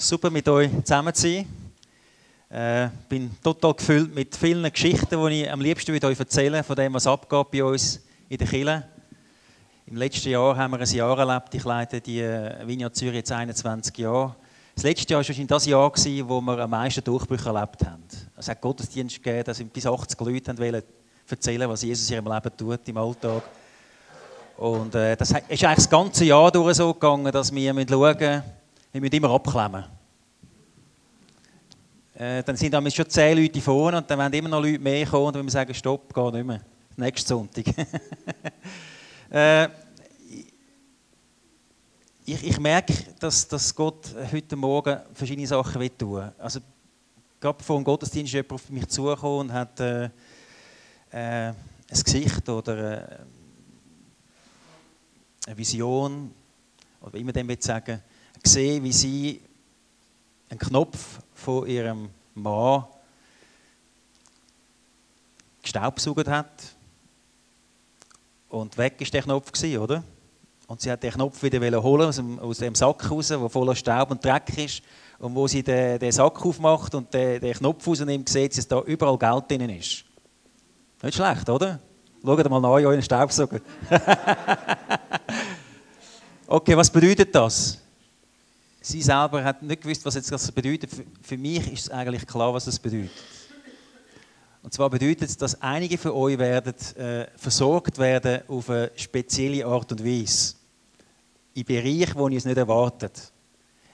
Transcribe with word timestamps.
Super 0.00 0.30
mit 0.30 0.48
euch 0.48 0.70
zusammen 0.84 1.12
zu 1.12 1.22
sein. 1.22 1.46
Ich 2.48 2.56
äh, 2.56 2.88
bin 3.08 3.32
total 3.42 3.74
gefüllt 3.74 4.14
mit 4.14 4.36
vielen 4.36 4.70
Geschichten, 4.70 5.26
die 5.26 5.42
ich 5.42 5.50
am 5.50 5.60
liebsten 5.60 5.90
mit 5.90 6.04
euch 6.04 6.16
erzählen 6.16 6.62
von 6.62 6.76
dem, 6.76 6.94
was 6.94 7.08
abgeht 7.08 7.50
bei 7.50 7.64
uns 7.64 8.00
in 8.28 8.38
der 8.38 8.46
Kirche. 8.46 8.84
Im 9.88 9.96
letzten 9.96 10.28
Jahr 10.28 10.56
haben 10.56 10.70
wir 10.70 10.78
ein 10.78 10.86
Jahr 10.88 11.18
erlebt. 11.18 11.52
Ich 11.52 11.64
leite 11.64 12.00
die 12.00 12.20
äh, 12.20 12.64
Vineyard 12.64 12.94
Zürich 12.94 13.16
jetzt 13.16 13.32
21 13.32 13.98
Jahre. 13.98 14.36
Das 14.76 14.84
letzte 14.84 15.14
Jahr 15.14 15.18
war 15.18 15.26
wahrscheinlich 15.26 15.48
das 15.48 15.66
Jahr, 15.66 15.92
wo 16.28 16.40
wir 16.42 16.58
am 16.60 16.70
meisten 16.70 17.02
Durchbrüche 17.02 17.48
erlebt 17.48 17.84
haben. 17.84 18.04
Es 18.36 18.48
hat 18.48 18.60
Gottesdienst 18.60 19.16
gegeben, 19.16 19.42
dass 19.42 19.60
bis 19.64 19.84
80 19.84 20.20
Leute 20.20 20.58
wollen 20.58 20.82
erzählen, 21.28 21.68
was 21.68 21.82
Jesus 21.82 22.08
in 22.08 22.14
ihrem 22.18 22.32
Leben 22.32 22.56
tut 22.56 22.88
im 22.88 22.96
Alltag. 22.98 23.42
Und 24.58 24.94
äh, 24.94 25.16
das 25.16 25.30
ist 25.30 25.36
eigentlich 25.38 25.60
das 25.60 25.90
ganze 25.90 26.24
Jahr 26.24 26.52
durch 26.52 26.76
so 26.76 26.94
gegangen, 26.94 27.32
dass 27.32 27.52
wir 27.52 27.74
schauen 27.74 28.16
müssen, 28.16 28.42
wir 28.92 29.00
müssen 29.00 29.14
immer 29.14 29.30
abklemmen. 29.30 29.84
Äh, 32.14 32.42
dann 32.42 32.56
sind 32.56 32.72
dann 32.72 32.90
schon 32.90 33.08
zehn 33.08 33.38
Leute 33.38 33.60
vorne 33.60 33.98
und 33.98 34.10
dann 34.10 34.18
werden 34.18 34.32
immer 34.34 34.48
noch 34.48 34.62
Leute 34.62 34.78
mehr 34.78 35.06
kommen 35.06 35.26
und 35.26 35.34
wenn 35.34 35.44
wir 35.46 35.50
sagen, 35.50 35.72
stopp, 35.74 36.12
geh 36.12 36.30
nicht 36.32 36.46
mehr. 36.46 36.60
Nächsten 36.96 37.28
Sonntag. 37.28 37.64
äh, 39.30 39.68
ich, 42.24 42.44
ich, 42.44 42.58
merke, 42.58 42.92
dass, 43.20 43.46
dass 43.46 43.74
Gott 43.74 44.12
heute 44.32 44.56
Morgen 44.56 44.98
verschiedene 45.14 45.46
Sachen 45.46 45.80
will 45.80 45.90
tun 45.90 46.30
Also, 46.38 46.60
gerade 47.40 47.62
vor 47.62 47.76
dem 47.76 47.84
Gottesdienst 47.84 48.30
ist 48.30 48.34
jemand 48.34 48.52
auf 48.52 48.68
mich 48.68 48.88
zugekommen 48.88 49.48
und 49.48 49.52
hat 49.52 49.78
äh, 49.78 50.06
äh, 50.06 50.10
ein 51.12 51.54
Gesicht 51.88 52.48
oder 52.48 52.98
äh, 52.98 53.18
eine 55.46 55.56
Vision, 55.56 56.32
oder 57.00 57.14
wie 57.14 57.24
man 57.24 57.32
dem 57.32 57.56
sagen 57.60 58.02
gesehen, 58.48 58.82
wie 58.82 58.92
sie 58.92 59.42
einen 60.48 60.58
Knopf 60.58 61.20
von 61.34 61.66
ihrem 61.66 62.08
Mann 62.34 62.84
gestaubsaugt 65.62 66.26
hat. 66.28 66.74
Und 68.48 68.78
weg 68.78 68.94
war 68.98 69.06
der 69.06 69.22
Knopf, 69.22 69.52
oder? 69.78 70.02
Und 70.66 70.80
sie 70.80 70.90
hat 70.90 71.02
den 71.02 71.12
Knopf 71.12 71.42
wieder 71.42 71.82
holen 71.82 72.08
aus 72.08 72.16
dem, 72.16 72.38
aus 72.38 72.58
dem 72.58 72.74
Sack 72.74 73.10
raus, 73.10 73.28
der 73.28 73.48
voller 73.50 73.76
Staub 73.76 74.10
und 74.10 74.24
Dreck 74.24 74.56
ist. 74.56 74.82
Und 75.18 75.34
wo 75.34 75.46
sie 75.46 75.62
den, 75.62 75.98
den 75.98 76.12
Sack 76.12 76.42
aufmacht 76.44 76.94
und 76.94 77.12
den, 77.12 77.40
den 77.42 77.52
Knopf 77.52 77.86
rausnimmt, 77.86 78.30
sieht 78.30 78.54
sie, 78.54 78.60
dass 78.60 78.68
da 78.68 78.80
überall 78.80 79.18
Geld 79.18 79.50
drin 79.50 79.68
ist. 79.68 80.04
Nicht 81.02 81.14
schlecht, 81.14 81.48
oder? 81.50 81.80
Schaut 82.24 82.48
mal 82.48 82.60
nach 82.60 82.70
euren 82.70 83.02
Staubsauger. 83.02 83.60
okay, 86.46 86.76
was 86.76 86.90
bedeutet 86.90 87.34
das? 87.34 87.78
Sie 88.80 89.02
selber 89.02 89.44
hat 89.44 89.62
nicht 89.62 89.82
gewusst, 89.82 90.04
was 90.04 90.14
jetzt 90.14 90.30
das 90.30 90.50
bedeutet. 90.52 90.90
Für 91.22 91.36
mich 91.36 91.72
ist 91.72 91.82
es 91.82 91.90
eigentlich 91.90 92.26
klar, 92.26 92.52
was 92.54 92.64
das 92.64 92.78
bedeutet. 92.78 93.10
Und 94.62 94.72
zwar 94.72 94.90
bedeutet 94.90 95.28
es, 95.28 95.36
dass 95.36 95.60
einige 95.62 95.96
von 95.96 96.12
euch 96.12 96.38
werden 96.38 96.74
äh, 96.96 97.26
versorgt 97.36 97.98
werden 97.98 98.42
auf 98.48 98.68
eine 98.70 98.90
spezielle 98.96 99.64
Art 99.64 99.90
und 99.92 100.04
Weise. 100.04 100.54
In 101.54 101.64
Bereichen, 101.64 102.14
wo 102.14 102.28
ihr 102.28 102.38
es 102.38 102.44
nicht 102.44 102.58
erwartet. 102.58 103.32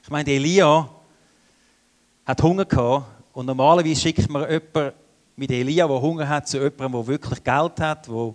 Ich 0.02 0.10
meine, 0.10 0.30
Elia 0.30 0.88
hat 2.26 2.42
Hunger 2.42 2.64
gehabt 2.64 3.06
und 3.32 3.46
normalerweise 3.46 4.00
schickt 4.00 4.28
man 4.28 4.50
jemanden 4.50 4.92
mit 5.36 5.50
Elia, 5.50 5.86
der 5.86 6.00
Hunger 6.00 6.28
hat, 6.28 6.48
zu 6.48 6.58
jemandem, 6.58 6.92
der 6.92 7.06
wirklich 7.06 7.42
Geld 7.42 7.80
hat, 7.80 8.08
wo, 8.08 8.34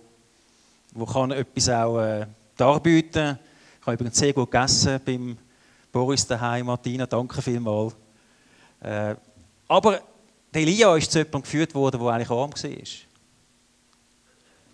wo 0.94 1.06
kann 1.06 1.30
etwas 1.32 1.68
auch 1.68 2.00
äh, 2.00 2.26
darbieten 2.56 3.12
kann. 3.12 3.38
Ich 3.80 3.86
habe 3.86 3.94
übrigens 3.94 4.18
sehr 4.18 4.32
gut 4.32 4.50
gegessen 4.50 5.00
beim 5.04 5.36
Boris 5.92 6.26
daheim, 6.26 6.66
Martina, 6.66 7.06
danke 7.06 7.42
vielmals. 7.42 7.94
Äh, 8.80 9.14
aber 9.66 10.00
Elia 10.52 10.96
ist 10.96 11.10
zu 11.10 11.18
jemandem 11.18 11.42
geführt 11.42 11.74
worden, 11.74 12.00
der 12.00 12.10
eigentlich 12.10 12.30
arm 12.30 12.52
war. 12.52 13.10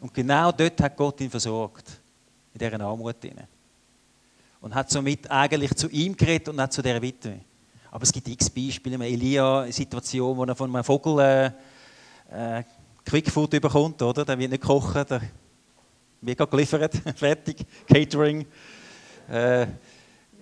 Und 0.00 0.14
genau 0.14 0.52
dort 0.52 0.80
hat 0.80 0.96
Gott 0.96 1.20
ihn 1.20 1.30
versorgt. 1.30 2.00
In 2.52 2.58
dieser 2.58 2.80
Armut. 2.80 3.16
Und 4.60 4.74
hat 4.74 4.90
somit 4.90 5.30
eigentlich 5.30 5.74
zu 5.74 5.88
ihm 5.88 6.16
geredet 6.16 6.48
und 6.48 6.56
nicht 6.56 6.72
zu 6.72 6.82
dieser 6.82 7.00
Witwe. 7.00 7.40
Aber 7.90 8.02
es 8.02 8.12
gibt 8.12 8.28
x 8.28 8.50
Beispiele. 8.50 9.02
Elia, 9.04 9.62
eine 9.62 9.72
Situation, 9.72 10.36
wo 10.36 10.44
er 10.44 10.54
von 10.54 10.74
einem 10.74 10.84
Vogel 10.84 11.18
äh, 11.18 11.46
äh, 12.58 12.64
Quickfood 13.04 13.50
bekommt, 13.50 14.02
oder? 14.02 14.24
Der 14.24 14.38
wird 14.38 14.50
nicht 14.50 14.62
kochen, 14.62 15.04
der 15.08 15.22
wird 16.20 16.50
geliefert, 16.50 16.94
fertig, 17.16 17.64
Catering. 17.86 18.46
Äh, 19.28 19.66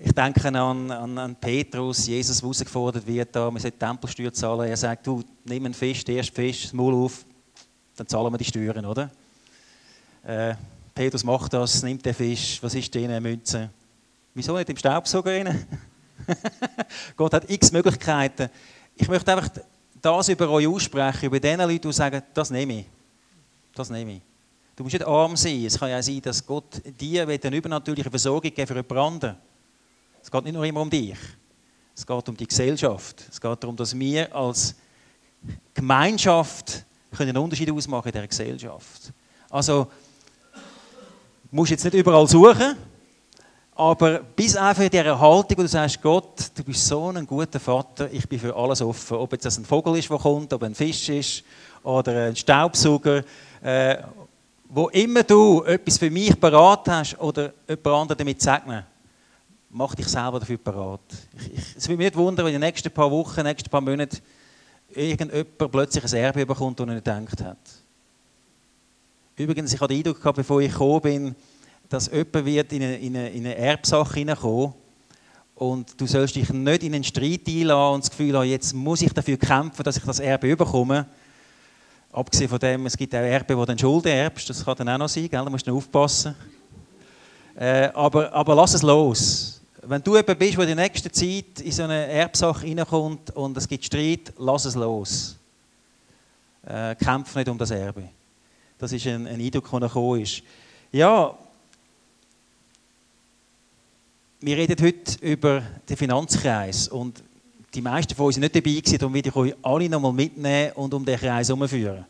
ich 0.01 0.13
denke 0.13 0.49
an, 0.49 0.91
an, 0.91 1.19
an 1.19 1.37
Petrus, 1.37 2.07
Jesus, 2.07 2.39
der 2.39 2.45
herausgefordert 2.45 3.07
wird, 3.07 3.35
da, 3.35 3.51
man 3.51 3.61
soll 3.61 3.71
die 3.71 3.79
Tempelsteuer 3.79 4.33
zahlen. 4.33 4.69
Er 4.69 4.77
sagt, 4.77 5.07
du, 5.07 5.23
nimm 5.45 5.65
einen 5.65 5.75
Fisch, 5.75 6.05
den 6.05 6.17
ersten 6.17 6.35
Fisch, 6.35 6.63
das 6.63 6.73
Maul 6.73 6.95
auf, 6.95 7.25
dann 7.97 8.07
zahlen 8.07 8.33
wir 8.33 8.39
die 8.39 8.45
Steuern, 8.45 8.85
oder? 8.85 9.11
Äh, 10.25 10.55
Petrus 10.95 11.25
macht 11.25 11.53
das, 11.53 11.83
nimmt 11.83 12.05
den 12.05 12.15
Fisch, 12.15 12.63
was 12.63 12.75
ist 12.75 12.95
drin, 12.95 13.23
Münze? 13.23 13.71
Wieso 14.35 14.57
nicht 14.57 14.71
im 14.71 14.77
Staubsauger 14.77 15.33
rein? 15.33 15.67
Gott 17.17 17.35
hat 17.35 17.51
x 17.51 17.71
Möglichkeiten. 17.73 18.49
Ich 18.97 19.09
möchte 19.09 19.33
einfach 19.33 19.51
das 20.01 20.29
über 20.29 20.49
euch 20.51 20.67
aussprechen, 20.67 21.27
über 21.27 21.41
den 21.41 21.61
Leute, 21.61 21.89
die 21.89 21.93
sagen, 21.93 22.23
das 22.33 22.51
nehme 22.51 22.81
ich. 22.81 22.87
Das 23.75 23.91
nehme 23.91 24.15
ich. 24.15 24.21
Du 24.77 24.83
musst 24.83 24.95
nicht 24.95 25.07
arm 25.07 25.37
sein. 25.37 25.65
Es 25.65 25.79
kann 25.79 25.91
ja 25.91 26.03
sein, 26.03 26.21
dass 26.21 26.45
Gott 26.45 26.81
dir 27.01 27.29
eine 27.29 27.57
übernatürliche 27.57 28.11
Versorgung 28.11 28.53
geben 28.53 28.67
für 28.67 28.75
jemand 28.75 28.93
anderen. 28.93 29.37
Es 30.25 30.31
geht 30.31 30.45
nicht 30.45 30.55
nur 30.55 30.65
immer 30.65 30.81
um 30.81 30.89
dich. 30.89 31.19
Es 31.95 32.07
geht 32.07 32.29
um 32.31 32.35
die 32.35 32.47
Gesellschaft. 32.47 33.27
Es 33.31 33.39
geht 33.39 33.63
darum, 33.63 33.77
dass 33.77 33.97
wir 33.97 34.35
als 34.35 34.75
Gemeinschaft 35.75 36.83
einen 37.19 37.37
Unterschied 37.37 37.71
ausmachen 37.71 38.09
in 38.09 38.13
dieser 38.13 38.27
Gesellschaft. 38.27 39.13
Also, 39.51 39.87
du 40.55 41.55
musst 41.55 41.73
jetzt 41.73 41.85
nicht 41.85 41.93
überall 41.93 42.27
suchen, 42.27 42.75
aber 43.75 44.21
bis 44.21 44.57
einfach 44.57 44.85
in 44.85 44.89
dieser 44.89 45.21
Haltung, 45.21 45.59
wo 45.59 45.63
du 45.63 45.69
sagst, 45.69 46.01
Gott, 46.01 46.51
du 46.55 46.65
bist 46.65 46.87
so 46.87 47.11
ein 47.11 47.27
guter 47.27 47.61
Vater, 47.61 48.11
ich 48.11 48.27
bin 48.27 48.41
für 48.41 48.57
alles 48.57 48.81
offen. 48.81 49.19
Ob 49.19 49.31
jetzt 49.33 49.45
das 49.45 49.59
ein 49.59 49.67
Vogel 49.67 49.99
ist, 49.99 50.09
der 50.09 50.17
kommt, 50.17 50.55
ob 50.55 50.63
ein 50.63 50.75
Fisch 50.75 51.11
ist 51.11 51.45
oder 51.83 52.29
ein 52.29 52.37
Staubsauger. 52.37 53.23
Äh, 53.63 53.99
wo 54.71 54.89
immer 54.89 55.23
du 55.23 55.63
etwas 55.65 55.99
für 55.99 56.11
mich 56.11 56.41
parat 56.41 56.89
hast 56.89 57.21
oder 57.21 57.53
jemand 57.69 57.87
anderen 57.87 58.19
damit 58.19 58.41
segnen, 58.41 58.85
mach 59.75 59.95
dich 59.95 60.07
selber 60.07 60.39
dafür 60.39 60.57
parat. 60.57 61.01
es 61.77 61.89
würde 61.89 61.99
mich 61.99 62.07
nicht 62.07 62.17
wundern, 62.17 62.47
wenn 62.47 62.55
in 62.55 62.61
den 62.61 62.69
nächsten 62.69 62.93
paar 62.93 63.11
Wochen, 63.11 63.41
in 63.41 63.45
den 63.45 63.47
nächsten 63.47 63.69
paar 63.69 63.81
Monaten 63.81 64.19
irgendjemand 64.95 65.59
plötzlich 65.73 66.05
ein 66.05 66.15
Erbe 66.15 66.47
bekommt, 66.47 66.79
das 66.79 66.87
er 66.87 66.95
nicht 66.95 67.05
gedacht 67.05 67.43
hat. 67.43 67.59
Übrigens, 69.37 69.73
ich 69.73 69.81
hatte 69.81 69.93
den 69.93 69.99
Eindruck 69.99 70.19
gehabt, 70.19 70.37
bevor 70.37 70.61
ich 70.61 70.71
gekommen 70.71 71.01
bin, 71.01 71.35
dass 71.89 72.07
jemand 72.07 72.45
wird 72.47 72.73
in 72.73 72.83
eine, 72.83 72.97
in 72.99 73.17
eine, 73.17 73.31
in 73.31 73.47
eine 73.47 73.57
Erbsache 73.57 74.15
hineinkommen 74.15 74.75
und 75.57 76.01
du 76.01 76.07
sollst 76.07 76.37
dich 76.37 76.49
nicht 76.51 76.83
in 76.85 76.95
einen 76.95 77.05
Streit 77.05 77.49
einladen 77.49 77.95
und 77.97 78.05
das 78.05 78.11
Gefühl 78.11 78.39
haben, 78.39 78.49
jetzt 78.49 78.73
muss 78.75 79.03
ich 79.03 79.13
dafür 79.13 79.37
kämpfen, 79.37 79.83
dass 79.83 79.97
ich 79.97 80.05
das 80.05 80.21
Erbe 80.21 80.57
bekomme. 80.57 81.07
Abgesehen 82.13 82.49
von 82.49 82.61
dem, 82.61 82.87
es 82.87 82.97
gibt 82.97 83.13
auch 83.13 83.19
Erbe, 83.19 83.59
wo 83.59 83.65
du 83.65 83.77
Schulden 83.77 84.13
erbst, 84.13 84.49
das 84.49 84.65
kann 84.65 84.77
dann 84.77 84.89
auch 84.91 84.99
noch 84.99 85.09
sein, 85.09 85.29
gell? 85.29 85.45
da 85.45 85.51
musst 85.51 85.67
du 85.67 85.77
aufpassen. 85.77 86.37
Äh, 87.57 87.89
aber, 87.93 88.33
aber 88.33 88.55
lass 88.55 88.75
es 88.75 88.83
los 88.83 89.54
wenn 89.87 90.03
du 90.03 90.17
jemand 90.17 90.39
bist, 90.39 90.57
der 90.57 90.69
in 90.69 90.77
der 90.77 90.89
nächsten 90.89 91.13
Zeit 91.13 91.61
in 91.61 91.73
so 91.73 91.83
eine 91.83 92.07
Erbsache 92.07 92.67
reinkommt 92.67 93.31
und 93.33 93.57
es 93.57 93.69
gibt 93.69 93.85
Streit, 93.85 94.33
lass 94.39 94.65
es 94.65 94.75
los. 94.75 95.37
Äh, 96.67 96.95
kämpf 96.97 97.35
nicht 97.35 97.49
um 97.49 97.59
das 97.59 97.71
Erbe. 97.71 98.09
Das 98.79 98.93
ist 98.93 99.07
ein, 99.07 99.27
ein 99.27 99.41
Eindruck, 99.41 99.71
der 99.71 99.81
gekommen 99.81 100.21
ist. 100.21 100.43
Ja, 100.93 101.37
wir 104.41 104.57
reden 104.57 104.77
heute 104.83 105.19
über 105.21 105.63
den 105.89 105.97
Finanzkreis 105.97 106.89
und 106.89 107.23
die 107.75 107.83
meisten 107.83 108.15
von 108.15 108.27
uns 108.27 108.37
sind 108.37 108.43
nicht 108.43 108.55
dabei 108.55 108.71
gewesen, 108.71 108.99
darum 108.99 109.15
will 109.15 109.27
ich 109.27 109.37
euch 109.37 109.55
alle 109.63 109.89
nochmal 109.89 110.13
mitnehmen 110.13 110.73
und 110.73 110.95
um 110.95 111.05
den 111.05 111.19
Kreis 111.19 111.49
herumführen. 111.49 112.07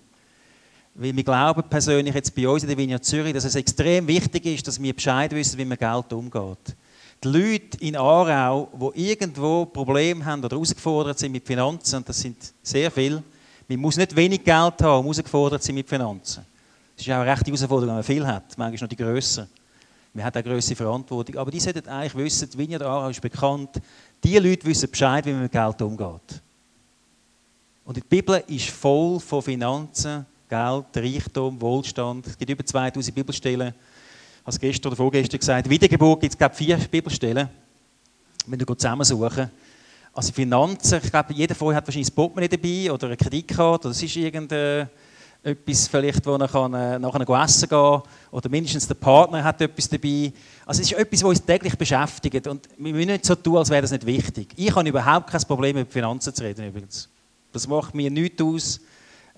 Weil 0.95 1.17
wir 1.17 1.25
glauben 1.25 1.63
persönlich 1.69 2.15
jetzt 2.15 2.35
bei 2.35 2.49
uns 2.49 2.63
in 2.63 2.69
der 2.69 2.79
Vinia 2.79 3.01
Zürich, 3.01 3.33
dass 3.33 3.45
es 3.45 3.55
extrem 3.55 4.07
wichtig 4.07 4.47
ist, 4.47 4.69
dass 4.69 4.81
wir 4.81 4.95
Bescheid 4.95 5.33
wissen, 5.33 5.59
wie 5.59 5.65
man 5.65 5.79
Geld 5.79 6.13
umgeht 6.13 6.77
die 7.25 7.29
Leute 7.29 7.79
in 7.81 7.97
Aarau, 7.97 8.69
die 8.95 9.11
irgendwo 9.11 9.65
Probleme 9.67 10.25
haben 10.25 10.45
oder 10.45 10.57
herausgefordert 10.57 11.19
sind 11.19 11.33
mit 11.33 11.47
Finanzen, 11.47 11.97
und 11.97 12.09
das 12.09 12.21
sind 12.21 12.37
sehr 12.63 12.91
viele, 12.91 13.23
man 13.69 13.79
muss 13.79 13.97
nicht 13.97 14.15
wenig 14.15 14.45
Geld 14.45 14.55
haben, 14.55 14.99
um 14.99 15.05
herausgefordert 15.05 15.63
sein 15.63 15.75
mit 15.75 15.89
Finanzen. 15.89 16.45
Es 16.97 17.07
ist 17.07 17.11
auch 17.11 17.17
eine 17.17 17.31
rechte 17.31 17.47
Herausforderung, 17.47 17.89
wenn 17.89 17.95
man 17.95 18.05
viel 18.05 18.27
hat. 18.27 18.57
Manchmal 18.57 18.83
noch 18.83 18.89
die 18.89 18.97
Größe. 18.97 19.49
Man 20.13 20.25
hat 20.25 20.37
eine 20.37 20.45
größere 20.45 20.77
Verantwortung. 20.77 21.37
Aber 21.37 21.51
die 21.51 21.59
sollten 21.59 21.89
eigentlich 21.89 22.15
wissen, 22.15 22.49
die 22.51 22.59
Vineyard 22.59 22.83
Aarau 22.83 23.09
ist 23.09 23.21
bekannt. 23.21 23.81
Die 24.23 24.39
Leute 24.39 24.65
wissen 24.67 24.91
Bescheid, 24.91 25.27
wie 25.27 25.33
man 25.33 25.43
mit 25.43 25.53
Geld 25.53 25.83
umgeht. 25.83 26.41
Und 27.85 27.97
die 27.97 28.01
Bibel 28.01 28.43
ist 28.47 28.71
voll 28.71 29.19
von 29.19 29.43
Finanzen, 29.43 30.25
Geld, 30.49 30.85
Reichtum, 30.95 31.61
Wohlstand. 31.61 32.27
Es 32.29 32.39
gibt 32.39 32.51
über 32.51 32.65
2000 32.65 33.15
Bibelstellen 33.15 33.75
habe 34.45 34.59
gestern 34.59 34.89
oder 34.89 34.97
vorgestern 34.97 35.39
gesagt, 35.39 35.71
Wiedergeburt 35.71 36.21
gibt 36.21 36.35
es, 36.35 36.39
glaube 36.39 36.55
vier 36.55 36.77
Bibelstellen, 36.77 37.49
wenn 38.47 38.59
du 38.59 38.75
zusammensuchen. 38.75 39.51
Also 40.13 40.33
Finanzen, 40.33 41.01
ich 41.03 41.11
glaube, 41.11 41.33
jeder 41.33 41.55
von 41.55 41.69
euch 41.69 41.77
hat 41.77 41.87
wahrscheinlich 41.87 42.11
ein 42.11 42.15
Portemonnaie 42.15 42.49
dabei 42.49 42.93
oder 42.93 43.07
eine 43.07 43.17
Kreditkarte 43.17 43.89
oder 43.89 43.97
es 43.97 44.03
ist 44.03 44.15
irgendetwas 44.15 45.89
vielleicht, 45.89 46.25
wo 46.25 46.37
er 46.37 46.47
kann, 46.47 46.75
äh, 46.75 46.99
nachher 46.99 47.43
essen 47.43 47.69
gehen 47.69 48.03
oder 48.31 48.49
mindestens 48.49 48.87
der 48.87 48.95
Partner 48.95 49.43
hat 49.43 49.61
etwas 49.61 49.89
dabei. 49.89 50.33
Also 50.67 50.83
es 50.83 50.93
ist 50.93 50.99
etwas, 50.99 51.23
was 51.25 51.31
uns 51.31 51.45
täglich 51.45 51.77
beschäftigt 51.77 52.47
und 52.47 52.69
wir 52.79 52.93
müssen 52.93 53.09
nicht 53.09 53.25
so 53.25 53.35
tun, 53.35 53.57
als 53.57 53.71
wäre 53.71 53.83
das 53.83 53.91
nicht 53.91 54.07
wichtig. 54.07 54.49
Ich 54.57 54.75
habe 54.75 54.89
überhaupt 54.89 55.31
kein 55.31 55.43
Problem, 55.43 55.79
über 55.79 55.91
Finanzen 55.91 56.33
zu 56.33 56.45
reden 56.45 56.69
übrigens. 56.69 57.09
Das 57.53 57.67
macht 57.67 57.95
mir 57.95 58.11
nichts 58.11 58.43
aus, 58.43 58.81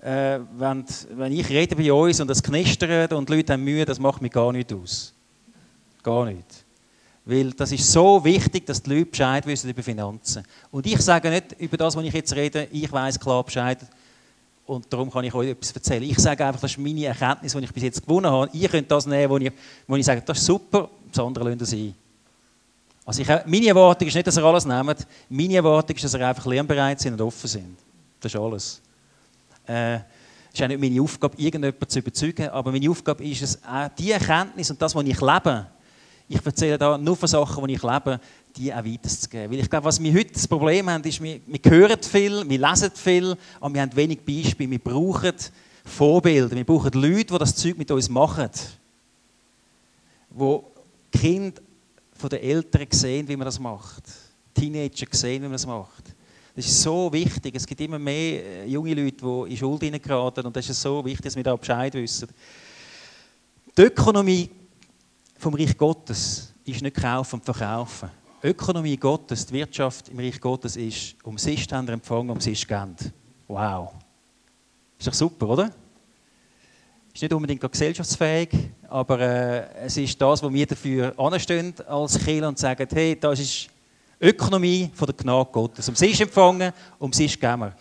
äh, 0.01 0.39
wenn, 0.57 0.85
wenn 1.15 1.31
ich 1.31 1.49
rede 1.49 1.75
bei 1.75 1.91
uns 1.91 2.19
und 2.19 2.27
das 2.27 2.43
knistert 2.43 3.13
und 3.13 3.27
die 3.27 3.35
Leute 3.35 3.53
haben 3.53 3.63
Mühe, 3.63 3.85
das 3.85 3.99
macht 3.99 4.21
mir 4.21 4.29
gar 4.29 4.51
nichts 4.51 4.73
aus. 4.73 5.13
Gar 6.03 6.25
nichts. 6.25 6.63
Weil 7.25 7.51
das 7.51 7.71
ist 7.71 7.91
so 7.91 8.23
wichtig, 8.23 8.65
dass 8.65 8.81
die 8.81 8.91
Leute 8.91 9.07
Bescheid 9.07 9.45
wissen 9.45 9.69
über 9.69 9.83
Finanzen. 9.83 10.43
Und 10.71 10.85
ich 10.85 11.01
sage 11.01 11.29
nicht 11.29 11.55
über 11.59 11.75
das, 11.75 11.95
was 11.95 12.03
ich 12.05 12.13
jetzt 12.13 12.33
rede, 12.33 12.67
ich 12.71 12.89
weiß 12.91 13.19
klar 13.19 13.43
Bescheid 13.43 13.79
und 14.65 14.85
darum 14.91 15.11
kann 15.11 15.23
ich 15.23 15.33
euch 15.33 15.49
etwas 15.49 15.71
erzählen. 15.71 16.03
Ich 16.03 16.19
sage 16.19 16.45
einfach, 16.45 16.61
das 16.61 16.71
ist 16.71 16.77
meine 16.77 17.05
Erkenntnis, 17.05 17.53
die 17.53 17.63
ich 17.63 17.73
bis 17.73 17.83
jetzt 17.83 18.01
gewonnen 18.01 18.31
habe. 18.31 18.49
Ihr 18.53 18.69
könnt 18.69 18.91
das 18.91 19.05
nehmen, 19.05 19.29
wo 19.29 19.37
ich, 19.37 19.51
wo 19.87 19.95
ich 19.95 20.05
sage, 20.05 20.21
das 20.25 20.37
ist 20.37 20.45
super, 20.45 20.89
das 21.11 21.23
andere 21.23 21.49
lasst 21.49 21.61
ihr 21.61 21.65
sein. 21.65 21.95
Also 23.05 23.21
ich, 23.21 23.27
meine 23.45 23.67
Erwartung 23.67 24.07
ist 24.07 24.15
nicht, 24.15 24.27
dass 24.27 24.37
ihr 24.37 24.43
alles 24.43 24.65
nehmt. 24.65 25.07
Meine 25.29 25.55
Erwartung 25.55 25.95
ist, 25.95 26.03
dass 26.03 26.13
ihr 26.13 26.27
einfach 26.27 26.45
lernbereit 26.45 26.99
sind 26.99 27.13
und 27.13 27.21
offen 27.21 27.47
sind. 27.47 27.77
Das 28.19 28.33
ist 28.33 28.39
alles. 28.39 28.81
Äh, 29.67 29.99
ist 30.53 30.63
auch 30.63 30.67
nicht 30.67 30.79
meine 30.79 31.01
Aufgabe, 31.01 31.37
irgendjemanden 31.37 31.89
zu 31.89 31.99
überzeugen, 31.99 32.49
aber 32.49 32.71
meine 32.71 32.89
Aufgabe 32.89 33.23
ist 33.23 33.41
es, 33.41 33.63
auch 33.63 33.89
die 33.97 34.11
Erkenntnis 34.11 34.71
und 34.71 34.81
das, 34.81 34.95
was 34.95 35.05
ich 35.05 35.21
lebe, 35.21 35.67
ich 36.29 36.45
erzähle 36.45 36.77
da 36.77 36.97
nur 36.97 37.15
von 37.15 37.27
Sachen, 37.27 37.67
die 37.67 37.75
ich 37.75 37.83
lebe, 37.83 38.19
die 38.55 38.73
auch 38.73 38.83
weiterzugeben. 38.83 39.51
Weil 39.51 39.59
ich 39.59 39.69
glaube, 39.69 39.85
was 39.85 40.01
wir 40.01 40.13
heute 40.13 40.33
das 40.33 40.47
Problem 40.47 40.89
haben, 40.89 41.03
ist, 41.03 41.21
wir, 41.21 41.39
wir 41.45 41.59
hören 41.71 42.03
viel, 42.03 42.49
wir 42.49 42.67
lesen 42.69 42.91
viel, 42.93 43.37
aber 43.61 43.73
wir 43.73 43.81
haben 43.81 43.95
wenig 43.95 44.19
Beispiele. 44.25 44.71
Wir 44.71 44.79
brauchen 44.79 45.33
Vorbilder, 45.85 46.55
wir 46.55 46.65
brauchen 46.65 46.91
Leute, 46.93 47.25
die 47.25 47.37
das 47.37 47.55
Zeug 47.55 47.77
mit 47.77 47.89
uns 47.91 48.09
machen. 48.09 48.49
Wo 50.31 50.65
Kinder 51.11 51.61
von 52.13 52.29
den 52.29 52.41
Eltern 52.41 52.87
sehen, 52.91 53.27
wie 53.27 53.37
man 53.37 53.45
das 53.45 53.59
macht. 53.59 54.03
Teenager 54.53 55.07
sehen, 55.11 55.41
wie 55.43 55.47
man 55.47 55.53
das 55.53 55.65
macht. 55.65 56.16
Das 56.57 56.65
ist 56.65 56.81
so 56.81 57.13
wichtig. 57.13 57.53
Es 57.55 57.67
gibt 57.67 57.79
immer 57.81 57.99
mehr 57.99 58.43
äh, 58.43 58.65
junge 58.65 58.91
Leute, 58.95 59.17
die 59.23 59.51
in 59.51 59.57
Schuld 59.57 59.79
hineingeraten 59.79 60.43
und 60.43 60.55
das 60.55 60.67
ist 60.67 60.81
so 60.81 61.05
wichtig, 61.05 61.25
dass 61.25 61.35
wir 61.35 61.43
da 61.43 61.55
Bescheid 61.55 61.93
wissen. 61.93 62.27
Die 63.77 63.81
Ökonomie 63.83 64.49
vom 65.37 65.53
Reich 65.53 65.77
Gottes 65.77 66.51
ist 66.65 66.81
nicht 66.81 66.95
kaufen 66.95 67.35
und 67.35 67.45
verkaufen. 67.45 68.09
Ökonomie 68.43 68.97
Gottes, 68.97 69.45
die 69.45 69.53
Wirtschaft 69.53 70.09
im 70.09 70.17
Reich 70.17 70.41
Gottes 70.41 70.77
ist, 70.77 71.15
um 71.23 71.37
sich 71.37 71.71
haben 71.71 71.87
empfangen, 71.89 72.31
um 72.31 72.41
sich 72.41 72.67
geben. 72.67 72.95
Wow. 73.47 73.93
Ist 74.97 75.07
doch 75.07 75.13
super, 75.13 75.49
oder? 75.49 75.71
Ist 77.13 77.21
nicht 77.21 77.33
unbedingt 77.33 77.71
gesellschaftsfähig, 77.71 78.49
aber 78.89 79.19
äh, 79.19 79.85
es 79.85 79.95
ist 79.97 80.19
das, 80.19 80.41
wo 80.41 80.51
wir 80.51 80.65
dafür 80.65 81.13
anstehen 81.19 81.75
als 81.87 82.17
Kirche 82.17 82.47
und 82.47 82.57
sagen, 82.57 82.87
hey, 82.91 83.15
das 83.15 83.41
ist 83.41 83.69
Ökonomie 84.19 84.89
von 84.93 85.05
der 85.05 85.15
Gnade 85.15 85.49
Gottes. 85.51 85.87
Um 85.87 85.95
sich 85.95 86.19
empfangen, 86.19 86.73
um 86.99 87.13
sich 87.13 87.39
geben. 87.39 87.71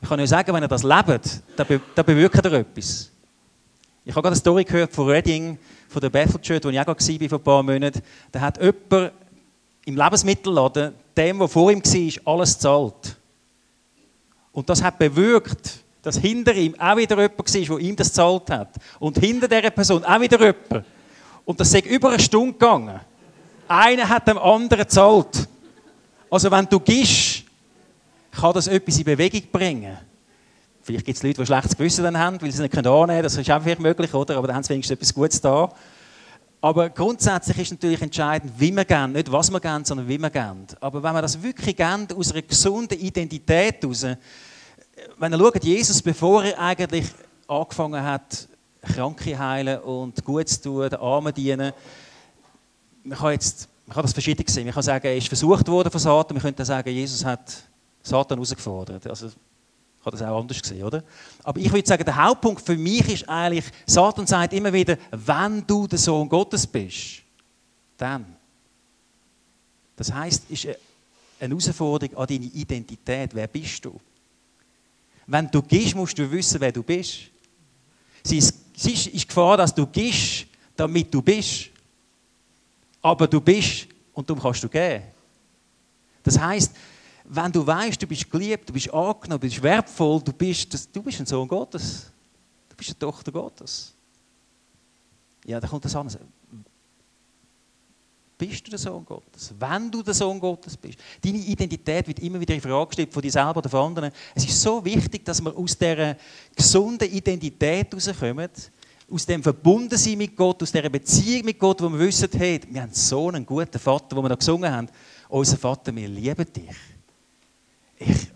Ich 0.00 0.08
kann 0.08 0.20
euch 0.20 0.28
sagen, 0.28 0.52
wenn 0.52 0.62
ihr 0.62 0.68
das 0.68 0.82
lebt, 0.82 1.42
dann, 1.56 1.66
be 1.66 1.80
dann 1.94 2.04
bewirkt 2.06 2.44
ihr 2.44 2.52
etwas. 2.52 3.10
Ich 4.04 4.12
habe 4.12 4.22
gerade 4.22 4.28
eine 4.28 4.36
Story 4.36 4.64
gehört 4.64 4.92
von 4.92 5.08
Reading, 5.08 5.58
von 5.88 6.00
der 6.00 6.10
Bethel 6.10 6.40
Church, 6.40 6.64
wo 6.64 6.68
ich 6.68 6.80
auch 6.80 6.86
war 6.86 6.94
vor 6.96 7.38
ein 7.38 7.44
paar 7.44 7.62
Monaten. 7.62 8.00
Da 8.30 8.40
hat 8.40 8.58
jemand 8.62 9.12
im 9.84 9.96
Lebensmittelladen 9.96 10.94
dem, 11.16 11.38
der 11.38 11.48
vor 11.48 11.70
ihm 11.70 11.82
war, 11.82 12.32
alles 12.32 12.54
gezahlt. 12.54 13.16
Und 14.52 14.68
das 14.68 14.82
hat 14.82 14.98
bewirkt, 14.98 15.84
dass 16.02 16.16
hinter 16.16 16.54
ihm 16.54 16.74
auch 16.78 16.96
wieder 16.96 17.16
jemand 17.16 17.38
war, 17.38 17.44
der 17.78 17.78
ihm 17.78 17.96
das 17.96 18.08
gezahlt 18.08 18.50
hat. 18.50 18.74
Und 18.98 19.18
hinter 19.18 19.48
dieser 19.48 19.70
Person 19.70 20.04
auch 20.04 20.20
wieder 20.20 20.38
jemand. 20.38 20.86
Und 21.44 21.60
das 21.60 21.72
ist 21.72 21.86
über 21.86 22.10
eine 22.10 22.20
Stunde 22.20 22.52
gegangen. 22.52 23.00
Einer 23.66 24.08
hat 24.08 24.28
dem 24.28 24.38
anderen 24.38 24.84
gezahlt. 24.84 25.48
Also 26.30 26.50
wenn 26.50 26.66
du 26.66 26.80
gehst, 26.80 27.44
kann 28.32 28.52
das 28.52 28.66
etwas 28.66 28.98
in 28.98 29.04
Bewegung 29.04 29.42
bringen. 29.50 29.96
Vielleicht 30.82 31.04
gibt 31.04 31.16
es 31.16 31.22
Leute, 31.22 31.40
die 31.40 31.46
schlechtes 31.46 31.76
Gewissen 31.76 32.04
dann 32.04 32.18
haben, 32.18 32.40
weil 32.40 32.50
sie 32.50 32.62
es 32.62 32.70
nicht 32.70 32.76
annehmen 32.76 33.06
können. 33.06 33.22
Das 33.22 33.36
ist 33.36 33.50
auch 33.50 33.62
vielleicht 33.62 33.80
möglich, 33.80 34.12
oder? 34.14 34.36
Aber 34.36 34.46
dann 34.46 34.56
haben 34.56 34.62
sie 34.62 34.70
wenigstens 34.70 34.96
etwas 34.96 35.12
Gutes 35.12 35.40
da. 35.40 35.70
Aber 36.60 36.90
grundsätzlich 36.90 37.58
ist 37.58 37.70
natürlich 37.70 38.02
entscheidend, 38.02 38.52
wie 38.58 38.74
wir 38.74 38.84
gehen, 38.84 39.12
nicht 39.12 39.30
was 39.30 39.50
wir 39.50 39.60
gehen, 39.60 39.84
sondern 39.84 40.08
wie 40.08 40.18
wir 40.18 40.30
gehen. 40.30 40.66
Aber 40.80 41.02
wenn 41.02 41.12
wir 41.12 41.22
das 41.22 41.40
wirklich 41.40 41.76
gehen, 41.76 42.08
aus 42.16 42.32
einer 42.32 42.42
gesunden 42.42 42.98
Identität 42.98 43.82
heraus, 43.82 44.06
wenn 45.18 45.32
ihr 45.32 45.38
schaut, 45.38 45.62
Jesus, 45.62 46.02
bevor 46.02 46.42
er 46.44 46.58
eigentlich 46.58 47.06
angefangen 47.46 48.02
hat, 48.02 48.48
Kranke 48.82 49.38
heilen 49.38 49.80
und 49.80 50.24
gut 50.24 50.48
zu 50.48 50.62
tun, 50.62 50.88
den 50.88 50.98
Armen 50.98 51.32
dienen, 51.32 51.72
man 53.04 53.18
kann, 53.18 53.32
jetzt, 53.32 53.68
man 53.88 53.94
kann 53.94 54.02
das 54.02 54.12
verschieden 54.12 54.44
sehen. 54.46 54.66
Man 54.66 54.74
kann 54.74 54.82
sagen, 54.82 55.06
er 55.06 55.16
ist 55.16 55.28
versucht 55.28 55.66
worden 55.66 55.90
von 55.90 55.98
Satan. 55.98 56.34
Man 56.34 56.42
könnte 56.42 56.62
sagen, 56.62 56.90
Jesus 56.90 57.24
hat 57.24 57.62
Satan 58.02 58.36
herausgefordert. 58.36 59.06
Also, 59.06 59.28
ich 59.28 60.04
habe 60.04 60.14
das 60.14 60.28
auch 60.28 60.38
anders 60.38 60.60
gesehen, 60.60 60.84
oder? 60.84 61.02
Aber 61.42 61.58
ich 61.58 61.72
würde 61.72 61.88
sagen, 61.88 62.04
der 62.04 62.22
Hauptpunkt 62.22 62.60
für 62.60 62.76
mich 62.76 63.08
ist 63.08 63.26
eigentlich, 63.26 63.64
Satan 63.86 64.26
sagt 64.26 64.52
immer 64.52 64.70
wieder, 64.70 64.98
wenn 65.10 65.66
du 65.66 65.86
der 65.86 65.98
Sohn 65.98 66.28
Gottes 66.28 66.66
bist, 66.66 67.22
dann. 67.96 68.26
Das 69.96 70.12
heißt, 70.12 70.50
ist 70.50 70.66
eine 71.40 71.48
Herausforderung 71.48 72.14
an 72.14 72.26
deine 72.26 72.44
Identität. 72.44 73.34
Wer 73.34 73.46
bist 73.46 73.86
du? 73.86 73.98
Wenn 75.26 75.50
du 75.50 75.62
gehst, 75.62 75.94
musst 75.94 76.18
du 76.18 76.30
wissen, 76.30 76.60
wer 76.60 76.72
du 76.72 76.82
bist. 76.82 77.20
Es 78.22 78.32
ist, 78.32 78.54
es 78.76 79.06
ist 79.06 79.28
Gefahr, 79.28 79.56
dass 79.56 79.74
du 79.74 79.86
gehst, 79.86 80.46
damit 80.76 81.12
du 81.12 81.22
bist. 81.22 81.70
Aber 83.08 83.26
du 83.26 83.40
bist 83.40 83.88
und 84.12 84.28
darum 84.28 84.42
kannst 84.42 84.62
du 84.62 84.68
gehen. 84.68 85.02
Das 86.22 86.38
heißt, 86.38 86.74
wenn 87.24 87.50
du 87.50 87.66
weißt, 87.66 88.02
du 88.02 88.06
bist 88.06 88.30
geliebt, 88.30 88.68
du 88.68 88.72
bist 88.74 88.92
angenommen, 88.92 89.40
du 89.40 89.48
bist 89.48 89.62
wertvoll, 89.62 90.20
du 90.20 90.32
bist, 90.32 90.94
du 90.94 91.02
bist 91.02 91.18
ein 91.18 91.24
Sohn 91.24 91.48
Gottes. 91.48 92.12
Du 92.68 92.76
bist 92.76 92.90
eine 92.90 92.98
Tochter 92.98 93.32
Gottes. 93.32 93.94
Ja, 95.46 95.58
dann 95.58 95.70
kommt 95.70 95.86
das 95.86 95.96
an. 95.96 96.10
Bist 98.36 98.66
du 98.66 98.70
der 98.70 98.78
Sohn 98.78 99.06
Gottes? 99.06 99.54
Wenn 99.58 99.90
du 99.90 100.02
der 100.02 100.12
Sohn 100.12 100.38
Gottes 100.38 100.76
bist. 100.76 100.98
Deine 101.24 101.38
Identität 101.38 102.06
wird 102.06 102.18
immer 102.20 102.38
wieder 102.38 102.54
in 102.54 102.60
Frage 102.60 102.88
gestellt 102.88 103.12
von 103.12 103.22
dir 103.22 103.32
selber 103.32 103.56
oder 103.56 103.70
von 103.70 103.86
anderen. 103.86 104.12
Es 104.34 104.44
ist 104.44 104.60
so 104.60 104.84
wichtig, 104.84 105.24
dass 105.24 105.40
wir 105.40 105.56
aus 105.56 105.78
dieser 105.78 106.14
gesunden 106.54 107.10
Identität 107.10 107.90
herauskommen, 107.90 108.50
aus 109.10 109.24
dem 109.24 109.42
Verbundensein 109.42 110.18
mit 110.18 110.36
Gott, 110.36 110.62
aus 110.62 110.72
dieser 110.72 110.90
Beziehung 110.90 111.46
mit 111.46 111.58
Gott, 111.58 111.80
wo 111.80 111.88
wir 111.88 111.98
wissen, 111.98 112.28
hey, 112.36 112.60
wir 112.68 112.82
haben 112.82 112.92
so 112.92 113.28
einen 113.28 113.46
guten 113.46 113.78
Vater, 113.78 114.16
wo 114.16 114.22
wir 114.22 114.28
da 114.28 114.34
gesungen 114.34 114.70
haben. 114.70 114.88
Unser 115.28 115.56
Vater, 115.56 115.94
wir 115.94 116.08
lieben 116.08 116.52
dich 116.52 116.76
ich, 117.98 118.28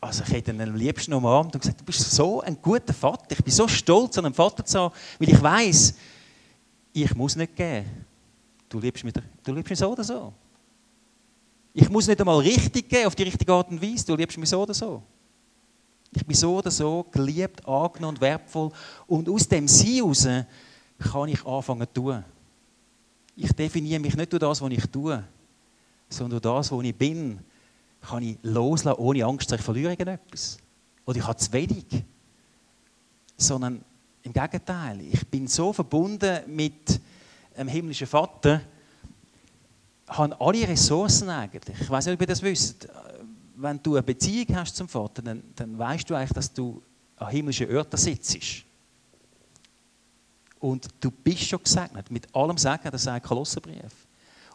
also 0.00 0.24
ich 0.24 0.32
hätte 0.32 0.52
ihn 0.52 0.60
am 0.60 0.74
liebsten 0.74 1.12
umarmt 1.12 1.54
und 1.54 1.60
gesagt, 1.60 1.80
du 1.80 1.84
bist 1.84 2.10
so 2.10 2.40
ein 2.40 2.60
guter 2.60 2.94
Vater. 2.94 3.26
Ich 3.32 3.44
bin 3.44 3.52
so 3.52 3.68
stolz, 3.68 4.18
einen 4.18 4.34
Vater 4.34 4.64
zu 4.64 4.78
haben, 4.78 4.94
weil 5.18 5.28
ich 5.28 5.42
weiß, 5.42 5.94
ich 6.92 7.14
muss 7.14 7.36
nicht 7.36 7.54
geben. 7.54 7.86
Du 8.68 8.80
liebst 8.80 9.04
mich, 9.04 9.14
du 9.44 9.52
liebst 9.52 9.70
mich 9.70 9.78
so 9.78 9.92
oder 9.92 10.04
so. 10.04 10.32
Ich 11.72 11.88
muss 11.88 12.06
nicht 12.06 12.20
einmal 12.20 12.38
richtig 12.38 12.88
geben, 12.88 13.06
auf 13.06 13.14
die 13.14 13.24
richtige 13.24 13.52
Art 13.52 13.70
und 13.70 13.80
Weise. 13.80 14.06
Du 14.06 14.16
liebst 14.16 14.38
mich 14.38 14.48
so 14.48 14.62
oder 14.62 14.74
so. 14.74 15.02
Ich 16.12 16.26
bin 16.26 16.36
so 16.36 16.56
oder 16.56 16.70
so 16.70 17.06
geliebt, 17.10 17.66
angenommen 17.66 18.16
und 18.16 18.20
wertvoll. 18.20 18.70
Und 19.06 19.28
aus 19.28 19.46
dem 19.46 19.68
Sein 19.68 19.94
heraus 19.94 20.28
kann 20.98 21.28
ich 21.28 21.46
anfangen 21.46 21.86
zu 21.94 22.00
tun. 22.00 22.24
Ich 23.36 23.52
definiere 23.52 24.00
mich 24.00 24.16
nicht 24.16 24.32
durch 24.32 24.40
das, 24.40 24.60
was 24.60 24.70
ich 24.70 24.86
tue, 24.86 25.22
sondern 26.08 26.40
durch 26.40 26.56
das, 26.56 26.72
was 26.72 26.84
ich 26.84 26.96
bin 26.96 27.40
kann 28.00 28.22
ich 28.22 28.38
loslassen, 28.42 28.98
ohne 28.98 29.24
Angst, 29.24 29.52
ich 29.52 29.60
verliere 29.60 29.90
irgendetwas. 29.90 30.58
Oder 31.04 31.18
ich 31.18 31.26
habe 31.26 31.36
zu 31.36 31.52
wenig. 31.52 31.86
Sondern 33.36 33.84
im 34.22 34.32
Gegenteil, 34.32 35.00
ich 35.00 35.26
bin 35.26 35.46
so 35.46 35.72
verbunden 35.72 36.40
mit 36.46 37.00
dem 37.56 37.68
himmlischen 37.68 38.06
Vater, 38.06 38.60
habe 40.08 40.40
alle 40.40 40.68
Ressourcen 40.68 41.28
eigentlich. 41.28 41.80
Ich 41.80 41.90
weiß 41.90 42.06
nicht, 42.06 42.14
ob 42.14 42.20
ihr 42.20 42.26
das 42.26 42.42
wisst. 42.42 42.88
Wenn 43.62 43.82
du 43.82 43.94
eine 43.94 44.02
Beziehung 44.02 44.56
hast 44.56 44.74
zum 44.74 44.88
Vater, 44.88 45.20
dann, 45.20 45.42
dann 45.54 45.78
weißt 45.78 46.08
du 46.08 46.14
eigentlich, 46.14 46.32
dass 46.32 46.52
du 46.52 46.82
an 47.16 47.28
himmlischen 47.28 47.76
Orten 47.76 47.96
sitzt. 47.98 48.64
Und 50.58 50.88
du 50.98 51.10
bist 51.10 51.42
schon 51.42 51.62
gesegnet. 51.62 52.10
Mit 52.10 52.34
allem 52.34 52.56
Segen, 52.56 52.90
das 52.90 53.02
sagt 53.02 53.26
Kolosserbrief. 53.26 54.06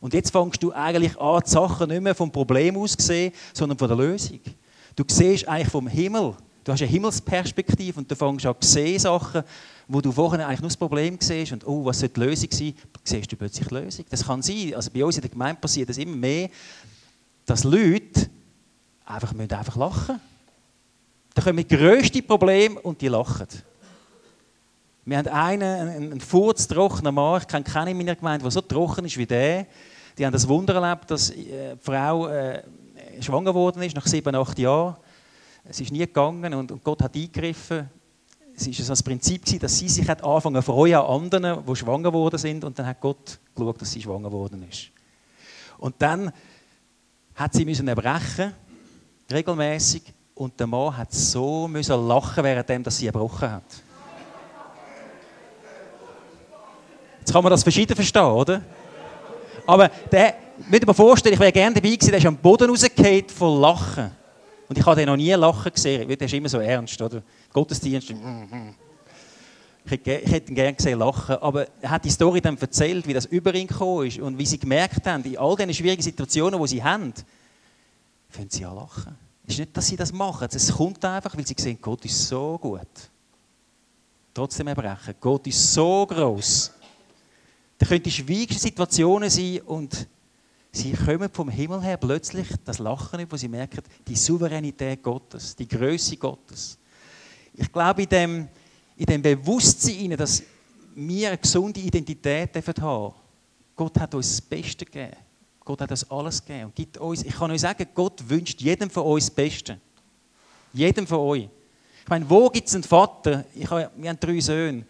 Und 0.02 0.14
jetzt 0.14 0.32
fängst 0.32 0.62
du 0.62 0.72
eigentlich 0.72 1.20
an, 1.20 1.42
die 1.46 1.50
Sachen 1.50 1.90
nicht 1.90 2.02
mehr 2.02 2.16
vom 2.16 2.32
Problem 2.32 2.78
aus 2.78 2.98
zu 2.98 3.06
sehen, 3.06 3.34
sondern 3.54 3.78
von 3.78 3.88
der 3.88 3.98
Lösung. 3.98 4.40
Du 4.96 5.04
siehst 5.08 5.48
eigentlich 5.48 5.70
vom 5.70 5.88
Himmel. 5.88 6.36
Du 6.64 6.72
hast 6.72 6.82
eine 6.82 6.90
Himmelsperspektive 6.90 8.00
und 8.00 8.10
du 8.10 8.16
fängst 8.16 8.46
an 8.46 8.56
zu 8.60 8.68
sehen 8.68 8.98
Sachen, 8.98 9.44
wo 9.88 10.02
du 10.02 10.12
vorher 10.12 10.48
eigentlich 10.48 10.62
nur 10.62 10.70
das 10.70 10.78
Problem 10.78 11.18
siehst 11.20 11.52
und 11.52 11.68
oh, 11.68 11.86
was 11.86 12.00
soll 12.00 12.10
die 12.10 12.20
Lösung 12.20 12.50
sein, 12.52 12.74
siehst 13.04 13.32
du 13.32 13.36
plötzlich 13.36 13.68
die 13.68 13.76
Lösung. 13.76 14.06
Das 14.10 14.26
kann 14.26 14.42
sein, 14.42 14.74
also 14.74 14.90
bei 14.90 15.06
uns 15.06 15.16
in 15.16 15.22
der 15.22 15.30
Gemeinde 15.30 15.62
passiert 15.62 15.90
das 15.90 15.98
immer 16.00 16.16
mehr, 16.16 16.50
dass 17.46 17.64
Leute 17.64 18.30
einfach, 19.06 19.34
müssen 19.34 19.54
einfach 19.54 19.76
lachen. 19.76 20.20
Da 21.34 21.42
kommen 21.42 21.58
die 21.58 21.68
grössten 21.68 22.26
Probleme 22.26 22.80
und 22.80 23.02
die 23.02 23.08
lachen. 23.08 23.48
Wir 25.08 25.18
haben 25.18 25.28
einen, 25.28 25.90
einen 25.90 26.22
furztrockenen 26.22 27.14
Mann, 27.14 27.42
ich 27.42 27.48
kenne 27.48 27.64
keinen 27.64 27.90
in 27.90 27.98
meiner 27.98 28.16
Gemeinde, 28.16 28.44
der 28.44 28.52
so 28.52 28.62
trocken 28.62 29.06
ist 29.06 29.18
wie 29.18 29.26
der. 29.26 29.68
Die 30.18 30.26
haben 30.26 30.34
das 30.34 30.48
Wunder 30.48 30.76
erlebt, 30.76 31.12
dass 31.12 31.30
äh, 31.30 31.76
die 31.76 31.80
Frau 31.80 32.28
äh, 32.28 32.64
schwanger 33.20 33.52
geworden 33.52 33.84
ist, 33.84 33.96
nach 33.96 34.08
sieben, 34.08 34.34
acht 34.36 34.58
Jahren. 34.58 34.96
Es 35.66 35.80
ist 35.80 35.92
nie 35.92 36.00
gegangen 36.00 36.54
und, 36.54 36.84
Gott 36.84 37.04
hat 37.04 37.16
eingegriffen. 37.16 37.90
Es 38.56 38.66
war 38.68 38.74
so 38.74 38.84
das 38.88 39.04
Prinzip, 39.04 39.44
dass 39.60 39.78
sie 39.78 39.90
sich 39.90 40.10
anfangen 40.10 40.56
zu 40.56 40.62
freuen 40.62 40.96
an 40.96 41.06
anderen, 41.06 41.66
die 41.66 41.76
schwanger 41.76 42.12
geworden 42.12 42.38
sind. 42.38 42.64
Und 42.64 42.80
dann 42.80 42.86
hat 42.86 43.02
Gott 43.02 43.40
geschaut, 43.54 43.82
dass 43.82 43.92
sie 43.92 44.02
schwanger 44.02 44.30
geworden 44.30 44.66
ist. 44.70 44.92
Und 45.78 45.96
dann 46.00 46.32
hat 47.36 47.54
sie 47.54 47.66
müssen 47.66 47.88
erbrechen, 47.88 48.54
regelmäßig. 49.32 50.04
Und 50.36 50.60
der 50.60 50.68
Mann 50.68 50.96
hat 50.96 51.14
so 51.14 51.68
müssen 51.68 52.08
lachen, 52.08 52.44
während 52.44 52.92
sie 52.92 53.08
erbrochen 53.08 53.52
hat. 53.52 53.64
Jetzt 57.20 57.32
kann 57.32 57.42
man 57.42 57.52
das 57.52 57.64
verschieden 57.64 57.96
verstehen, 57.96 58.22
oder? 58.22 58.62
Aber 59.66 59.90
der, 60.12 60.36
müsst 60.70 60.86
mir 60.86 60.94
vorstellen, 60.94 61.34
ich 61.34 61.40
wäre 61.40 61.52
gerne 61.52 61.74
dabei 61.74 61.90
gewesen, 61.90 62.10
der 62.10 62.20
ist 62.20 62.26
am 62.26 62.38
Boden 62.38 62.70
rausgefallen 62.70 63.30
von 63.30 63.62
Lachen. 63.62 64.12
Und 64.68 64.78
ich 64.78 64.86
habe 64.86 64.96
den 64.96 65.08
noch 65.08 65.16
nie 65.16 65.32
lachen 65.32 65.72
gesehen. 65.72 66.08
Der 66.08 66.22
ist 66.22 66.34
immer 66.34 66.50
so 66.50 66.60
ernst, 66.60 67.02
oder? 67.02 67.24
Gottesdienst. 67.52 68.14
Ich 69.86 70.06
hätte 70.06 70.52
ihn 70.52 70.56
gerne 70.56 70.74
gesehen 70.74 71.00
lachen. 71.00 71.36
Aber 71.38 71.68
er 71.82 71.90
hat 71.92 72.06
die 72.06 72.10
Story 72.10 72.42
dann 72.42 72.58
erzählt, 72.58 73.08
wie 73.08 73.14
das 73.14 73.26
über 73.26 73.54
ihn 73.54 73.68
gekommen 73.68 74.08
ist 74.08 74.20
und 74.20 74.38
wie 74.38 74.46
sie 74.46 74.60
gemerkt 74.60 75.06
haben, 75.06 75.24
in 75.24 75.38
all 75.38 75.56
diesen 75.56 75.74
schwierigen 75.74 76.02
Situationen, 76.02 76.60
die 76.62 76.68
sie 76.68 76.84
haben, 76.84 77.14
können 78.36 78.50
sie 78.50 78.66
an 78.66 78.76
lachen. 78.76 79.16
Es 79.46 79.54
ist 79.54 79.60
nicht, 79.60 79.78
dass 79.78 79.88
sie 79.88 79.96
das 79.96 80.12
machen. 80.12 80.48
Es 80.52 80.72
kommt 80.72 81.04
einfach, 81.06 81.36
weil 81.36 81.46
sie 81.46 81.56
sehen, 81.58 81.78
Gott 81.82 82.04
ist 82.06 82.28
so 82.28 82.58
gut. 82.58 82.88
Trotzdem 84.34 84.68
erbrechen. 84.68 85.16
Gott 85.20 85.48
ist 85.48 85.74
so 85.74 86.06
groß. 86.06 86.72
Da 87.78 87.86
können 87.86 88.04
die 88.04 88.12
schwierigsten 88.12 88.60
Situationen 88.60 89.30
sein 89.30 89.62
und 89.62 90.08
sie 90.72 90.94
kommen 90.94 91.30
vom 91.32 91.50
Himmel 91.50 91.82
her 91.82 91.98
plötzlich 91.98 92.48
das 92.64 92.80
Lachen, 92.80 93.26
wo 93.30 93.38
sie 93.38 93.48
merken, 93.48 93.82
die 94.08 94.16
Souveränität 94.16 95.04
Gottes, 95.04 95.56
die 95.56 95.68
Größe 95.68 96.18
Gottes. 96.18 96.78
Ich 97.54 97.72
glaube, 97.72 98.04
in 98.04 98.10
dem, 98.10 98.48
in 98.98 99.06
dem 99.06 99.22
Bewusstsein, 99.22 100.12
dass 100.18 100.44
wir 100.96 101.30
eine 101.30 101.38
gesunde 101.38 101.80
Identität 101.80 102.56
haben 102.56 102.64
dürfen, 102.64 103.14
Gott 103.76 104.00
hat 104.00 104.16
uns 104.16 104.38
das 104.38 104.42
Beste 104.42 104.86
gegeben. 104.86 105.18
Gott 105.66 105.82
hat 105.82 105.90
uns 105.90 106.10
alles 106.12 106.46
gegeben 106.46 106.66
und 106.66 106.76
gibt 106.76 106.98
uns, 107.00 107.24
ich 107.24 107.36
kann 107.36 107.50
euch 107.50 107.62
sagen, 107.62 107.88
Gott 107.96 108.30
wünscht 108.30 108.62
jedem 108.62 108.90
von 108.90 109.04
uns 109.04 109.26
das 109.26 109.36
Beste. 109.36 109.80
Jedem 110.72 111.08
von 111.08 111.18
euch. 111.18 111.50
Ich 112.04 112.10
meine, 112.10 112.30
wo 112.30 112.50
gibt 112.50 112.68
es 112.68 112.76
einen 112.76 112.84
Vater? 112.84 113.46
Ich 113.56 113.68
habe, 113.70 113.90
wir 113.96 114.10
haben 114.10 114.20
drei 114.20 114.40
Söhne. 114.40 114.86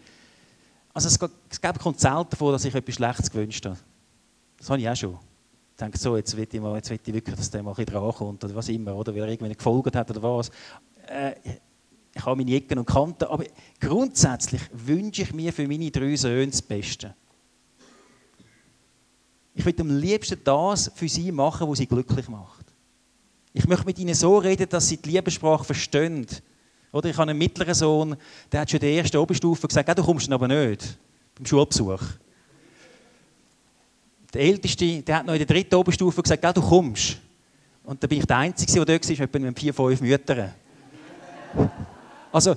Also 0.92 1.08
es, 1.08 1.18
es 1.50 1.60
kommt 1.78 1.98
selten 1.98 2.30
davon, 2.30 2.52
dass 2.52 2.64
ich 2.66 2.74
etwas 2.74 2.94
Schlechtes 2.94 3.30
gewünscht 3.30 3.64
habe. 3.64 3.78
Das 4.58 4.68
habe 4.68 4.80
ich 4.80 4.88
auch 4.88 4.96
schon. 4.96 5.18
Ich 5.72 5.78
denke 5.78 5.98
so, 5.98 6.16
jetzt 6.16 6.36
will 6.36 6.46
ich, 6.50 6.60
mal, 6.60 6.76
jetzt 6.76 6.90
will 6.90 7.00
ich 7.02 7.14
wirklich, 7.14 7.36
dass 7.36 7.50
der 7.50 7.62
mal 7.62 7.70
ein 7.70 7.76
bisschen 7.76 7.94
drankommt 7.94 8.44
oder 8.44 8.54
was 8.54 8.68
immer, 8.68 8.94
oder 8.94 9.14
weil 9.14 9.22
er 9.22 9.28
irgendwie 9.28 9.54
gefolgt 9.54 9.96
hat 9.96 10.10
oder 10.10 10.22
was. 10.22 10.50
Äh, 11.06 11.34
ich 12.14 12.24
habe 12.24 12.36
meine 12.36 12.54
Ecken 12.54 12.78
und 12.78 12.86
Kanten, 12.86 13.24
aber 13.24 13.44
grundsätzlich 13.80 14.62
wünsche 14.72 15.22
ich 15.22 15.34
mir 15.34 15.52
für 15.52 15.66
meine 15.66 15.90
drei 15.90 16.16
Söhne 16.16 16.48
das 16.48 16.62
Beste. 16.62 17.14
Ich 19.56 19.64
will 19.64 19.74
am 19.80 19.98
liebsten 19.98 20.38
das 20.44 20.92
für 20.94 21.08
sie 21.08 21.32
machen, 21.32 21.68
was 21.68 21.78
sie 21.78 21.86
glücklich 21.86 22.28
macht. 22.28 22.66
Ich 23.54 23.66
möchte 23.66 23.86
mit 23.86 23.98
ihnen 23.98 24.14
so 24.14 24.36
reden, 24.36 24.68
dass 24.68 24.86
sie 24.86 24.98
die 24.98 25.10
Liebessprache 25.10 25.64
verstehen 25.64 26.26
oder 26.92 27.08
ich 27.08 27.16
habe 27.16 27.30
einen 27.30 27.38
mittleren 27.38 27.74
Sohn, 27.74 28.16
der 28.52 28.60
hat 28.60 28.70
schon 28.70 28.80
in 28.80 28.86
der 28.86 28.96
ersten 28.98 29.16
Oberstufe 29.16 29.66
gesagt, 29.66 29.98
du 29.98 30.04
kommst 30.04 30.30
aber 30.30 30.46
nicht 30.46 30.98
beim 31.34 31.46
Schulbesuch. 31.46 32.02
Der 34.32 34.42
Älteste, 34.42 35.02
der 35.02 35.16
hat 35.16 35.26
noch 35.26 35.32
in 35.32 35.38
der 35.38 35.46
dritten 35.46 35.74
Oberstufe 35.74 36.22
gesagt, 36.22 36.56
du 36.56 36.60
kommst. 36.60 37.16
Und 37.82 38.02
da 38.02 38.06
bin 38.06 38.18
ich 38.18 38.26
der 38.26 38.36
Einzige, 38.36 38.84
der 38.84 38.98
dort 38.98 39.08
war, 39.08 39.20
etwa 39.24 39.38
mit 39.38 39.58
vier, 39.58 39.72
fünf 39.72 40.00
Müttern. 40.02 40.52
Also, 42.30 42.56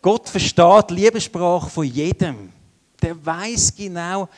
Gott 0.00 0.28
versteht 0.30 0.90
die 0.90 0.94
Liebessprache 0.94 1.68
von 1.68 1.84
jedem. 1.84 2.52
Der 3.02 3.24
weiß 3.24 3.74
genau, 3.76 4.28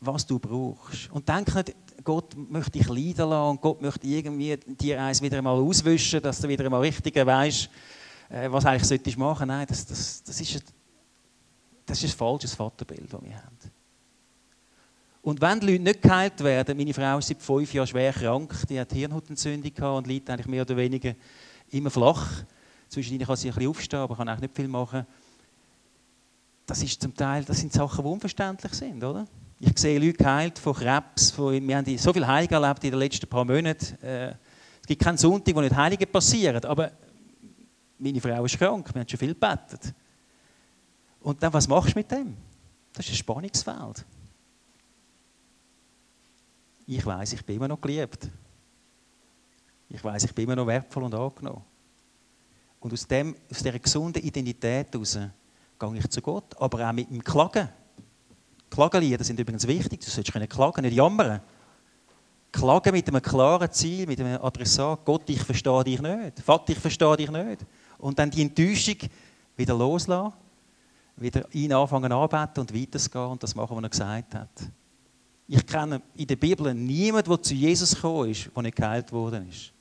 was 0.00 0.26
du 0.26 0.38
brauchst. 0.38 1.10
Und 1.10 1.28
denk 1.28 1.54
nicht, 1.54 1.74
Gott 2.04 2.34
möchte 2.36 2.72
dich 2.72 2.88
leiden 2.88 3.28
lassen 3.28 3.50
und 3.50 3.60
Gott 3.60 3.82
möchte 3.82 4.06
irgendwie 4.06 4.56
dir 4.56 5.02
eins 5.02 5.20
wieder 5.20 5.38
einmal 5.38 5.56
auswischen, 5.56 6.22
dass 6.22 6.40
du 6.40 6.48
wieder 6.48 6.64
einmal 6.64 6.80
richtig 6.80 7.14
weißt, 7.16 7.68
äh, 8.30 8.50
was 8.50 8.64
eigentlich 8.64 8.84
solltest 8.84 9.18
machen. 9.18 9.48
Nein, 9.48 9.66
das, 9.66 9.84
das, 9.86 10.22
das, 10.22 10.40
ist 10.40 10.54
ein, 10.54 10.62
das 11.84 12.02
ist 12.02 12.14
ein 12.14 12.16
falsches 12.16 12.54
Vaterbild, 12.54 13.12
das 13.12 13.22
wir 13.22 13.36
haben. 13.36 13.56
Und 15.22 15.40
wenn 15.40 15.60
die 15.60 15.72
Leute 15.72 15.82
nicht 15.82 16.02
geheilt 16.02 16.42
werden, 16.42 16.76
meine 16.76 16.94
Frau 16.94 17.18
ist 17.18 17.28
seit 17.28 17.42
fünf 17.42 17.74
Jahren 17.74 17.86
schwer 17.86 18.12
krank, 18.12 18.54
die 18.68 18.80
hat 18.80 18.92
Hirnhautentzündung 18.92 19.96
und 19.96 20.06
liegt 20.06 20.30
eigentlich 20.30 20.46
mehr 20.46 20.62
oder 20.62 20.76
weniger 20.76 21.14
immer 21.70 21.90
flach. 21.90 22.44
Zwischendurch 22.88 23.26
kann 23.26 23.36
sie 23.36 23.48
ein 23.48 23.54
bisschen 23.54 23.70
aufstehen, 23.70 23.98
aber 23.98 24.16
kann 24.16 24.28
auch 24.28 24.40
nicht 24.40 24.54
viel 24.54 24.68
machen. 24.68 25.06
Das 26.64 26.82
ist 26.82 27.02
zum 27.02 27.14
Teil, 27.14 27.44
das 27.44 27.58
sind 27.58 27.72
Sachen, 27.72 28.04
die 28.04 28.10
unverständlich 28.10 28.72
sind, 28.72 29.02
oder? 29.02 29.26
Ich 29.60 29.76
sehe 29.76 29.98
Leute 29.98 30.12
geheilt 30.12 30.58
von 30.58 30.72
Krebs, 30.72 31.32
von, 31.32 31.66
wir 31.66 31.76
haben 31.76 31.98
so 31.98 32.12
viel 32.12 32.26
Heilige 32.26 32.54
erlebt 32.54 32.84
in 32.84 32.90
den 32.90 33.00
letzten 33.00 33.26
paar 33.26 33.44
Monaten. 33.44 34.00
Äh, 34.04 34.28
es 34.80 34.86
gibt 34.86 35.02
keinen 35.02 35.18
Sonntag, 35.18 35.54
wo 35.54 35.60
nicht 35.60 35.74
Heilige 35.74 36.06
passieren, 36.06 36.64
aber 36.64 36.92
meine 37.98 38.20
Frau 38.20 38.44
ist 38.44 38.56
krank, 38.56 38.94
wir 38.94 39.00
haben 39.00 39.08
schon 39.08 39.18
viel 39.18 39.34
gebetet. 39.34 39.92
Und 41.20 41.42
dann, 41.42 41.52
was 41.52 41.66
machst 41.66 41.94
du 41.94 41.98
mit 41.98 42.10
dem? 42.10 42.36
Das 42.92 43.04
ist 43.04 43.12
ein 43.12 43.16
Spannungsfeld. 43.16 44.04
Ich 46.86 47.04
weiß, 47.04 47.32
ich 47.32 47.44
bin 47.44 47.56
immer 47.56 47.68
noch 47.68 47.80
geliebt. 47.80 48.30
Ich 49.90 50.02
weiß, 50.02 50.24
ich 50.24 50.34
bin 50.34 50.44
immer 50.44 50.56
noch 50.56 50.66
wertvoll 50.66 51.02
und 51.02 51.14
angenommen. 51.14 51.64
Und 52.80 52.92
aus, 52.92 53.06
dem, 53.06 53.34
aus 53.50 53.58
dieser 53.58 53.78
gesunden 53.78 54.22
Identität 54.22 54.92
heraus 54.92 55.18
gehe 55.78 55.96
ich 55.96 56.08
zu 56.08 56.22
Gott, 56.22 56.56
aber 56.60 56.88
auch 56.88 56.92
mit 56.92 57.10
dem 57.10 57.22
Klagen. 57.22 57.68
Klagenlieder 58.70 59.24
sind 59.24 59.40
übrigens 59.40 59.66
wichtig, 59.66 60.00
du 60.00 60.10
sollst 60.10 60.32
können 60.32 60.48
klagen, 60.48 60.82
nicht 60.82 60.94
jammern. 60.94 61.40
Klagen 62.52 62.92
mit 62.92 63.08
einem 63.08 63.22
klaren 63.22 63.70
Ziel, 63.70 64.06
mit 64.06 64.20
einem 64.20 64.42
Adressat, 64.42 65.04
Gott, 65.04 65.28
ich 65.28 65.42
verstehe 65.42 65.84
dich 65.84 66.00
nicht, 66.00 66.40
Vater, 66.40 66.72
ich 66.72 66.78
verstehe 66.78 67.16
dich 67.16 67.30
nicht. 67.30 67.66
Und 67.98 68.18
dann 68.18 68.30
die 68.30 68.42
Enttäuschung 68.42 68.96
wieder 69.56 69.76
loslassen, 69.76 70.32
wieder 71.16 71.52
ihn 71.52 71.72
anfangen 71.72 72.12
anbeten 72.12 72.60
und 72.60 72.74
weiterzugehen 72.74 73.26
und 73.26 73.42
das 73.42 73.54
machen, 73.54 73.76
was 73.76 73.82
er 73.82 73.88
gesagt 73.88 74.34
hat. 74.34 74.50
Ich 75.46 75.66
kenne 75.66 76.02
in 76.14 76.26
der 76.26 76.36
Bibel 76.36 76.72
niemanden, 76.74 77.30
der 77.30 77.42
zu 77.42 77.54
Jesus 77.54 77.94
gekommen 77.94 78.30
ist, 78.30 78.50
der 78.54 78.62
nicht 78.62 78.76
geheilt 78.76 79.10
worden 79.12 79.48
ist. 79.48 79.72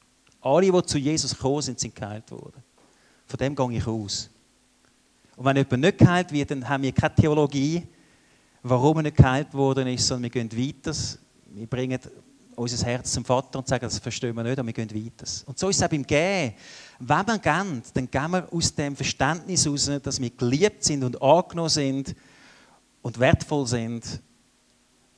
Alle, 0.42 0.72
die 0.72 0.86
zu 0.86 0.98
Jesus 0.98 1.36
gekommen 1.36 1.62
sind, 1.62 1.80
sind 1.80 1.94
geheilt 1.94 2.32
worden. 2.32 2.64
Von 3.26 3.38
dem 3.38 3.56
gehe 3.56 3.78
ich 3.78 3.86
aus. 3.86 4.30
Und 5.36 5.46
wenn 5.46 5.58
jemand 5.58 5.82
nicht 5.82 5.98
geheilt 5.98 6.32
wird, 6.32 6.52
dann 6.52 6.68
haben 6.68 6.84
wir 6.84 6.92
keine 6.92 7.16
Theologie, 7.16 7.84
warum 8.70 8.98
er 8.98 9.04
nicht 9.04 9.18
geheilt 9.18 9.54
worden 9.54 9.88
ist, 9.88 10.08
sondern 10.08 10.24
wir 10.24 10.30
gehen 10.30 10.52
weiter. 10.52 10.96
Wir 11.54 11.68
bringen 11.68 12.00
unser 12.56 12.86
Herz 12.88 13.12
zum 13.12 13.24
Vater 13.24 13.60
und 13.60 13.68
sagen, 13.68 13.86
das 13.86 14.00
verstehen 14.00 14.36
wir 14.36 14.44
nicht, 14.44 14.58
aber 14.58 14.66
wir 14.66 14.74
gehen 14.74 14.90
weiter. 14.90 15.26
Und 15.46 15.60
so 15.60 15.70
ist 15.70 15.78
es 15.78 15.84
auch 15.84 15.90
beim 15.90 16.04
Gehen. 16.04 16.54
Wenn 17.00 17.28
wir 17.28 17.38
gehen, 17.38 17.84
dann 17.94 18.10
gehen 18.10 18.32
wir 18.32 18.52
aus 18.52 18.74
dem 18.74 18.96
Verständnis 18.96 19.66
heraus, 19.66 19.92
dass 20.02 20.20
wir 20.20 20.30
geliebt 20.32 20.84
sind 20.84 21.04
und 21.04 21.22
angenommen 21.22 21.70
sind 21.70 22.16
und 23.04 23.20
wertvoll 23.20 23.68
sind. 23.68 24.22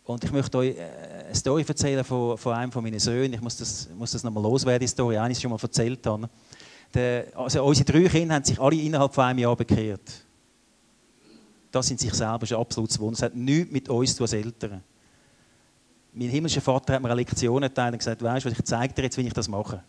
Und 0.04 0.24
ich 0.24 0.32
möchte 0.32 0.58
euch 0.58 0.76
äh, 0.76 1.26
eine 1.28 1.36
Story 1.36 1.64
erzählen 1.68 2.04
von, 2.04 2.38
von 2.38 2.54
einem 2.54 2.72
von 2.72 2.84
meinen 2.84 3.00
Söhnen. 3.00 3.34
Ich 3.34 3.42
muss 3.42 3.56
das, 3.58 3.88
muss 3.98 4.12
das 4.12 4.24
nochmal 4.24 4.44
loswerden, 4.44 4.82
die 4.82 4.88
Story, 4.88 5.18
eines 5.18 5.42
schon 5.42 5.52
mal 5.52 5.60
erzählt 5.62 6.06
habe. 6.06 6.30
Der, 6.94 7.28
also 7.36 7.64
unsere 7.64 7.86
drei 7.86 8.10
Kinder 8.10 8.36
haben 8.36 8.44
sich 8.44 8.60
alle 8.60 8.76
innerhalb 8.76 9.14
von 9.14 9.24
einem 9.24 9.40
Jahr 9.40 9.56
bekehrt. 9.56 10.26
Das 11.72 11.88
sind 11.88 12.00
sich 12.00 12.14
selber 12.14 12.46
schon 12.46 12.60
absolut 12.60 12.98
Wunder. 13.00 13.14
Es 13.14 13.22
hat 13.22 13.36
nichts 13.36 13.72
mit 13.72 13.90
uns 13.90 14.16
zu 14.16 14.24
als 14.24 14.34
Eltern 14.34 14.82
mein 16.14 16.30
himmlischer 16.30 16.62
Vater 16.62 16.94
hat 16.94 17.02
mir 17.02 17.10
eine 17.10 17.16
Lektion 17.16 17.64
erteilt 17.64 17.94
und 17.94 18.00
gesagt, 18.00 18.22
weißt 18.22 18.46
du, 18.46 18.50
ich 18.50 18.64
zeige 18.64 18.94
dir 18.94 19.04
jetzt, 19.04 19.18
wie 19.18 19.28
ich 19.28 19.34
das 19.34 19.48
mache. 19.48 19.82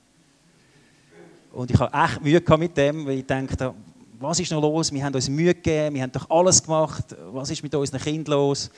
Und 1.52 1.70
ich 1.70 1.80
habe 1.80 1.92
echt 1.96 2.22
Mühe 2.22 2.42
mit 2.58 2.76
dem, 2.76 3.06
weil 3.06 3.18
ich 3.18 3.26
dachte, 3.26 3.74
was 4.18 4.38
ist 4.38 4.52
noch 4.52 4.60
los? 4.60 4.92
Wir 4.92 5.04
haben 5.04 5.14
uns 5.14 5.28
Mühe 5.28 5.54
gegeben, 5.54 5.96
wir 5.96 6.02
haben 6.02 6.12
doch 6.12 6.28
alles 6.30 6.62
gemacht. 6.62 7.16
Was 7.32 7.50
ist 7.50 7.62
mit 7.62 7.74
unseren 7.74 8.00
Kindern 8.00 8.34
los? 8.34 8.70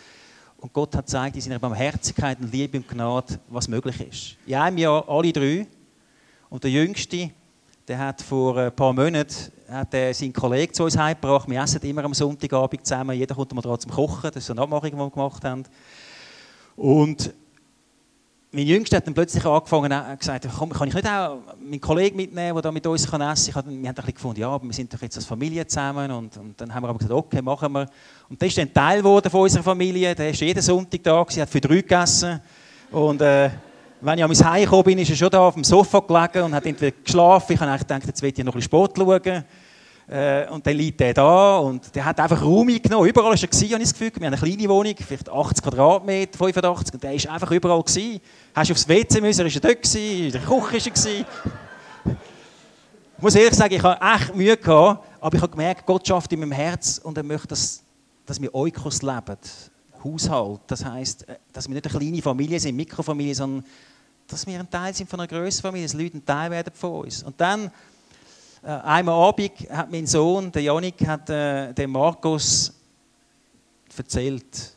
Und 0.59 0.73
Gott 0.73 0.95
hat 0.95 1.07
gezeigt 1.07 1.35
in 1.35 1.43
seiner 1.43 1.59
Barmherzigkeit 1.59 2.39
und 2.41 2.53
Liebe 2.53 2.79
und 2.79 2.89
Gnade, 2.89 3.39
was 3.49 3.67
möglich 3.67 4.01
ist. 4.01 4.37
In 4.47 4.55
einem 4.55 4.79
Jahr 4.79 5.07
alle 5.09 5.33
drei. 5.33 5.67
Und 6.49 6.63
der 6.63 6.71
Jüngste, 6.71 7.31
der 7.89 7.99
hat 7.99 8.23
vor 8.23 8.57
ein 8.57 8.75
paar 8.75 8.93
Monaten 8.93 9.53
hat 9.69 9.93
seinen 9.93 10.33
Kollegen 10.33 10.73
zu 10.75 10.85
uns 10.85 10.97
heimgebracht. 10.97 11.49
Wir 11.49 11.63
essen 11.63 11.81
immer 11.83 12.05
am 12.05 12.15
Sonntagabend 12.15 12.87
zusammen. 12.87 13.17
Jeder 13.17 13.35
kommt 13.35 13.53
mal 13.55 13.63
dran 13.63 13.81
zum 13.81 13.91
Kochen. 13.91 14.31
Das 14.33 14.45
ist 14.45 14.51
eine 14.51 14.61
Abmachung, 14.61 14.91
die 14.91 14.97
wir 14.97 15.11
gemacht 15.11 15.45
haben. 15.45 15.65
Und 16.77 17.33
mein 18.55 18.67
Jüngster 18.67 18.99
hat 18.99 19.07
dann 19.07 19.15
plötzlich 19.15 19.45
angefangen 19.47 19.91
und 19.91 20.19
gesagt, 20.19 20.47
komm, 20.59 20.71
kann 20.71 20.89
ich 20.89 20.95
nicht 20.95 21.09
auch 21.09 21.39
meinen 21.59 21.81
Kollegen 21.81 22.17
mitnehmen, 22.17 22.55
der 22.55 22.63
da 22.63 22.71
mit 22.71 22.87
uns 22.87 23.11
kann 23.11 23.23
essen 23.23 23.55
kann? 23.55 23.65
Wir 23.67 23.89
haben 23.89 23.97
ein 23.97 24.15
gefunden, 24.15 24.41
ja, 24.41 24.49
aber 24.51 24.65
wir 24.65 24.75
sind 24.75 24.93
doch 24.93 25.01
jetzt 25.01 25.17
als 25.17 25.25
Familie 25.25 25.67
zusammen. 25.67 26.11
Und, 26.11 26.37
und 26.37 26.61
dann 26.61 26.73
haben 26.73 26.85
wir 26.85 26.91
aber 26.91 26.99
gesagt, 26.99 27.15
okay, 27.15 27.41
machen 27.41 27.73
wir. 27.73 27.87
Und 28.29 28.41
der 28.41 28.49
ist 28.49 28.59
dann 28.59 28.73
Teil 28.73 28.99
geworden 28.99 29.31
von 29.31 29.41
unserer 29.41 29.63
Familie. 29.63 30.15
Der 30.15 30.31
ist 30.31 30.41
jeden 30.41 30.63
Sonntag 30.63 31.03
da, 31.03 31.23
gewesen, 31.23 31.41
hat 31.41 31.49
für 31.49 31.61
drei 31.63 31.77
gegessen. 31.77 32.41
Und 32.91 33.23
äh, 33.23 33.51
wenn 34.03 34.19
ich 34.19 34.25
an 34.25 34.31
mein 34.31 34.53
Heim 34.53 34.65
gekommen 34.65 34.85
bin, 34.85 34.99
ist 34.99 35.11
er 35.11 35.17
schon 35.17 35.31
da 35.31 35.41
auf 35.41 35.55
dem 35.55 35.63
Sofa 35.63 36.01
gelegen 36.01 36.45
und 36.45 36.55
hat 36.55 36.67
entweder 36.67 36.97
geschlafen. 37.05 37.53
Ich 37.53 37.61
habe 37.61 37.79
gedacht, 37.79 38.07
jetzt 38.07 38.21
will 38.21 38.33
ich 38.37 38.45
noch 38.45 38.55
ein 38.55 38.63
Sport 38.63 38.97
schauen. 38.99 39.45
Äh, 40.09 40.49
und 40.49 40.67
dann 40.67 40.77
liegt 40.77 41.01
er 41.01 41.15
da 41.15 41.59
und 41.59 41.95
der 41.95 42.05
hat 42.05 42.19
einfach 42.19 42.43
Raum 42.43 42.69
eingenommen. 42.69 43.09
Überall 43.09 43.31
war 43.31 43.35
er, 43.35 43.39
habe 43.39 43.53
ich 43.55 43.71
das 43.79 43.93
Gefühl. 43.93 44.11
Wir 44.17 44.27
haben 44.27 44.35
eine 44.35 44.37
kleine 44.37 44.69
Wohnung, 44.69 44.95
vielleicht 44.99 45.31
80 45.31 45.63
Quadratmeter, 45.63 46.37
85. 46.37 46.95
Und 46.95 47.03
der 47.03 47.13
war 47.13 47.33
einfach 47.35 47.51
überall. 47.53 47.83
Gewesen. 47.83 48.21
Hast 48.55 48.71
du 48.71 48.75
aufs 48.75 48.89
WC 48.89 49.21
müssen, 49.21 49.47
ist 49.47 49.55
er 49.55 49.61
dort 49.61 49.95
in 49.95 50.33
der 50.33 50.41
Küche 50.41 50.91
war 50.91 51.13
er. 51.13 52.17
Ich 53.17 53.23
muss 53.23 53.35
ehrlich 53.37 53.55
sagen, 53.55 53.75
ich 53.75 53.83
habe 53.83 54.01
echt 54.05 54.35
Mühe 54.35 54.57
gehabt, 54.57 55.07
aber 55.21 55.37
ich 55.37 55.43
habe 55.43 55.53
gemerkt, 55.53 55.87
Gott 55.87 56.09
schafft 56.09 56.33
in 56.33 56.41
meinem 56.41 56.51
Herz 56.51 56.99
und 56.99 57.17
er 57.17 57.23
möchte, 57.23 57.47
dass, 57.49 57.85
dass 58.27 58.43
wir 58.43 58.53
Eukos 58.53 59.01
leben. 59.01 59.39
Haushalt. 60.03 60.61
Das 60.67 60.85
heisst, 60.85 61.29
äh, 61.29 61.37
dass 61.53 61.69
wir 61.69 61.75
nicht 61.75 61.87
eine 61.87 61.99
kleine 61.99 62.21
Familie 62.21 62.59
sind, 62.59 62.75
Mikrofamilie, 62.75 63.37
sondern 63.37 63.65
dass 64.33 64.47
wir 64.47 64.59
ein 64.59 64.71
Teil 64.71 64.95
sind 64.95 65.09
von 65.09 65.21
einer 65.21 65.29
größeren 65.29 65.71
Familie, 65.71 65.87
dass 65.87 65.95
Leute 65.95 66.17
ein 66.17 66.25
Teil 66.25 66.51
werden 66.51 66.73
von 66.75 67.05
uns. 67.05 67.23
Und 67.23 67.41
dann 67.41 67.71
äh, 68.63 68.69
einmal 68.69 69.29
Abend 69.29 69.53
hat 69.71 69.91
mein 69.91 70.07
Sohn, 70.07 70.51
der 70.51 70.63
Janik, 70.63 71.07
hat 71.07 71.29
äh, 71.29 71.73
dem 71.73 71.91
Markus 71.91 72.73
erzählt, 73.97 74.77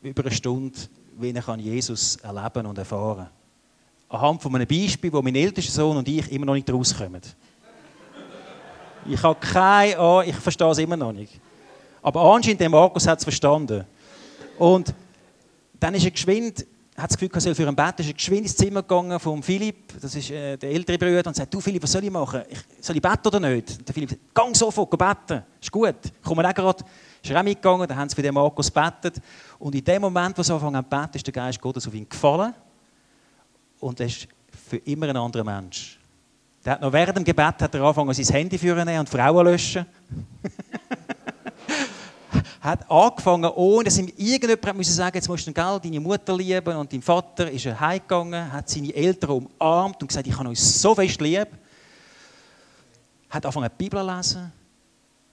über 0.00 0.22
eine 0.22 0.30
Stunde, 0.30 0.78
wie 1.18 1.32
er 1.32 1.56
Jesus 1.56 2.16
erleben 2.16 2.66
und 2.66 2.78
erfahren 2.78 3.28
kann. 4.08 4.20
Anhand 4.20 4.42
von 4.42 4.54
einem 4.54 4.66
Beispiel, 4.66 5.12
wo 5.12 5.20
mein 5.20 5.34
ältester 5.34 5.72
Sohn 5.72 5.96
und 5.96 6.08
ich 6.08 6.30
immer 6.30 6.46
noch 6.46 6.54
nicht 6.54 6.70
rauskommen. 6.72 7.20
Ich 9.06 9.22
habe 9.22 9.40
keine 9.40 9.98
Ahnung, 9.98 10.24
ich 10.28 10.36
verstehe 10.36 10.70
es 10.70 10.78
immer 10.78 10.96
noch 10.96 11.12
nicht. 11.12 11.40
Aber 12.00 12.22
anscheinend, 12.34 12.60
der 12.60 12.68
Markus 12.68 13.06
hat 13.06 13.18
es 13.18 13.24
verstanden. 13.24 13.84
Und 14.58 14.94
dann 15.80 15.94
ist 15.94 16.04
er 16.04 16.10
geschwind 16.10 16.64
hat 16.98 17.10
das 17.10 17.16
Gefühl, 17.16 17.30
er 17.32 17.40
soll 17.40 17.54
für 17.54 17.68
ein 17.68 17.76
Bett, 17.76 18.00
ist 18.00 18.12
geschwind 18.14 18.42
ins 18.42 18.56
Zimmer 18.56 18.82
gegangen 18.82 19.20
von 19.20 19.40
Philipp, 19.40 20.00
das 20.00 20.16
ist 20.16 20.30
äh, 20.30 20.56
der 20.56 20.70
ältere 20.70 20.98
Bruder, 20.98 21.28
und 21.28 21.36
sagt, 21.36 21.54
du 21.54 21.60
Philipp, 21.60 21.82
was 21.82 21.92
soll 21.92 22.02
ich 22.02 22.10
machen? 22.10 22.42
Ich, 22.48 22.58
soll 22.80 22.96
ich 22.96 23.02
beten 23.02 23.28
oder 23.28 23.38
nicht? 23.38 23.70
Und 23.78 23.86
der 23.86 23.94
Philipp 23.94 24.10
sagt, 24.10 24.34
gang 24.34 24.56
sofort, 24.56 24.90
beten, 24.90 25.44
ist 25.60 25.70
gut. 25.70 25.94
Ich 26.04 26.22
komme 26.22 26.48
auch 26.48 26.54
gerade. 26.54 26.84
Ist 27.22 27.30
er 27.30 27.38
auch 27.38 27.44
mitgegangen, 27.44 27.86
dann 27.86 27.96
haben 27.96 28.08
sie 28.08 28.16
für 28.16 28.22
den 28.22 28.34
Markus 28.34 28.72
gebetet. 28.72 29.22
Und 29.58 29.74
in 29.74 29.84
dem 29.84 30.02
Moment, 30.02 30.36
wo 30.36 30.42
sie 30.42 30.52
anfangen 30.52 30.82
zu 30.82 30.88
beten, 30.88 31.16
ist 31.16 31.26
der 31.26 31.32
Geist 31.32 31.60
Gottes 31.60 31.86
auf 31.86 31.94
ihn 31.94 32.08
gefallen. 32.08 32.52
Und 33.80 34.00
er 34.00 34.06
ist 34.06 34.26
für 34.68 34.78
immer 34.78 35.08
ein 35.08 35.16
anderer 35.16 35.44
Mensch. 35.44 35.98
Der 36.64 36.72
hat 36.72 36.80
noch 36.80 36.92
während 36.92 37.16
dem 37.16 37.24
Gebet 37.24 37.62
hat 37.62 37.74
er 37.74 37.82
angefangen, 37.82 38.12
sein 38.12 38.26
Handy 38.34 38.58
für 38.58 38.74
und 38.76 39.08
Frauen 39.08 39.46
löschen. 39.46 39.86
hat 42.60 42.90
angefangen, 42.90 43.50
ohne 43.54 43.84
dass 43.84 43.98
ihm 43.98 44.12
irgendjemand 44.16 44.76
musste 44.76 44.92
sagen, 44.92 45.16
jetzt 45.16 45.28
musst 45.28 45.46
du 45.46 45.52
Geld 45.52 45.84
deine 45.84 46.00
Mutter 46.00 46.36
lieben 46.36 46.76
und 46.76 46.92
dein 46.92 47.02
Vater 47.02 47.50
ist 47.50 47.66
heimgegangen, 47.66 48.52
hat 48.52 48.68
seine 48.68 48.92
Eltern 48.94 49.46
umarmt 49.58 50.00
und 50.02 50.08
gesagt, 50.08 50.26
ich 50.26 50.36
habe 50.36 50.48
euch 50.48 50.60
so 50.60 50.94
fest 50.94 51.20
lieb. 51.20 51.48
Hat 53.30 53.44
angefangen, 53.44 53.70
die 53.78 53.84
Bibel 53.84 54.00
zu 54.00 54.16
lesen, 54.16 54.52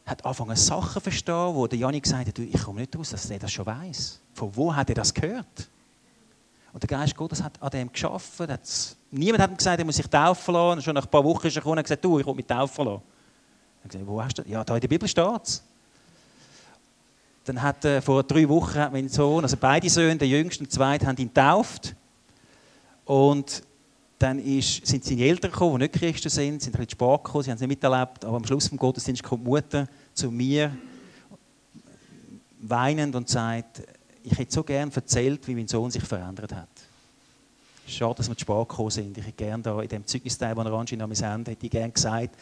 hat 0.06 0.24
angefangen, 0.24 0.56
Sachen 0.56 0.94
zu 0.94 1.00
verstehen, 1.00 1.56
wo 1.56 1.66
der 1.66 1.80
Janik 1.80 2.04
gesagt 2.04 2.28
hat, 2.28 2.40
ich 2.40 2.64
komme 2.64 2.82
nicht 2.82 2.96
raus, 2.96 3.10
dass 3.10 3.30
er 3.30 3.40
das 3.40 3.52
schon 3.52 3.66
weiß. 3.66 4.20
Von 4.34 4.56
wo 4.56 4.76
hat 4.76 4.90
er 4.90 4.96
das 4.96 5.14
gehört? 5.14 5.70
Und 6.76 6.84
der 6.84 6.90
Geist 6.90 7.16
Gottes 7.16 7.42
hat 7.42 7.60
an 7.62 7.70
dem 7.70 7.90
geschaffen. 7.90 8.48
Niemand 9.10 9.42
hat 9.42 9.50
ihm 9.50 9.56
gesagt, 9.56 9.80
er 9.80 9.86
muss 9.86 9.96
sich 9.96 10.08
taufen 10.08 10.54
lassen. 10.54 10.78
Und 10.78 10.84
schon 10.84 10.94
nach 10.94 11.06
ein 11.06 11.10
paar 11.10 11.24
Wochen 11.24 11.48
ist 11.48 11.56
er 11.56 11.62
gekommen 11.62 11.78
und 11.78 11.84
gesagt, 11.84 12.04
du, 12.04 12.20
ich 12.20 12.26
will 12.26 12.36
mich 12.36 12.46
taufen 12.46 12.86
lassen. 12.86 13.02
Er 13.80 13.84
hat 13.86 13.92
gesagt, 13.92 14.08
wo 14.08 14.22
hast 14.22 14.38
du 14.38 14.42
das? 14.42 14.52
Ja, 14.52 14.62
da 14.62 14.76
in 14.76 14.82
der 14.82 14.88
Bibel 14.90 15.08
steht 15.08 15.42
es. 15.42 15.64
Dann 17.46 17.62
hat 17.62 17.86
äh, 17.86 18.02
vor 18.02 18.24
drei 18.24 18.50
Wochen 18.50 18.76
hat 18.76 18.92
mein 18.92 19.08
Sohn, 19.08 19.44
also 19.44 19.56
beide 19.56 19.90
Söhne, 19.90 20.18
der 20.18 20.28
Jüngste 20.28 20.64
und 20.64 20.72
der 20.72 20.76
Zweite, 20.76 21.06
haben 21.06 21.18
ihn 21.18 21.28
getauft. 21.28 21.96
Und 23.06 23.62
dann 24.18 24.40
ist, 24.40 24.86
sind 24.86 25.04
seine 25.04 25.22
Eltern 25.22 25.52
gekommen, 25.52 25.80
die 25.80 25.84
nicht 25.84 25.94
Christen 25.94 26.30
sind, 26.30 26.62
sind 26.62 26.74
ein 26.74 26.80
bisschen 26.80 26.92
spät 26.92 27.24
gekommen, 27.24 27.44
sie 27.44 27.52
haben 27.52 27.56
es 27.56 27.62
nicht 27.62 27.70
miterlebt, 27.70 28.26
aber 28.26 28.38
am 28.38 28.46
Schluss 28.46 28.70
des 28.70 28.80
Gottesdienstes 28.80 29.28
kommt 29.28 29.46
die 29.46 29.50
Mutter 29.50 29.88
zu 30.14 30.32
mir, 30.32 30.76
weinend 32.62 33.16
und 33.16 33.30
sagt, 33.30 33.84
ich 34.24 34.38
hätte 34.38 34.52
so 34.52 34.64
gerne 34.64 34.92
erzählt, 34.94 35.48
wie 35.48 35.54
mein 35.54 35.68
Sohn 35.68 35.92
sich 35.92 36.04
verändert 36.04 36.54
hat. 36.54 36.70
Schade, 37.86 38.16
dass 38.16 38.28
wir 38.28 38.36
zu 38.36 38.42
spät 38.42 38.68
gekommen 38.68 38.90
sind. 38.90 39.18
Ich 39.18 39.26
hätte 39.26 39.38
gerne 39.38 39.62
da 39.62 39.80
in 39.82 39.88
dem 39.88 40.08
Zeugnisteil, 40.08 40.56
das 40.56 40.66
er 40.66 40.74
anscheinend 40.74 41.04
an 41.04 41.10
mein 41.10 41.34
Ende 41.36 41.52
hätte 41.52 41.66
ich 41.66 41.72
gerne 41.72 41.92
gesagt, 41.92 42.36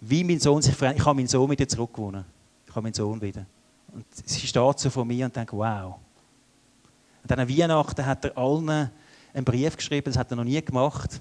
wie 0.00 0.22
mein 0.22 0.38
Sohn 0.38 0.60
sich 0.60 0.74
verändert. 0.74 1.00
Ich 1.00 1.06
habe 1.06 1.16
meinen 1.16 1.28
Sohn 1.28 1.50
wieder 1.50 1.66
zurückgewonnen. 1.66 2.24
Ich 2.66 2.74
habe 2.74 2.82
meinen 2.82 2.92
Sohn 2.92 3.22
wieder. 3.22 3.46
Und 3.94 4.04
sie 4.24 4.46
steht 4.46 4.78
so 4.78 4.90
vor 4.90 5.04
mir 5.04 5.26
und 5.26 5.36
denkt, 5.36 5.52
wow. 5.52 5.94
Und 7.22 7.30
dann 7.30 7.38
an 7.38 7.48
Weihnachten 7.48 8.04
hat 8.04 8.24
er 8.24 8.36
allen 8.36 8.90
einen 9.32 9.44
Brief 9.44 9.76
geschrieben, 9.76 10.06
das 10.06 10.18
hat 10.18 10.30
er 10.30 10.36
noch 10.36 10.44
nie 10.44 10.60
gemacht. 10.60 11.20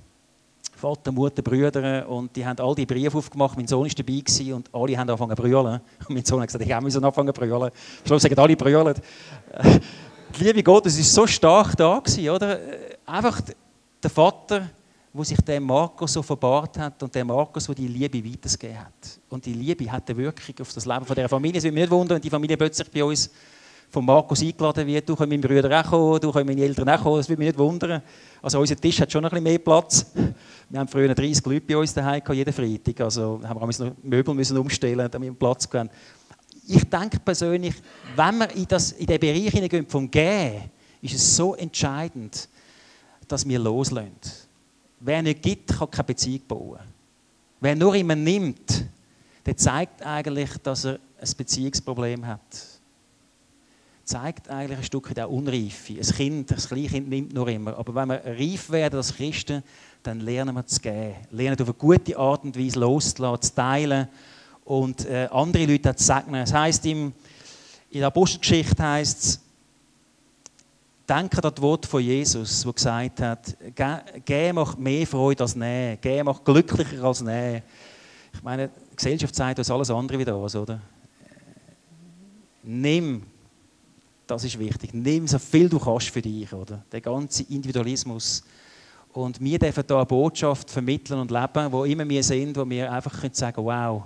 Vater, 0.75 1.11
Mutter, 1.11 1.41
Brüder 1.41 2.07
und 2.09 2.35
die 2.35 2.45
haben 2.45 2.59
all 2.59 2.75
die 2.75 2.85
Briefe 2.85 3.17
aufgemacht. 3.17 3.55
Mein 3.55 3.67
Sohn 3.67 3.87
war 3.87 3.89
dabei 3.89 4.19
gewesen, 4.19 4.53
und 4.53 4.69
alle 4.73 4.97
haben 4.97 5.09
angefangen 5.09 5.35
zu 5.35 5.41
brüllen. 5.41 5.79
Und 5.99 6.09
mein 6.09 6.25
Sohn 6.25 6.41
hat 6.41 6.47
gesagt, 6.47 6.65
ich 6.65 6.81
müssen 6.81 7.03
anfangen 7.03 7.33
zu 7.33 7.39
brüllen. 7.39 7.63
Am 7.63 7.71
Schluss 8.05 8.21
sagen 8.21 8.37
alle 8.37 8.55
brüllen. 8.55 8.95
Die 10.37 10.43
Liebe 10.43 10.63
Gottes 10.63 10.97
war 10.97 11.03
so 11.03 11.27
stark 11.27 11.77
da 11.77 11.99
gewesen, 11.99 12.29
oder? 12.29 12.59
Einfach 13.05 13.39
der 14.01 14.09
Vater 14.09 14.69
wo 15.13 15.23
sich 15.23 15.37
der 15.41 15.61
Markus 15.61 16.13
so 16.13 16.23
verbahrt 16.23 16.79
hat 16.79 17.03
und 17.03 17.13
der 17.13 17.23
Markus, 17.23 17.67
der 17.67 17.75
die 17.75 17.87
Liebe 17.87 18.17
weitergegeben 18.25 18.79
hat. 18.79 19.19
Und 19.29 19.45
die 19.45 19.53
Liebe 19.53 19.91
hat 19.91 20.09
eine 20.09 20.17
Wirkung 20.17 20.55
auf 20.59 20.73
das 20.73 20.85
Leben 20.87 21.05
dieser 21.05 21.29
Familie. 21.29 21.59
Es 21.59 21.63
würde 21.63 21.73
mich 21.75 21.83
nicht 21.83 21.91
wundern, 21.91 22.15
wenn 22.15 22.21
die 22.21 22.31
Familie 22.31 22.57
plötzlich 22.57 22.89
bei 22.89 23.03
uns 23.03 23.29
von 23.91 24.03
Markus 24.03 24.41
eingeladen 24.41 24.87
wird. 24.87 25.07
Du 25.07 25.15
kannst 25.15 25.29
meine 25.29 25.47
Brüder 25.47 25.79
auch 25.79 25.87
kommen, 25.87 26.19
du 26.19 26.31
kannst 26.31 26.47
meine 26.47 26.61
Eltern 26.61 26.89
auch 26.89 27.03
kommen. 27.03 27.17
Das 27.17 27.29
würde 27.29 27.39
mich 27.39 27.49
nicht 27.49 27.59
wundern. 27.59 28.01
Also 28.41 28.59
unser 28.59 28.75
Tisch 28.75 28.99
hat 29.01 29.11
schon 29.11 29.23
ein 29.23 29.29
bisschen 29.29 29.43
mehr 29.43 29.59
Platz. 29.59 30.07
Wir 30.67 30.79
haben 30.79 30.87
früher 30.87 31.13
30 31.13 31.45
Leute 31.45 31.61
bei 31.61 31.77
uns 31.77 31.93
daheim 31.93 32.21
jeden 32.31 32.51
Freitag. 32.51 33.01
Also 33.01 33.39
haben 33.43 33.59
wir 33.59 33.85
noch 33.85 33.95
Möbel 34.01 34.33
müssen 34.33 34.57
umstellen, 34.57 35.07
damit 35.11 35.29
wir 35.29 35.37
Platz 35.37 35.69
haben. 35.71 35.91
Ich 36.67 36.89
denke 36.89 37.19
persönlich, 37.19 37.75
wenn 38.15 38.37
wir 38.39 38.49
in, 38.55 38.65
das, 38.67 38.93
in 38.93 39.05
den 39.05 39.19
Bereich 39.19 39.51
hineingehen 39.51 39.87
vom 39.87 40.09
Gehen, 40.09 40.71
ist 41.03 41.13
es 41.13 41.35
so 41.35 41.53
entscheidend, 41.53 42.49
dass 43.27 43.47
wir 43.47 43.59
loslösen 43.59 44.11
Wer 45.05 45.21
nicht 45.21 45.41
gibt, 45.41 45.77
kann 45.77 45.91
keine 45.91 46.05
Beziehung 46.05 46.41
bauen. 46.47 46.79
Wer 47.59 47.75
nur 47.75 47.93
immer 47.93 48.15
nimmt, 48.15 48.85
der 49.45 49.57
zeigt 49.57 50.01
eigentlich, 50.01 50.49
dass 50.63 50.85
er 50.85 50.93
ein 51.19 51.29
Beziehungsproblem 51.37 52.25
hat. 52.25 52.39
Zeigt 54.05 54.49
eigentlich 54.49 54.77
ein 54.77 54.83
Stück 54.85 55.13
der 55.13 55.29
Unreife. 55.29 55.93
Ein 55.93 56.15
Kind, 56.15 56.51
das 56.51 56.69
Kleinkind 56.69 57.09
nimmt 57.09 57.33
nur 57.33 57.49
immer. 57.49 57.77
Aber 57.77 57.93
wenn 57.95 58.09
wir 58.09 58.21
reif 58.25 58.69
werden 58.69 58.95
als 58.95 59.13
Christen, 59.13 59.61
dann 60.03 60.21
lernen 60.21 60.55
wir 60.55 60.65
zu 60.65 60.79
geben. 60.79 61.15
Lernen 61.31 61.59
auf 61.59 61.67
eine 61.67 61.73
gute 61.73 62.17
Art 62.17 62.45
und 62.45 62.57
Weise 62.57 62.79
loszulassen, 62.79 63.41
zu 63.41 63.55
teilen 63.55 64.07
und 64.63 65.05
äh, 65.05 65.27
andere 65.31 65.65
Leute 65.65 65.93
zu 65.97 66.03
segnen. 66.05 66.43
Es 66.43 66.53
heisst 66.53 66.85
in 66.85 67.13
der 67.93 68.07
Apostelgeschichte 68.07 68.81
heißt 68.81 69.23
es, 69.23 69.39
Denke 71.07 71.43
an 71.43 71.51
das 71.53 71.61
Wort 71.61 71.85
von 71.85 72.01
Jesus, 72.01 72.63
der 72.63 72.73
gesagt 72.73 73.21
hat, 73.21 73.57
gehen 74.25 74.55
macht 74.55 74.79
mehr 74.79 75.05
Freude 75.05 75.43
als 75.43 75.55
Nehmen, 75.55 75.99
gehen 75.99 76.25
macht 76.25 76.45
glücklicher 76.45 77.03
als 77.03 77.21
Nehmen. 77.21 77.61
Ich 78.33 78.41
meine, 78.41 78.69
die 78.69 78.95
Gesellschaft 78.95 79.35
zeigt 79.35 79.59
uns 79.59 79.69
alles 79.69 79.89
andere 79.89 80.17
wieder 80.17 80.33
aus, 80.35 80.55
oder? 80.55 80.79
Nimm, 82.63 83.23
das 84.25 84.45
ist 84.45 84.57
wichtig, 84.57 84.93
nimm 84.93 85.27
so 85.27 85.37
viel 85.39 85.67
du 85.67 85.77
kannst 85.77 86.09
für 86.09 86.21
dich, 86.21 86.51
oder? 86.53 86.83
Der 86.91 87.01
ganze 87.01 87.43
Individualismus. 87.43 88.43
Und 89.11 89.39
wir 89.41 89.59
dürfen 89.59 89.83
hier 89.85 89.95
eine 89.97 90.05
Botschaft 90.05 90.71
vermitteln 90.71 91.19
und 91.19 91.29
leben, 91.29 91.71
wo 91.71 91.83
immer 91.83 92.07
wir 92.07 92.23
sind, 92.23 92.55
wo 92.57 92.67
wir 92.67 92.91
einfach 92.91 93.19
können 93.19 93.33
sagen 93.33 93.63
wow, 93.63 94.03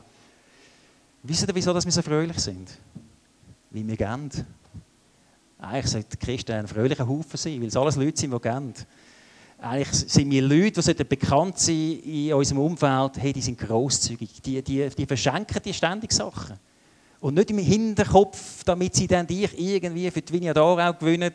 wisst 1.23 1.47
ihr, 1.47 1.55
wieso 1.55 1.73
dass 1.73 1.86
wir 1.86 1.91
so 1.91 2.01
fröhlich 2.01 2.39
sind? 2.39 2.77
Weil 3.69 3.88
wir 3.88 3.95
geben. 3.95 4.29
Eigentlich 5.59 5.91
sollte 5.91 6.17
Christen 6.17 6.51
ein 6.51 6.67
fröhlicher 6.67 7.07
Haufen 7.07 7.37
sein, 7.37 7.59
weil 7.59 7.67
es 7.67 7.75
alles 7.75 7.95
Leute 7.95 8.19
sind, 8.19 8.33
die 8.33 8.39
geben. 8.39 8.73
Eigentlich 9.59 9.89
sind 9.89 10.29
wir 10.29 10.41
Leute, 10.43 10.93
die 10.93 11.03
bekannt 11.03 11.57
sein 11.57 11.99
in 12.03 12.33
unserem 12.33 12.61
Umfeld, 12.61 13.17
hey, 13.17 13.33
die 13.33 13.41
sind 13.41 13.57
grosszügig, 13.57 14.39
die, 14.43 14.61
die, 14.61 14.87
die 14.89 15.05
verschenken 15.07 15.59
die 15.65 15.73
ständig 15.73 16.11
Sachen. 16.11 16.59
Und 17.19 17.33
nicht 17.33 17.49
im 17.49 17.57
Hinterkopf, 17.57 18.63
damit 18.63 18.93
sie 18.93 19.07
dann 19.07 19.25
dich 19.25 19.57
irgendwie 19.57 20.11
für 20.11 20.21
die 20.21 20.31
Vinia 20.31 20.55
Aarau 20.55 20.93
gewinnen 20.93 21.33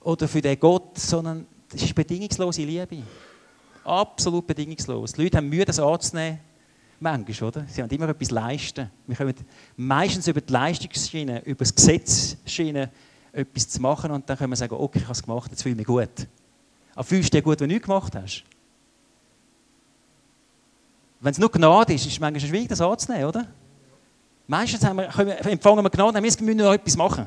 oder 0.00 0.28
für 0.28 0.40
den 0.40 0.60
Gott, 0.60 0.96
sondern 0.96 1.46
das 1.68 1.82
ist 1.82 1.94
bedingungslose 1.94 2.62
Liebe. 2.62 3.02
Absolut 3.82 4.46
bedingungslos. 4.46 5.14
Die 5.14 5.24
Leute 5.24 5.38
haben 5.38 5.48
Mühe, 5.48 5.64
das 5.64 5.80
anzunehmen. 5.80 6.38
Manchmal, 7.00 7.48
oder? 7.48 7.66
Sie 7.66 7.82
haben 7.82 7.90
immer 7.90 8.08
etwas 8.08 8.30
leisten. 8.30 8.88
Wir 9.08 9.16
kommen 9.16 9.34
meistens 9.76 10.28
über 10.28 10.40
die 10.40 10.52
Leistungsschiene, 10.52 11.44
über 11.44 11.64
das 11.64 11.74
Gesetz 11.74 12.36
etwas 13.34 13.68
zu 13.68 13.82
machen 13.82 14.10
und 14.10 14.28
dann 14.28 14.38
können 14.38 14.50
wir 14.50 14.56
sagen, 14.56 14.74
okay, 14.78 14.98
ich 14.98 15.04
habe 15.04 15.12
es 15.12 15.22
gemacht, 15.22 15.50
jetzt 15.50 15.62
fühle 15.62 15.72
ich 15.72 15.78
mich 15.78 15.86
gut. 15.86 16.28
Aber 16.94 17.04
fühlst 17.04 17.32
du 17.32 17.36
dich 17.36 17.44
gut, 17.44 17.60
wenn 17.60 17.68
du 17.68 17.74
nichts 17.74 17.86
gemacht 17.86 18.14
hast? 18.14 18.44
Wenn 21.20 21.32
es 21.32 21.38
nur 21.38 21.50
Gnade 21.50 21.94
ist, 21.94 22.06
ist 22.06 22.12
es 22.12 22.20
manchmal 22.20 22.48
schwierig, 22.48 22.68
das 22.68 22.80
anzunehmen, 22.80 23.26
oder? 23.26 23.46
Meistens 24.46 24.84
haben 24.84 24.98
wir, 24.98 25.46
empfangen 25.46 25.82
wir 25.82 25.90
Gnade, 25.90 26.16
haben 26.16 26.24
wir 26.24 26.44
müssen 26.44 26.56
noch 26.56 26.72
etwas 26.72 26.96
machen, 26.96 27.26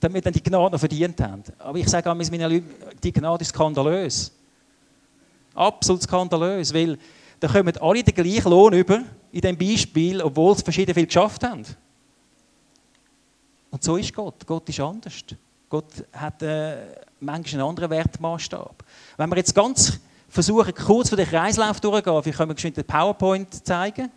damit 0.00 0.14
wir 0.14 0.22
dann 0.22 0.32
die 0.32 0.42
Gnade 0.42 0.72
noch 0.72 0.78
verdient 0.80 1.20
haben. 1.20 1.42
Aber 1.58 1.78
ich 1.78 1.88
sage 1.88 2.08
meinen 2.08 2.40
Leuten, 2.40 2.70
die 3.02 3.12
Gnade 3.12 3.42
ist 3.42 3.48
skandalös. 3.48 4.32
Absolut 5.54 6.02
skandalös, 6.02 6.72
weil 6.72 6.98
da 7.38 7.48
kommen 7.48 7.76
alle 7.76 8.02
den 8.02 8.14
gleichen 8.14 8.50
Lohn 8.50 8.72
über, 8.72 9.02
in 9.30 9.40
diesem 9.40 9.58
Beispiel, 9.58 10.22
obwohl 10.22 10.56
sie 10.56 10.64
verschieden 10.64 10.94
viel 10.94 11.06
geschafft 11.06 11.44
haben. 11.44 11.64
Und 13.70 13.82
so 13.82 13.96
ist 13.96 14.14
Gott. 14.14 14.46
Gott 14.46 14.68
ist 14.68 14.80
anders. 14.80 15.24
Gott 15.68 16.04
hat 16.12 16.42
äh, 16.42 16.76
manchmal 17.20 17.60
einen 17.60 17.70
anderen 17.70 17.90
Wertmaßstab. 17.90 18.84
Wenn 19.16 19.30
wir 19.30 19.36
jetzt 19.36 19.54
ganz 19.54 20.00
versuchen, 20.28 20.74
kurz 20.74 21.10
von 21.10 21.18
den 21.18 21.28
Kreislauf 21.28 21.80
durchzugehen, 21.80 22.22
vielleicht 22.22 22.38
können 22.38 22.50
wir 22.50 22.54
geschwind 22.54 22.76
den 22.76 22.84
PowerPoint 22.84 23.66
zeigen. 23.66 24.10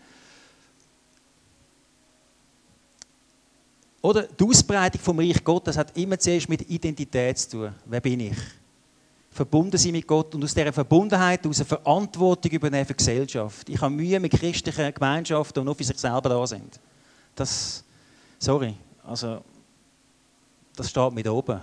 Oder 4.02 4.24
die 4.24 4.44
Ausbreitung 4.44 5.00
vom 5.00 5.20
Reich 5.20 5.44
Gottes 5.44 5.78
hat 5.78 5.96
immer 5.96 6.18
zuerst 6.18 6.50
mit 6.50 6.68
Identität 6.70 7.38
zu 7.38 7.50
tun. 7.50 7.76
Wer 7.86 8.02
bin 8.02 8.20
ich? 8.20 8.38
Verbunden 9.30 9.78
sein 9.78 9.94
mit 9.94 10.08
Gott 10.08 10.34
und 10.36 10.44
aus 10.44 10.54
dieser 10.54 10.74
Verbundenheit 10.74 11.46
aus 11.48 11.60
eine 11.60 11.66
Verantwortung 11.66 12.52
übernehmen 12.52 12.86
für 12.86 12.96
Gesellschaft. 12.96 13.70
Ich 13.70 13.80
habe 13.80 13.94
Mühe 13.94 14.20
mit 14.20 14.32
christlichen 14.32 14.94
Gemeinschaften, 14.94 15.62
die 15.62 15.66
nur 15.66 15.76
für 15.76 15.84
sich 15.84 15.98
selber 15.98 16.30
da 16.30 16.46
sind. 16.46 16.80
Das, 17.36 17.84
sorry, 18.40 18.76
also 19.04 19.44
das 20.76 20.90
steht 20.90 21.14
mit 21.14 21.28
oben 21.28 21.62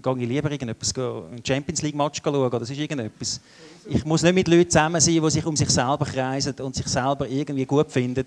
dann 0.00 0.18
gehe 0.18 0.24
ich 0.24 0.28
lieber 0.28 0.50
irgendetwas, 0.50 0.92
einen 0.96 1.44
Champions 1.44 1.82
League 1.82 1.94
Match 1.94 2.20
schauen, 2.22 2.50
das 2.50 2.70
ist 2.70 2.78
irgendetwas. 2.78 3.40
Ich 3.88 4.04
muss 4.04 4.22
nicht 4.22 4.34
mit 4.34 4.48
Leuten 4.48 4.70
zusammen 4.70 5.00
sein, 5.00 5.22
die 5.22 5.30
sich 5.30 5.46
um 5.46 5.56
sich 5.56 5.70
selber 5.70 6.04
kreisen 6.04 6.54
und 6.60 6.74
sich 6.74 6.86
selber 6.86 7.28
irgendwie 7.28 7.64
gut 7.64 7.90
finden. 7.90 8.26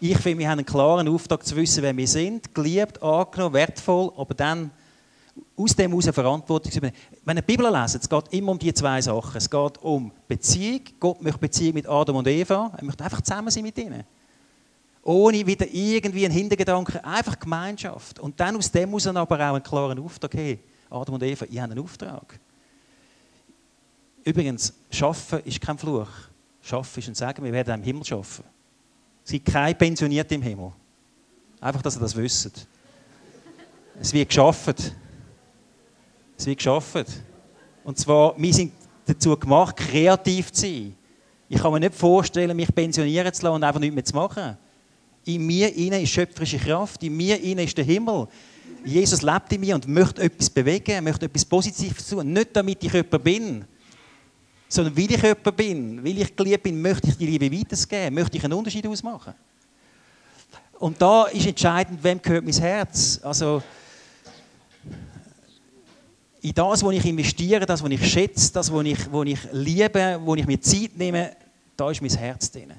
Ich 0.00 0.16
finde, 0.18 0.38
wir 0.38 0.48
haben 0.48 0.60
einen 0.60 0.66
klaren 0.66 1.08
Auftrag 1.08 1.44
zu 1.44 1.56
wissen, 1.56 1.82
wer 1.82 1.96
wir 1.96 2.08
sind, 2.08 2.54
geliebt, 2.54 3.02
angenommen, 3.02 3.54
wertvoll, 3.54 4.12
aber 4.16 4.34
dann 4.34 4.70
aus 5.56 5.76
dem 5.76 5.90
heraus 5.90 6.06
Verantwortung 6.06 6.72
zu 6.72 6.78
übernehmen. 6.78 6.98
Wenn 7.24 7.36
ihr 7.36 7.42
die 7.42 7.56
Bibel 7.56 7.70
lesen, 7.70 8.00
es 8.02 8.08
geht 8.08 8.24
immer 8.32 8.52
um 8.52 8.58
die 8.58 8.72
zwei 8.72 9.00
Sachen. 9.02 9.36
Es 9.36 9.50
geht 9.50 9.78
um 9.82 10.10
Beziehung. 10.26 10.80
Gott 10.98 11.22
möchte 11.22 11.38
Beziehung 11.38 11.74
mit 11.74 11.88
Adam 11.88 12.16
und 12.16 12.26
Eva. 12.28 12.72
Er 12.76 12.84
möchte 12.84 13.04
einfach 13.04 13.20
zusammen 13.20 13.50
sein 13.50 13.62
mit 13.62 13.76
ihnen. 13.76 14.04
Ohne 15.02 15.46
wieder 15.46 15.66
irgendwie 15.70 16.24
einen 16.26 16.34
Hintergedanken, 16.34 17.02
einfach 17.02 17.38
Gemeinschaft. 17.38 18.18
Und 18.18 18.38
dann 18.38 18.56
aus 18.56 18.70
dem 18.70 18.88
heraus 18.88 19.06
aber 19.06 19.36
auch 19.36 19.54
einen 19.54 19.62
klaren 19.62 19.98
Auftrag. 19.98 20.34
Hey, 20.34 20.58
Adam 20.90 21.14
und 21.14 21.22
Eva, 21.22 21.46
ihr 21.46 21.62
habt 21.62 21.72
einen 21.72 21.82
Auftrag. 21.82 22.38
Übrigens, 24.24 24.74
Schaffen 24.90 25.40
ist 25.44 25.60
kein 25.60 25.78
Fluch. 25.78 26.08
Schaffen 26.60 26.98
ist 26.98 27.08
ein 27.08 27.14
Sagen, 27.14 27.42
wir 27.42 27.52
werden 27.52 27.74
im 27.74 27.82
Himmel 27.82 28.04
schaffen. 28.04 28.44
Es 29.24 29.30
gibt 29.30 29.46
keine 29.46 29.74
Pensionierte 29.74 30.34
im 30.34 30.42
Himmel. 30.42 30.72
Einfach, 31.60 31.82
dass 31.82 31.96
ihr 31.96 32.00
das 32.00 32.14
wisst. 32.14 32.66
Es 33.98 34.12
wird 34.12 34.28
geschaffen. 34.28 34.74
Es 36.36 36.46
wird 36.46 36.58
geschaffen. 36.58 37.04
Und 37.84 37.98
zwar, 37.98 38.34
wir 38.36 38.52
sind 38.52 38.72
dazu 39.06 39.36
gemacht, 39.36 39.76
kreativ 39.76 40.52
zu 40.52 40.62
sein. 40.62 40.96
Ich 41.48 41.60
kann 41.60 41.72
mir 41.72 41.80
nicht 41.80 41.94
vorstellen, 41.94 42.56
mich 42.56 42.74
pensionieren 42.74 43.32
zu 43.32 43.42
lassen 43.42 43.56
und 43.56 43.64
einfach 43.64 43.80
nichts 43.80 43.94
mehr 43.94 44.04
zu 44.04 44.14
machen. 44.14 44.58
In 45.24 45.46
mir 45.46 45.74
innen 45.74 46.02
ist 46.02 46.10
schöpferische 46.10 46.58
Kraft, 46.58 47.02
in 47.02 47.16
mir 47.16 47.40
innen 47.40 47.64
ist 47.64 47.76
der 47.76 47.84
Himmel. 47.84 48.26
Jesus 48.84 49.22
lebt 49.22 49.52
in 49.52 49.60
mir 49.60 49.74
und 49.74 49.86
möchte 49.86 50.22
etwas 50.22 50.48
bewegen, 50.48 51.04
möchte 51.04 51.26
etwas 51.26 51.44
Positives 51.44 52.08
tun. 52.08 52.32
Nicht 52.32 52.56
damit 52.56 52.82
ich 52.82 52.92
jemand 52.92 53.24
bin, 53.24 53.64
sondern 54.68 54.96
weil 54.96 55.12
ich 55.12 55.22
jemand 55.22 55.56
bin, 55.56 56.04
weil 56.04 56.18
ich 56.18 56.34
geliebt 56.34 56.62
bin, 56.62 56.80
möchte 56.80 57.08
ich 57.08 57.16
die 57.16 57.26
Liebe 57.26 57.52
weitergeben, 57.52 58.14
möchte 58.14 58.36
ich 58.38 58.44
einen 58.44 58.54
Unterschied 58.54 58.86
ausmachen. 58.86 59.34
Und 60.78 61.00
da 61.02 61.24
ist 61.24 61.46
entscheidend, 61.46 62.02
wem 62.02 62.22
gehört 62.22 62.44
mein 62.44 62.54
Herz. 62.54 63.20
Also, 63.22 63.62
in 66.40 66.54
das, 66.54 66.82
was 66.82 66.94
ich 66.94 67.04
investiere, 67.04 67.66
das, 67.66 67.82
was 67.82 67.90
ich 67.90 68.10
schätze, 68.10 68.50
das, 68.52 68.72
was 68.72 68.86
ich, 68.86 69.12
was 69.12 69.26
ich 69.26 69.38
liebe, 69.52 70.18
wo 70.24 70.34
ich 70.34 70.46
mir 70.46 70.58
Zeit 70.58 70.96
nehme, 70.96 71.36
da 71.76 71.90
ist 71.90 72.00
mein 72.00 72.10
Herz 72.10 72.50
drin. 72.50 72.72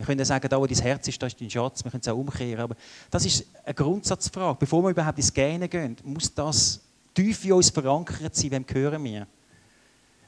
Wir 0.00 0.06
können 0.06 0.18
ja 0.18 0.24
sagen, 0.24 0.48
da 0.48 0.58
wo 0.58 0.66
dein 0.66 0.78
Herz 0.78 1.06
ist, 1.08 1.20
da 1.20 1.26
ist 1.26 1.38
dein 1.38 1.50
Schatz. 1.50 1.84
Wir 1.84 1.90
können 1.90 2.00
es 2.00 2.08
auch 2.08 2.16
umkehren. 2.16 2.62
Aber 2.62 2.74
das 3.10 3.26
ist 3.26 3.44
eine 3.62 3.74
Grundsatzfrage. 3.74 4.56
Bevor 4.58 4.82
wir 4.82 4.88
überhaupt 4.88 5.18
ins 5.18 5.30
Gähnen 5.30 5.68
gehen, 5.68 5.94
muss 6.04 6.32
das 6.32 6.80
tief 7.12 7.44
in 7.44 7.52
uns 7.52 7.68
verankert 7.68 8.34
sein, 8.34 8.50
wem 8.50 8.64
gehören 8.64 9.04
wir? 9.04 9.26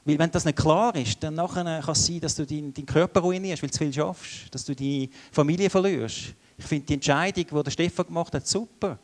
Weil 0.05 0.19
wenn 0.19 0.29
das 0.29 0.45
nicht 0.45 0.59
klar 0.59 0.95
ist, 0.95 1.23
dann 1.23 1.33
nachher 1.33 1.63
kann 1.81 1.91
es 1.91 2.05
sein, 2.05 2.19
dass 2.19 2.35
du 2.35 2.45
deinen, 2.45 2.71
deinen 2.71 2.85
Körper 2.85 3.21
ruinierst, 3.21 3.63
weil 3.63 3.69
du 3.71 3.73
zu 3.73 3.83
viel 3.83 3.91
schaffst, 3.91 4.53
dass 4.53 4.63
du 4.63 4.75
deine 4.75 5.09
Familie 5.31 5.71
verlierst. 5.71 6.35
Ich 6.55 6.65
finde 6.65 6.85
die 6.85 6.93
Entscheidung, 6.93 7.45
die 7.51 7.63
der 7.63 7.71
Stefan 7.71 8.05
gemacht 8.05 8.31
hat, 8.35 8.45
super. 8.45 8.99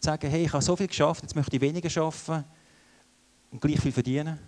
Zu 0.00 0.06
sagen, 0.06 0.28
hey, 0.28 0.46
ich 0.46 0.52
habe 0.52 0.64
so 0.64 0.74
viel 0.74 0.88
geschafft, 0.88 1.22
jetzt 1.22 1.36
möchte 1.36 1.54
ich 1.54 1.62
weniger 1.62 1.88
schaffen 1.88 2.42
und 3.52 3.60
gleich 3.60 3.78
viel 3.78 3.92
verdienen. 3.92 4.40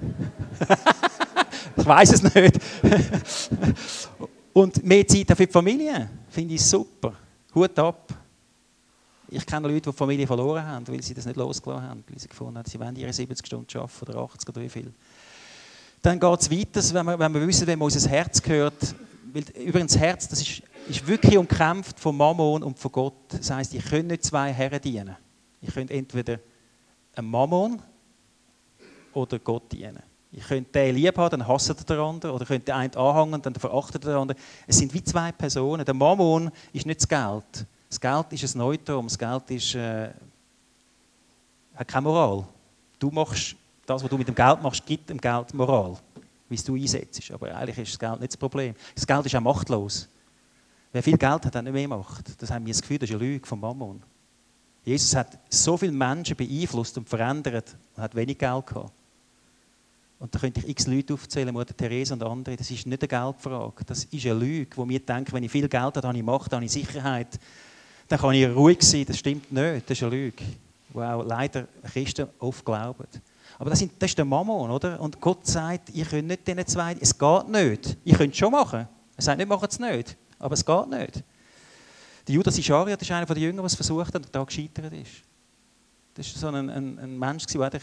ich 1.76 1.84
weiß 1.84 2.12
es 2.12 2.22
nicht. 2.22 2.60
Und 4.58 4.84
mehr 4.84 5.06
Zeit 5.06 5.28
für 5.28 5.46
die 5.46 5.52
Familie 5.52 6.10
finde 6.30 6.54
ich 6.54 6.64
super. 6.64 7.14
Hut 7.54 7.78
ab. 7.78 8.12
Ich 9.28 9.46
kenne 9.46 9.68
Leute, 9.68 9.82
die 9.82 9.90
die 9.90 9.96
Familie 9.96 10.26
verloren 10.26 10.66
haben, 10.66 10.88
weil 10.88 11.00
sie 11.00 11.14
das 11.14 11.26
nicht 11.26 11.36
losgelassen 11.36 11.88
haben, 11.88 12.04
weil 12.08 12.18
sie 12.18 12.26
gefunden 12.26 12.58
haben, 12.58 12.68
sie 12.68 12.80
wollen 12.80 12.96
ihre 12.96 13.12
70 13.12 13.46
Stunden 13.46 13.78
arbeiten 13.78 14.10
oder 14.10 14.18
80 14.18 14.48
oder 14.48 14.60
wie 14.60 14.68
viel. 14.68 14.92
Dann 16.02 16.18
geht 16.18 16.40
es 16.40 16.50
weiter, 16.50 16.94
wenn 16.94 17.06
wir, 17.06 17.18
wenn 17.20 17.34
wir 17.34 17.46
wissen, 17.46 17.68
wenn 17.68 17.80
unser 17.80 18.10
Herz 18.10 18.42
gehört. 18.42 18.96
Weil, 19.32 19.44
übrigens, 19.64 19.92
das 19.92 20.00
Herz 20.00 20.26
das 20.26 20.40
ist, 20.40 20.62
ist 20.88 21.06
wirklich 21.06 21.38
umkämpft 21.38 22.00
von 22.00 22.16
Mammon 22.16 22.64
und 22.64 22.76
von 22.80 22.90
Gott. 22.90 23.14
Das 23.28 23.48
heisst, 23.52 23.74
ich 23.74 23.84
kann 23.84 24.08
nicht 24.08 24.24
zwei 24.24 24.52
Herren 24.52 24.80
dienen. 24.80 25.16
Ich 25.62 25.72
könnte 25.72 25.94
entweder 25.94 26.40
einem 27.14 27.30
Mammon 27.30 27.80
oder 29.14 29.38
Gott 29.38 29.70
dienen. 29.70 30.02
Ich 30.38 30.46
könnte 30.46 30.70
den 30.70 30.94
lieb 30.94 31.18
haben, 31.18 31.30
dann 31.30 31.48
hasst 31.48 31.68
er 31.68 31.74
den 31.74 31.98
anderen. 31.98 32.30
Oder 32.32 32.42
ich 32.42 32.48
könnte 32.48 32.66
den 32.66 32.74
einen 32.76 32.94
anhängen, 32.94 33.42
dann 33.42 33.54
verachtet 33.56 34.04
er 34.04 34.12
den 34.12 34.20
anderen. 34.20 34.40
Es 34.68 34.78
sind 34.78 34.94
wie 34.94 35.02
zwei 35.02 35.32
Personen. 35.32 35.84
Der 35.84 35.94
Mammon 35.94 36.52
ist 36.72 36.86
nicht 36.86 37.00
das 37.00 37.08
Geld. 37.08 37.66
Das 37.88 38.00
Geld 38.00 38.32
ist 38.32 38.54
ein 38.54 38.58
Neutrum. 38.58 39.06
Das 39.06 39.18
Geld 39.18 39.50
ist, 39.50 39.74
äh, 39.74 40.10
hat 41.74 41.88
keine 41.88 42.02
Moral. 42.02 42.46
Du 43.00 43.10
machst 43.10 43.56
das, 43.84 44.00
was 44.00 44.08
du 44.08 44.16
mit 44.16 44.28
dem 44.28 44.34
Geld 44.34 44.62
machst, 44.62 44.86
gibt 44.86 45.10
dem 45.10 45.20
Geld 45.20 45.52
Moral, 45.54 45.96
wie 46.48 46.56
du 46.56 46.76
einsetzt. 46.76 47.30
Aber 47.32 47.52
eigentlich 47.56 47.78
ist 47.78 47.92
das 47.94 47.98
Geld 47.98 48.20
nicht 48.20 48.32
das 48.32 48.36
Problem. 48.36 48.76
Das 48.94 49.06
Geld 49.06 49.26
ist 49.26 49.34
auch 49.34 49.40
machtlos. 49.40 50.08
Wer 50.92 51.02
viel 51.02 51.18
Geld 51.18 51.46
hat, 51.46 51.56
hat 51.56 51.64
nicht 51.64 51.72
mehr 51.72 51.88
Macht. 51.88 52.40
Das 52.40 52.50
haben 52.50 52.64
wir 52.64 52.72
das 52.72 52.80
Gefühl, 52.80 52.98
das 52.98 53.10
ist 53.10 53.16
eine 53.16 53.24
Lüge 53.24 53.44
vom 53.44 53.58
Mammon. 53.58 54.00
Jesus 54.84 55.16
hat 55.16 55.36
so 55.48 55.76
viele 55.76 55.92
Menschen 55.92 56.36
beeinflusst 56.36 56.96
und 56.96 57.08
verändert 57.08 57.76
und 57.96 58.02
hat 58.04 58.14
wenig 58.14 58.38
Geld 58.38 58.66
gehabt. 58.66 58.92
Und 60.18 60.34
da 60.34 60.38
könnte 60.40 60.60
ich 60.60 60.68
x 60.68 60.86
Leute 60.86 61.14
aufzählen, 61.14 61.52
Mutter 61.54 61.76
Therese 61.76 62.12
und 62.12 62.22
andere. 62.22 62.56
Das 62.56 62.70
ist 62.70 62.86
nicht 62.86 63.02
eine 63.02 63.08
Geldfrage. 63.08 63.84
Das 63.84 64.04
ist 64.04 64.26
eine 64.26 64.34
Lüge, 64.34 64.76
wo 64.76 64.88
wir 64.88 64.98
denken, 64.98 65.32
wenn 65.32 65.44
ich 65.44 65.50
viel 65.50 65.68
Geld 65.68 65.82
habe, 65.96 66.02
habe 66.02 66.16
ich 66.16 66.24
Macht, 66.24 66.52
habe 66.52 66.64
ich 66.64 66.72
Sicherheit. 66.72 67.38
Dann 68.08 68.18
kann 68.18 68.32
ich 68.32 68.48
ruhig 68.48 68.82
sein. 68.82 69.04
Das 69.06 69.18
stimmt 69.18 69.52
nicht. 69.52 69.88
Das 69.88 69.96
ist 69.96 70.02
eine 70.02 70.16
Lüge. 70.16 70.44
Wow, 70.92 71.24
leider 71.24 71.68
Christen 71.92 72.28
oft 72.40 72.64
glauben. 72.64 73.06
Aber 73.58 73.70
das, 73.70 73.84
das 73.98 74.10
ist 74.10 74.18
der 74.18 74.24
Mammon, 74.24 74.70
oder? 74.70 75.00
Und 75.00 75.20
Gott 75.20 75.46
sagt, 75.46 75.90
ihr 75.90 76.04
könnt 76.04 76.28
nicht 76.28 76.46
diesen 76.46 76.66
zwei, 76.66 76.96
es 77.00 77.16
geht 77.16 77.48
nicht. 77.48 77.96
Ihr 78.04 78.16
könnt 78.16 78.32
es 78.32 78.38
schon 78.38 78.52
machen. 78.52 78.88
Er 79.16 79.22
sagt 79.22 79.38
nicht, 79.38 79.48
macht 79.48 79.70
es 79.70 79.78
nicht. 79.78 80.16
Aber 80.38 80.54
es 80.54 80.64
geht 80.64 80.88
nicht. 80.88 81.22
Der 82.26 82.34
Judas 82.34 82.58
Ischariot 82.58 83.00
ist 83.00 83.10
einer 83.10 83.26
der 83.26 83.36
Jünger, 83.36 83.62
der 83.62 83.64
es 83.64 83.74
versucht 83.74 84.14
hat 84.14 84.24
und 84.24 84.34
da 84.34 84.44
gescheitert 84.44 84.92
ist. 84.92 85.22
Das 86.14 86.32
war 86.34 86.52
so 86.52 86.56
ein, 86.56 86.70
ein, 86.70 86.98
ein 86.98 87.18
Mensch, 87.18 87.46
der 87.46 87.80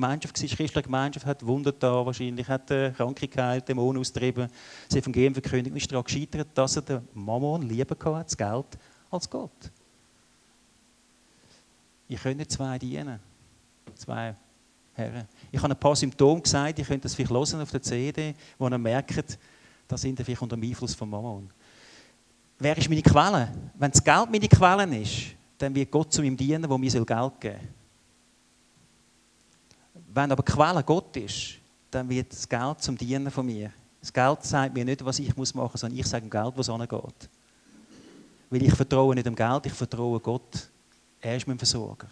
Gemeinschaft 0.00 0.40
war, 0.40 0.48
christliche 0.48 0.82
Gemeinschaft, 0.82 1.26
hat 1.26 1.46
Wunder 1.46 1.72
da 1.72 2.04
wahrscheinlich, 2.06 2.48
hat 2.48 2.70
äh, 2.70 2.90
Kranke 2.90 3.28
geheilt, 3.28 3.68
Dämonen 3.68 4.00
austrieben, 4.00 4.48
das 4.88 4.96
Evangelium 4.96 5.34
verkündigt, 5.34 5.76
ist 5.76 5.92
daran 5.92 6.04
gescheitert, 6.04 6.48
dass 6.54 6.76
er 6.76 6.82
den 6.82 7.08
Mammon 7.12 7.68
lieber 7.68 7.94
hatte, 7.94 8.24
das 8.24 8.36
Geld, 8.36 8.78
als 9.10 9.28
Gott. 9.28 9.70
Ich 12.08 12.20
könnte 12.20 12.48
zwei 12.48 12.78
dienen. 12.78 13.20
Zwei 13.94 14.34
Herren. 14.94 15.28
Ich 15.52 15.62
habe 15.62 15.72
ein 15.72 15.78
paar 15.78 15.94
Symptome 15.94 16.40
gesagt, 16.40 16.78
ihr 16.78 16.84
könnt 16.84 17.04
das 17.04 17.14
vielleicht 17.14 17.30
hören 17.30 17.60
auf 17.60 17.70
der 17.70 17.82
CD, 17.82 18.34
wo 18.58 18.68
ihr 18.68 18.78
merkt, 18.78 19.38
da 19.86 19.96
sind 19.96 20.18
ihr 20.18 20.24
vielleicht 20.24 20.42
unter 20.42 20.56
dem 20.56 20.68
Einfluss 20.68 20.94
von 20.94 21.08
Mammon. 21.08 21.50
Wer 22.58 22.76
ist 22.76 22.88
meine 22.88 23.02
Quelle? 23.02 23.52
Wenn 23.74 23.90
das 23.90 24.02
Geld 24.02 24.30
meine 24.30 24.48
Quelle 24.48 24.98
ist, 24.98 25.34
dann 25.58 25.74
wird 25.74 25.90
Gott 25.90 26.12
zu 26.12 26.22
ihm 26.22 26.36
dienen, 26.36 26.68
wo 26.68 26.78
mir 26.78 26.90
Geld 26.90 27.06
geben 27.06 27.32
soll. 27.40 27.79
Wenn 30.12 30.32
aber 30.32 30.42
Quelle 30.42 30.82
Gott 30.82 31.16
ist, 31.16 31.54
dann 31.90 32.08
wird 32.08 32.32
das 32.32 32.48
Geld 32.48 32.82
zum 32.82 32.96
Dienen 32.96 33.30
von 33.30 33.46
mir. 33.46 33.70
Das 34.00 34.12
Geld 34.12 34.42
sagt 34.42 34.74
mir 34.74 34.84
nicht, 34.84 35.04
was 35.04 35.18
ich 35.18 35.36
machen 35.36 35.52
muss, 35.54 35.72
sondern 35.80 35.98
ich 35.98 36.06
sage 36.06 36.26
dem 36.26 36.30
Geld, 36.30 36.52
wo 36.56 36.60
es 36.60 36.68
angeht. 36.68 37.28
Weil 38.48 38.62
ich 38.62 38.74
vertraue 38.74 39.14
nicht 39.14 39.26
dem 39.26 39.36
Geld, 39.36 39.66
ich 39.66 39.72
vertraue 39.72 40.18
Gott. 40.18 40.68
Er 41.20 41.36
ist 41.36 41.46
mein 41.46 41.58
Versorger. 41.58 42.08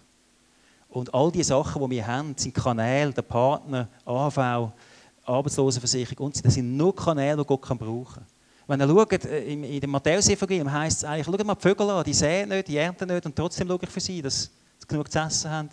Und 0.90 1.12
all 1.12 1.32
die 1.32 1.42
Sachen, 1.42 1.82
die 1.82 1.90
wir 1.96 2.06
haben, 2.06 2.34
sind 2.36 2.54
Kanäle, 2.54 3.12
der 3.12 3.22
Partner, 3.22 3.88
AV, 4.04 4.72
Arbeitslosenversicherung 5.24 6.26
und 6.26 6.36
so, 6.36 6.42
das 6.42 6.54
sind 6.54 6.76
nur 6.76 6.94
Kanäle, 6.94 7.38
die 7.38 7.44
Gott 7.44 7.62
kann 7.62 7.78
brauchen 7.78 8.14
kann. 8.14 8.26
Wenn 8.66 8.80
ihr 8.80 8.88
schaut, 8.88 9.24
äh, 9.24 9.52
in 9.52 9.80
dem 9.80 9.90
Matthäus-Evangelium 9.90 10.70
heisst 10.70 10.98
es 10.98 11.04
eigentlich, 11.04 11.26
schaut 11.26 11.44
mal 11.46 11.54
die 11.54 11.62
Vögel 11.62 11.90
an, 11.90 12.04
die 12.04 12.14
sehen 12.14 12.50
nicht, 12.50 12.68
die 12.68 12.76
ernten 12.76 13.08
nicht 13.08 13.24
und 13.24 13.34
trotzdem 13.34 13.66
schaue 13.66 13.78
ich 13.82 13.88
für 13.88 14.00
sie, 14.00 14.22
dass 14.22 14.50
sie 14.78 14.86
genug 14.86 15.10
zu 15.10 15.18
essen 15.18 15.50
haben. 15.50 15.68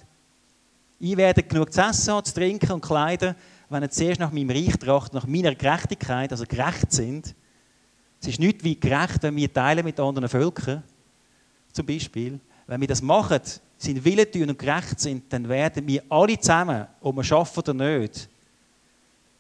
Ich 1.00 1.18
werde 1.18 1.44
genug 1.44 1.74
zu 1.74 1.82
essen 1.82 2.24
zu 2.24 2.34
trinken 2.34 2.72
und 2.72 2.82
kleiden, 2.82 3.36
wenn 3.70 3.84
ihr 3.84 3.90
zuerst 3.90 4.20
nach 4.20 4.32
meinem 4.32 4.50
Reich 4.50 4.78
tracht, 4.78 5.14
nach 5.14 5.28
meiner 5.28 5.54
Gerechtigkeit, 5.54 6.32
also 6.32 6.46
gerecht 6.48 6.92
sind. 6.92 7.36
Es 8.22 8.28
ist 8.28 8.40
nicht 8.40 8.64
wie 8.64 8.80
gerecht, 8.80 9.22
wenn 9.22 9.36
wir 9.36 9.52
teilen 9.52 9.84
mit 9.84 10.00
anderen 10.00 10.30
Völkern, 10.30 10.84
zum 11.74 11.86
Beispiel. 11.86 12.40
Wenn 12.68 12.82
wir 12.82 12.88
das 12.88 13.02
machen, 13.02 13.42
sind 13.78 14.04
Willen 14.04 14.32
tun 14.32 14.50
und 14.50 14.58
gerecht 14.58 15.00
sind, 15.00 15.32
dann 15.32 15.48
werden 15.50 15.86
wir 15.86 16.04
alle 16.10 16.40
zusammen, 16.40 16.88
ob 17.02 17.16
wir 17.16 17.24
schaffen 17.24 17.60
oder 17.60 17.74
nicht, 17.74 18.30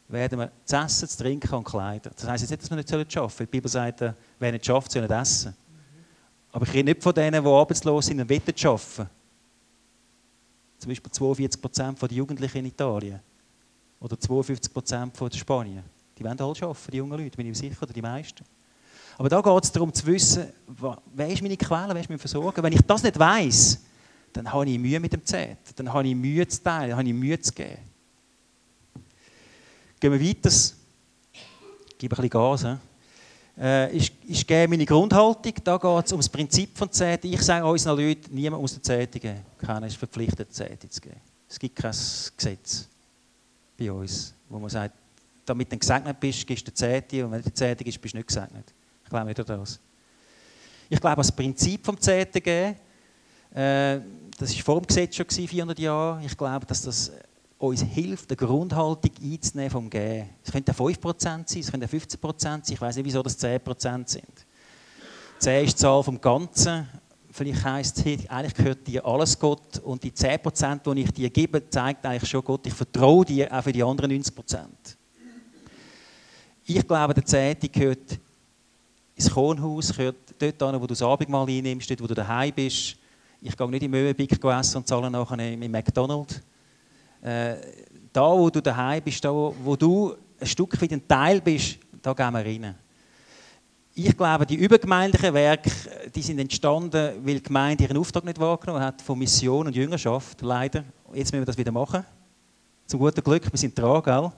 werden 0.07 0.39
wir 0.39 0.51
zu 0.65 0.75
essen, 0.75 1.07
zu 1.07 1.17
trinken 1.17 1.53
und 1.55 1.63
kleiden. 1.63 2.11
Das 2.15 2.27
heisst 2.27 2.51
jetzt 2.51 2.51
nicht, 2.51 2.61
dass 2.61 2.69
wir 2.69 2.77
nicht 2.77 2.91
arbeiten 2.93 3.11
sollen. 3.11 3.31
Die 3.39 3.45
Bibel 3.45 3.71
sagt, 3.71 4.01
äh, 4.01 4.13
wer 4.37 4.51
nicht 4.51 4.65
schafft, 4.65 4.91
soll 4.91 5.01
nicht 5.01 5.11
essen. 5.11 5.55
Aber 6.51 6.67
ich 6.67 6.73
rede 6.73 6.91
nicht 6.91 7.01
von 7.01 7.13
denen, 7.13 7.43
die 7.43 7.49
arbeitslos 7.49 8.05
sind 8.05 8.19
und 8.19 8.29
wollen 8.29 8.41
arbeiten. 8.65 9.09
Zum 10.85 10.91
Beispiel 10.91 11.11
42 11.11 11.59
Prozent 11.59 11.99
der 11.99 12.11
Jugendlichen 12.11 12.59
in 12.59 12.65
Italien. 12.67 13.19
Oder 13.99 14.19
52 14.19 14.71
Prozent 14.71 15.19
der 15.19 15.35
Spanien. 15.35 15.83
Die 16.15 16.23
wollen 16.23 16.39
alle 16.39 16.49
arbeiten, 16.61 16.91
die 16.91 16.97
jungen 16.97 17.17
Leute, 17.17 17.35
bin 17.35 17.47
ich 17.47 17.59
mir 17.59 17.69
sicher, 17.69 17.81
oder 17.81 17.91
die 17.91 18.03
meisten. 18.03 18.45
Aber 19.17 19.27
da 19.27 19.41
geht 19.41 19.63
es 19.63 19.71
darum 19.71 19.91
zu 19.91 20.05
wissen, 20.05 20.45
wer 21.15 21.27
ist 21.27 21.41
meine 21.41 21.57
Quelle, 21.57 21.95
wer 21.95 22.01
ist 22.01 22.09
mein 22.11 22.19
Versorger. 22.19 22.61
Wenn 22.61 22.73
ich 22.73 22.81
das 22.85 23.01
nicht 23.01 23.17
weiß, 23.17 23.81
dann 24.31 24.53
habe 24.53 24.69
ich 24.69 24.77
Mühe 24.77 24.99
mit 24.99 25.11
dem 25.11 25.25
Z. 25.25 25.57
Dann 25.75 25.91
habe 25.91 26.07
ich 26.07 26.13
Mühe 26.13 26.47
zu 26.47 26.61
teilen, 26.61 26.89
dann 26.89 26.99
habe 26.99 27.07
ich 27.07 27.15
Mühe 27.15 27.41
zu 27.41 27.51
geben. 27.51 27.79
Gehen 29.99 30.11
wir 30.11 30.21
weiter. 30.21 30.49
Ich 30.51 31.97
gebe 31.97 32.15
ein 32.15 32.21
bisschen 32.21 32.29
Gas. 32.29 32.67
Äh, 33.57 33.91
ich 33.91 34.45
gebe 34.45 34.67
meine 34.67 34.85
Grundhaltung. 34.85 35.53
Da 35.63 35.77
geht 35.77 36.05
es 36.05 36.11
um 36.11 36.19
das 36.19 36.29
Prinzip 36.29 36.77
von 36.77 36.91
Zehnten. 36.91 37.27
Ich 37.27 37.41
sage 37.41 37.65
unseren 37.65 37.97
Leuten, 37.97 38.33
niemand 38.33 38.61
muss 38.61 38.73
eine 38.73 38.81
Zehnte 38.81 39.19
geben. 39.19 39.41
Keiner 39.57 39.87
ist 39.87 39.97
verpflichtet, 39.97 40.53
Zehnte 40.53 40.89
zu 40.89 41.01
geben. 41.01 41.21
Es 41.47 41.59
gibt 41.59 41.75
kein 41.75 41.91
Gesetz 41.91 42.87
bei 43.77 43.91
uns, 43.91 44.33
wo 44.49 44.59
man 44.59 44.69
sagt, 44.69 44.93
damit 45.45 45.71
du 45.71 45.77
gesegnet 45.77 46.19
bist, 46.19 46.45
gibst 46.45 46.67
du 46.67 46.71
eine 46.71 46.75
Zehnte 46.75 47.25
und 47.25 47.31
wenn 47.31 47.41
du 47.41 47.45
eine 47.45 47.53
Zehnte 47.53 47.83
gibst, 47.83 48.01
bist 48.01 48.13
du 48.13 48.17
nicht 48.17 48.27
gesegnet. 48.27 48.73
Ich 49.03 49.09
glaube 49.09 49.25
nicht 49.27 49.39
an 49.39 49.45
das. 49.45 49.79
Ich 50.89 50.99
glaube 50.99 51.11
an 51.11 51.17
das 51.17 51.31
Prinzip 51.31 51.85
vom 51.85 51.99
Zehnten 51.99 52.41
geben. 52.41 52.75
Äh, 53.53 53.99
das 54.37 54.55
war 54.55 54.63
vor 54.63 54.81
dem 54.81 54.87
Gesetz 54.87 55.15
schon 55.15 55.29
400 55.29 55.79
Jahre. 55.79 56.25
Ich 56.25 56.35
glaube, 56.35 56.65
dass 56.65 56.81
das 56.81 57.11
uns 57.57 57.81
hilft, 57.81 58.29
eine 58.29 58.37
Grundhaltung 58.37 59.11
einzunehmen 59.21 59.71
vom 59.71 59.89
Gehen. 59.89 60.29
Es 60.43 60.51
könnte 60.51 60.73
5% 60.73 61.19
sein, 61.19 61.43
es 61.45 61.71
könnte 61.71 61.87
15% 61.87 62.39
sein. 62.39 62.61
Ich 62.67 62.81
weiß 62.81 62.95
nicht, 62.97 63.05
wieso 63.05 63.23
das 63.23 63.39
10% 63.39 64.09
sind. 64.09 64.25
10 65.39 65.65
ist 65.65 65.77
die 65.77 65.81
Zahl 65.81 66.03
vom 66.03 66.19
Ganzen. 66.19 66.87
Vielleicht 67.31 67.63
heisst 67.65 68.05
es, 68.05 68.29
eigentlich 68.29 68.53
gehört 68.53 68.87
dir 68.87 69.05
alles 69.05 69.37
Gott 69.37 69.79
und 69.79 70.01
die 70.03 70.11
10%, 70.11 70.93
die 70.93 71.01
ich 71.01 71.11
dir 71.11 71.29
gebe, 71.29 71.69
zeigt 71.69 72.05
eigentlich 72.05 72.29
schon 72.29 72.43
Gott, 72.43 72.65
ich 72.65 72.73
vertraue 72.73 73.25
dir 73.25 73.51
auch 73.51 73.61
für 73.61 73.73
die 73.73 73.83
anderen 73.83 74.11
90%. 74.11 74.65
Ich 76.65 76.87
glaube, 76.87 77.13
der 77.13 77.25
10. 77.25 77.57
gehört 77.71 78.19
ins 79.15 79.29
Kornhaus, 79.29 79.95
gehört 79.95 80.15
dort 80.39 80.63
an, 80.63 80.75
wo 80.75 80.87
du 80.87 80.87
das 80.87 81.01
Abendmahl 81.01 81.47
einnimmst, 81.47 81.89
dort, 81.89 82.01
wo 82.01 82.07
du 82.07 82.15
daheim 82.15 82.53
bist. 82.53 82.95
Ich 83.41 83.55
gehe 83.55 83.69
nicht 83.69 83.83
im 83.83 83.91
Möwenpick 83.91 84.43
essen 84.43 84.77
und 84.77 84.87
zahle 84.87 85.11
nachher 85.11 85.53
im 85.53 85.71
McDonald's. 85.71 86.41
Äh, 87.25 87.55
da, 88.13 88.31
wo 88.31 88.49
du 88.51 88.61
daheim 88.61 89.01
bist, 89.01 89.25
da, 89.25 89.31
wo 89.31 89.75
du 89.75 90.13
ein 90.39 90.45
Stück 90.45 90.79
weit 90.79 90.91
ein 90.91 91.07
Teil 91.07 91.41
bist, 91.41 91.79
da 92.01 92.13
gehen 92.13 92.31
wir 92.31 92.45
rein. 92.45 92.75
Ich 93.95 94.15
glaube, 94.15 94.45
die 94.45 94.55
übergemeindlichen 94.55 95.33
Werke 95.33 95.71
die 96.13 96.21
sind 96.21 96.37
entstanden, 96.37 97.25
weil 97.25 97.35
die 97.35 97.43
Gemeinde 97.43 97.83
ihren 97.83 97.97
Auftrag 97.97 98.25
nicht 98.25 98.39
wahrgenommen 98.39 98.81
hat 98.81 99.01
von 99.01 99.17
Mission 99.17 99.65
und 99.65 99.75
Jüngerschaft, 99.75 100.41
leider. 100.41 100.83
Jetzt 101.13 101.31
müssen 101.31 101.41
wir 101.41 101.45
das 101.45 101.57
wieder 101.57 101.71
machen. 101.71 102.05
Zum 102.85 102.99
guten 102.99 103.23
Glück, 103.23 103.51
wir 103.51 103.57
sind 103.57 103.77
dran, 103.77 104.03
gell? 104.03 104.31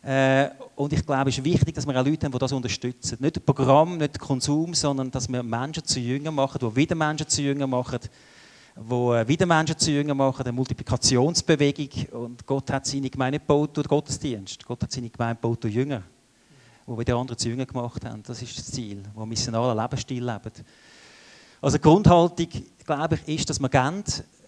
Äh, 0.00 0.50
und 0.76 0.92
ich 0.92 1.04
glaube, 1.04 1.30
es 1.30 1.38
ist 1.38 1.44
wichtig, 1.44 1.74
dass 1.74 1.84
wir 1.84 2.00
auch 2.00 2.06
Leute 2.06 2.26
haben, 2.26 2.32
die 2.32 2.38
das 2.38 2.52
unterstützen. 2.52 3.16
Nicht 3.20 3.44
Programm, 3.44 3.98
nicht 3.98 4.18
Konsum, 4.20 4.72
sondern 4.72 5.10
dass 5.10 5.28
wir 5.28 5.42
Menschen 5.42 5.84
zu 5.84 5.98
Jüngern 5.98 6.36
machen, 6.36 6.60
die 6.60 6.76
wieder 6.76 6.94
Menschen 6.94 7.26
zu 7.26 7.42
Jüngern 7.42 7.70
machen, 7.70 7.98
wo 8.80 9.14
äh, 9.14 9.26
wieder 9.26 9.46
Menschen 9.46 9.76
zu 9.76 9.90
Jüngern 9.90 10.16
machen, 10.16 10.42
eine 10.42 10.52
Multiplikationsbewegung. 10.52 12.20
Und 12.20 12.46
Gott 12.46 12.70
hat 12.70 12.86
seine 12.86 13.10
Gemeinde 13.10 13.38
gebaut 13.38 13.76
durch 13.76 13.88
Gottesdienst. 13.88 14.64
Gott 14.64 14.82
hat 14.82 14.92
seine 14.92 15.10
Gemeinde 15.10 15.40
gebaut 15.40 15.64
durch 15.64 15.74
Jünger, 15.74 16.02
wo 16.86 16.98
wieder 16.98 17.16
andere 17.16 17.36
zu 17.36 17.48
Jüngern 17.48 17.66
gemacht 17.66 18.04
haben. 18.04 18.22
Das 18.22 18.40
ist 18.40 18.56
das 18.56 18.70
Ziel, 18.70 19.02
wo 19.14 19.26
missionaler 19.26 19.80
Lebensstil 19.80 20.24
leben. 20.24 20.52
Also 21.60 21.76
die 21.76 21.82
Grundhaltung, 21.82 22.48
glaube 22.86 23.18
ich, 23.26 23.40
ist, 23.40 23.50
dass 23.50 23.58
wir 23.58 23.68
geben. 23.68 24.04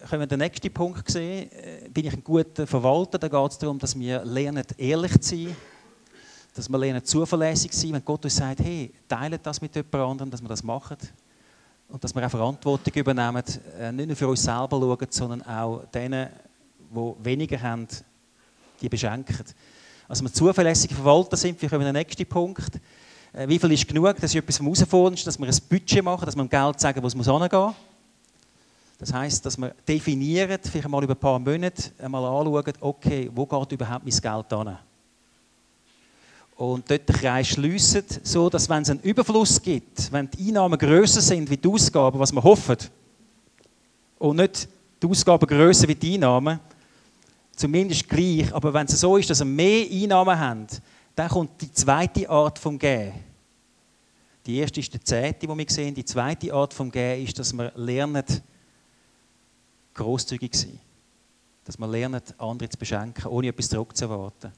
Können 0.09 0.21
wir 0.21 0.27
den 0.27 0.39
nächsten 0.39 0.73
Punkt 0.73 1.11
sehen? 1.11 1.51
Äh, 1.51 1.89
bin 1.89 2.05
ich 2.05 2.13
ein 2.13 2.23
guter 2.23 2.65
Verwalter? 2.65 3.19
Da 3.19 3.27
geht 3.27 3.51
es 3.51 3.57
darum, 3.57 3.77
dass 3.77 3.99
wir 3.99 4.23
lernen, 4.23 4.63
ehrlich 4.77 5.19
zu 5.19 5.35
sein. 5.35 5.55
Dass 6.53 6.69
wir 6.69 6.77
lernen, 6.77 7.03
zuverlässig 7.03 7.71
zu 7.71 7.79
sein. 7.81 7.93
Wenn 7.93 8.05
Gott 8.05 8.23
uns 8.23 8.35
sagt, 8.37 8.61
hey, 8.61 8.93
teilt 9.07 9.45
das 9.45 9.61
mit 9.61 9.75
jemand 9.75 10.11
anderem, 10.11 10.31
dass 10.31 10.41
wir 10.41 10.47
das 10.47 10.63
machen. 10.63 10.97
Und 11.91 12.01
dass 12.03 12.15
wir 12.15 12.25
auch 12.25 12.31
Verantwortung 12.31 12.93
übernehmen, 12.93 13.43
äh, 13.77 13.91
nicht 13.91 14.07
nur 14.07 14.15
für 14.15 14.27
uns 14.27 14.41
selber 14.41 14.79
schauen, 14.79 15.07
sondern 15.09 15.41
auch 15.41 15.83
denen, 15.93 16.29
die 16.89 17.13
weniger 17.25 17.61
haben, 17.61 17.87
die 18.79 18.87
beschenken. 18.87 19.35
Also 20.07 20.23
wir 20.23 20.31
zuverlässige 20.31 20.95
Verwalter 20.95 21.35
sind, 21.35 21.61
wir 21.61 21.69
kommen 21.69 21.83
den 21.83 21.93
nächsten 21.93 22.25
Punkt. 22.25 22.79
Äh, 23.33 23.47
wie 23.47 23.59
viel 23.59 23.71
ist 23.73 23.87
genug? 23.87 24.15
Das 24.15 24.31
ist 24.31 24.35
etwas 24.35 24.57
vom 24.57 24.67
Herausforderndsten, 24.67 25.29
dass 25.29 25.39
wir 25.39 25.47
ein 25.47 25.69
Budget 25.69 26.03
machen, 26.03 26.25
dass 26.25 26.35
wir 26.35 26.43
dem 26.43 26.49
Geld 26.49 26.79
sagen, 26.79 27.03
wo 27.03 27.07
es 27.07 27.15
muss 27.15 27.27
hingehen. 27.27 27.75
Das 28.97 29.13
heisst, 29.13 29.45
dass 29.45 29.57
wir 29.57 29.73
definieren, 29.85 30.59
vielleicht 30.63 30.87
mal 30.87 31.03
über 31.03 31.13
ein 31.13 31.19
paar 31.19 31.39
Monate 31.39 31.91
einmal 31.97 32.23
anschauen, 32.23 32.73
okay, 32.79 33.29
wo 33.33 33.45
geht 33.45 33.71
überhaupt 33.73 34.05
mein 34.05 34.17
Geld 34.17 34.49
hin? 34.49 34.77
Und 36.55 36.89
dort 36.89 37.09
den 37.09 37.15
Kreis 37.15 37.47
schliessen, 37.47 38.03
so 38.23 38.49
dass 38.49 38.69
wenn 38.69 38.83
es 38.83 38.89
einen 38.89 39.01
Überfluss 39.01 39.61
gibt, 39.61 40.11
wenn 40.11 40.29
die 40.29 40.47
Einnahmen 40.49 40.77
grösser 40.77 41.21
sind 41.21 41.49
wie 41.49 41.57
die 41.57 41.67
Ausgaben, 41.67 42.19
was 42.19 42.31
wir 42.31 42.43
hoffen, 42.43 42.77
und 44.19 44.37
nicht 44.37 44.67
die 45.01 45.07
Ausgaben 45.07 45.47
grösser 45.47 45.87
wie 45.87 45.95
die 45.95 46.13
Einnahmen, 46.13 46.59
zumindest 47.55 48.07
gleich, 48.07 48.53
aber 48.53 48.73
wenn 48.73 48.85
es 48.85 48.99
so 48.99 49.17
ist, 49.17 49.29
dass 49.29 49.39
wir 49.39 49.45
mehr 49.45 49.87
Einnahmen 49.89 50.37
haben, 50.37 50.67
dann 51.15 51.29
kommt 51.29 51.61
die 51.61 51.71
zweite 51.71 52.29
Art 52.29 52.59
vom 52.59 52.77
Gehen. 52.77 53.13
Die 54.45 54.57
erste 54.57 54.79
ist 54.79 54.93
der 54.93 55.03
Zehnte, 55.03 55.47
die 55.47 55.57
wir 55.57 55.65
sehen. 55.69 55.93
Die 55.93 56.05
zweite 56.05 56.53
Art 56.53 56.73
vom 56.73 56.89
Gehen 56.91 57.25
ist, 57.25 57.37
dass 57.37 57.53
wir 57.53 57.71
lernen, 57.75 58.25
großzügig 59.93 60.51
zu 60.53 60.59
sein. 60.67 60.79
Dass 61.65 61.77
wir 61.77 61.87
lernen, 61.87 62.21
andere 62.37 62.69
zu 62.69 62.77
beschenken, 62.77 63.27
ohne 63.27 63.49
etwas 63.49 63.69
zurückzuerwarten. 63.69 64.51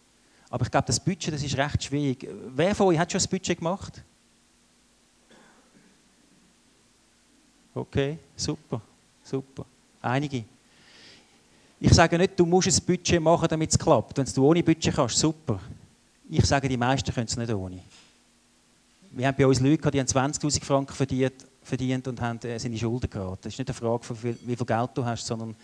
Aber 0.54 0.66
ich 0.66 0.70
glaube, 0.70 0.86
das 0.86 1.00
Budget, 1.00 1.34
das 1.34 1.42
ist 1.42 1.58
recht 1.58 1.84
schwierig. 1.84 2.28
Wer 2.50 2.76
von 2.76 2.86
euch 2.86 3.00
hat 3.00 3.12
schon 3.12 3.18
das 3.18 3.28
Budget 3.28 3.58
gemacht? 3.58 4.04
Okay, 7.74 8.20
super, 8.36 8.80
super. 9.24 9.66
Einige. 10.00 10.46
Ich 11.80 11.92
sage 11.92 12.20
nicht, 12.20 12.40
du 12.40 12.46
musst 12.46 12.68
ein 12.68 12.86
Budget 12.86 13.20
machen, 13.20 13.48
damit 13.50 13.72
es 13.72 13.80
klappt. 13.80 14.16
Wenn 14.16 14.26
du 14.26 14.46
ohne 14.48 14.62
Budget 14.62 14.94
kannst, 14.94 15.18
super. 15.18 15.60
Ich 16.30 16.46
sage, 16.46 16.70
die 16.70 16.78
meisten 16.78 17.12
können 17.12 17.26
es 17.26 17.36
nicht 17.36 17.52
ohne. 17.52 17.80
Wir 19.10 19.26
haben 19.26 19.36
bei 19.36 19.48
uns 19.48 19.60
Leute, 19.60 19.90
die 19.90 20.00
haben 20.00 20.06
20'000 20.06 20.64
Franken 20.64 20.94
verdient, 20.94 21.34
verdient 21.64 22.08
und 22.08 22.22
haben, 22.22 22.40
äh, 22.44 22.64
in 22.64 22.78
Schulden 22.78 23.10
geraten. 23.10 23.40
Das 23.42 23.54
ist 23.54 23.58
nicht 23.58 23.70
eine 23.70 23.74
Frage, 23.74 24.04
von 24.04 24.18
wie 24.22 24.56
viel 24.56 24.66
Geld 24.68 24.92
du 24.94 25.04
hast, 25.04 25.26
sondern 25.26 25.56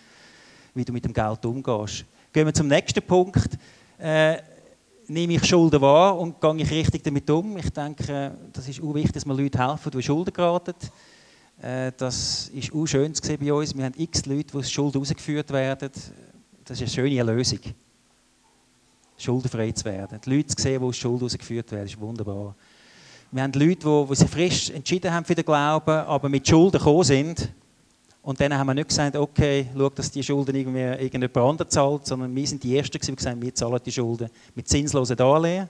wie 0.74 0.84
du 0.84 0.92
mit 0.92 1.04
dem 1.04 1.12
Geld 1.12 1.46
umgehst. 1.46 2.04
Gehen 2.32 2.46
wir 2.46 2.52
zum 2.52 2.66
nächsten 2.66 3.02
Punkt. 3.02 3.56
Äh, 3.96 4.38
nehme 5.10 5.34
ich 5.34 5.44
Schulden 5.44 5.80
wahr 5.80 6.18
und 6.18 6.40
gehe 6.40 6.54
ich 6.56 6.70
richtig 6.70 7.02
damit 7.02 7.28
um. 7.30 7.56
Ich 7.56 7.70
denke, 7.70 8.32
das 8.52 8.68
ist 8.68 8.82
auch 8.82 8.94
wichtig, 8.94 9.12
dass 9.12 9.26
wir 9.26 9.34
Leuten 9.34 9.58
helfen, 9.58 9.90
die 9.90 10.02
Schulden 10.02 10.32
geraten. 10.32 10.74
Äh, 11.60 11.92
das 11.96 12.48
ist 12.54 12.72
auch 12.72 12.86
schön 12.86 13.14
zu 13.14 13.26
sehen 13.26 13.38
bei 13.40 13.52
uns. 13.52 13.76
Wir 13.76 13.84
haben 13.84 13.94
x 13.96 14.24
Leute, 14.26 14.56
die 14.56 14.64
Schulden 14.64 14.98
rausgeführt 14.98 15.50
werden. 15.50 15.90
Das 16.64 16.80
ist 16.80 16.98
eine 16.98 17.08
schöne 17.08 17.22
Lösung. 17.22 17.58
Schuldenfrei 19.18 19.72
zu 19.72 19.84
werden. 19.84 20.20
Die 20.24 20.30
Leute 20.30 20.54
zu 20.54 20.62
sehen, 20.62 20.80
die 20.80 20.86
aus 20.86 20.96
Schulden 20.96 21.24
rausgeführt 21.24 21.70
werden, 21.72 21.86
ist 21.86 22.00
wunderbar. 22.00 22.54
Wir 23.32 23.42
haben 23.42 23.52
Leute, 23.52 23.86
die, 23.86 24.06
die 24.08 24.14
sich 24.14 24.30
frisch 24.30 24.70
entschieden 24.70 25.12
haben 25.12 25.24
für 25.24 25.34
den 25.34 25.44
Glauben, 25.44 25.90
aber 25.90 26.28
mit 26.28 26.48
Schulden 26.48 26.78
gekommen 26.78 27.04
sind 27.04 27.52
und 28.22 28.38
dann 28.40 28.52
haben 28.56 28.66
wir 28.66 28.74
nicht 28.74 28.88
gesagt, 28.88 29.16
okay, 29.16 29.66
schau, 29.74 29.88
dass 29.88 30.10
die 30.10 30.22
Schulden 30.22 30.54
irgendwie 30.54 30.80
irgendjemand 30.80 31.36
anderes 31.36 31.72
zahlt, 31.72 32.06
sondern 32.06 32.34
wir 32.34 32.46
sind 32.46 32.62
die 32.62 32.76
Ersten, 32.76 32.92
die 32.92 32.98
gesagt 32.98 33.26
haben, 33.26 33.40
wir 33.40 33.54
zahlen 33.54 33.80
die 33.84 33.92
Schulden 33.92 34.28
mit 34.54 34.68
zinslosen 34.68 35.16
Darlehen, 35.16 35.68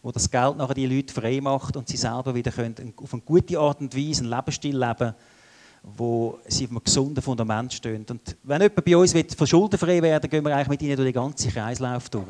wo 0.00 0.12
das 0.12 0.30
Geld 0.30 0.56
nachher 0.56 0.74
die 0.74 0.86
Leute 0.86 1.12
frei 1.12 1.40
macht 1.40 1.76
und 1.76 1.88
sie 1.88 1.96
selber 1.96 2.32
wieder 2.34 2.52
können 2.52 2.94
auf 2.96 3.12
eine 3.12 3.22
gute 3.22 3.58
Art 3.58 3.80
und 3.80 3.96
Weise 3.96 4.22
einen 4.22 4.30
Lebensstil 4.30 4.78
leben, 4.78 5.12
wo 5.82 6.38
sie 6.46 6.66
auf 6.66 6.70
einem 6.70 6.84
gesunden 6.84 7.22
Fundament 7.22 7.72
stehen. 7.72 8.06
Und 8.08 8.36
wenn 8.44 8.62
jemand 8.62 8.84
bei 8.84 8.96
uns 8.96 9.12
will, 9.14 9.26
schuldenfrei 9.44 10.00
werden 10.00 10.30
gehen 10.30 10.44
wir 10.44 10.54
eigentlich 10.54 10.68
mit 10.68 10.82
ihnen 10.82 10.96
durch 10.96 11.12
den 11.12 11.20
ganzen 11.20 11.50
Kreislauf 11.50 12.08
durch. 12.10 12.26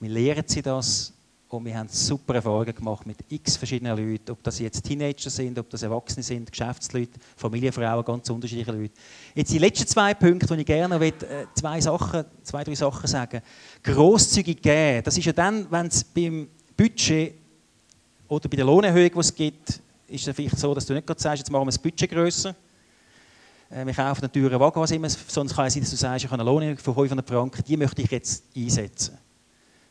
Wir 0.00 0.10
lehren 0.10 0.44
sie 0.46 0.62
das 0.62 1.12
und 1.52 1.66
wir 1.66 1.76
haben 1.76 1.88
super 1.88 2.36
Erfahrungen 2.36 2.74
gemacht 2.74 3.06
mit 3.06 3.18
x 3.28 3.58
verschiedenen 3.58 3.96
Leuten, 3.96 4.30
ob 4.30 4.42
das 4.42 4.58
jetzt 4.58 4.82
Teenager 4.82 5.28
sind, 5.28 5.58
ob 5.58 5.68
das 5.68 5.82
Erwachsene 5.82 6.22
sind, 6.22 6.50
Geschäftsleute, 6.50 7.20
Familienfrauen, 7.36 8.04
ganz 8.04 8.30
unterschiedliche 8.30 8.72
Leute. 8.72 8.94
Jetzt 9.34 9.52
die 9.52 9.58
letzten 9.58 9.86
zwei 9.86 10.14
Punkte, 10.14 10.46
die 10.54 10.60
ich 10.60 10.66
gerne 10.66 10.98
will, 10.98 11.08
äh, 11.08 11.44
zwei 11.54 11.78
Sachen, 11.80 12.24
zwei, 12.42 12.64
drei 12.64 12.74
Sachen 12.74 13.06
sagen. 13.06 13.42
Grosszügig 13.82 14.62
geben, 14.62 15.02
das 15.04 15.18
ist 15.18 15.26
ja 15.26 15.32
dann, 15.32 15.70
wenn 15.70 15.86
es 15.86 16.02
beim 16.02 16.48
Budget 16.74 17.34
oder 18.28 18.48
bei 18.48 18.56
der 18.56 18.64
Lohnerhöhung, 18.64 19.10
die 19.12 19.18
es 19.18 19.34
gibt, 19.34 19.80
ist 20.08 20.26
es 20.26 20.34
vielleicht 20.34 20.58
so, 20.58 20.74
dass 20.74 20.86
du 20.86 20.94
nicht 20.94 21.06
gerade 21.06 21.20
sagst, 21.20 21.40
jetzt 21.40 21.50
machen 21.50 21.62
wir 21.62 21.72
das 21.72 21.78
Budget 21.78 22.10
grösser. 22.10 22.54
Äh, 23.68 23.84
wir 23.84 23.92
kaufen 23.92 24.22
einen 24.22 24.32
teuren 24.32 24.58
Wagen, 24.58 24.80
was 24.80 24.90
immer, 24.90 25.10
sonst 25.10 25.54
kann 25.54 25.66
es 25.66 25.74
sein, 25.74 25.82
dass 25.82 25.90
du 25.90 25.96
sagst, 25.96 26.24
ich 26.24 26.30
habe 26.30 26.40
eine 26.40 26.50
Lohnerhöhung 26.50 26.78
von 26.78 26.94
500 26.94 27.28
Franken, 27.28 27.62
die 27.62 27.76
möchte 27.76 28.00
ich 28.00 28.10
jetzt 28.10 28.44
einsetzen 28.56 29.18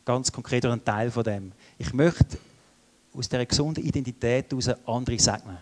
ganz 0.04 0.32
konkret 0.32 0.64
ein 0.64 0.84
Teil 0.84 1.10
von 1.10 1.24
dem. 1.24 1.52
Ich 1.78 1.92
möchte 1.92 2.38
aus 3.14 3.28
dieser 3.28 3.46
gesunden 3.46 3.84
Identität 3.84 4.50
heraus 4.50 4.68
andere 4.86 5.18
segnen. 5.18 5.58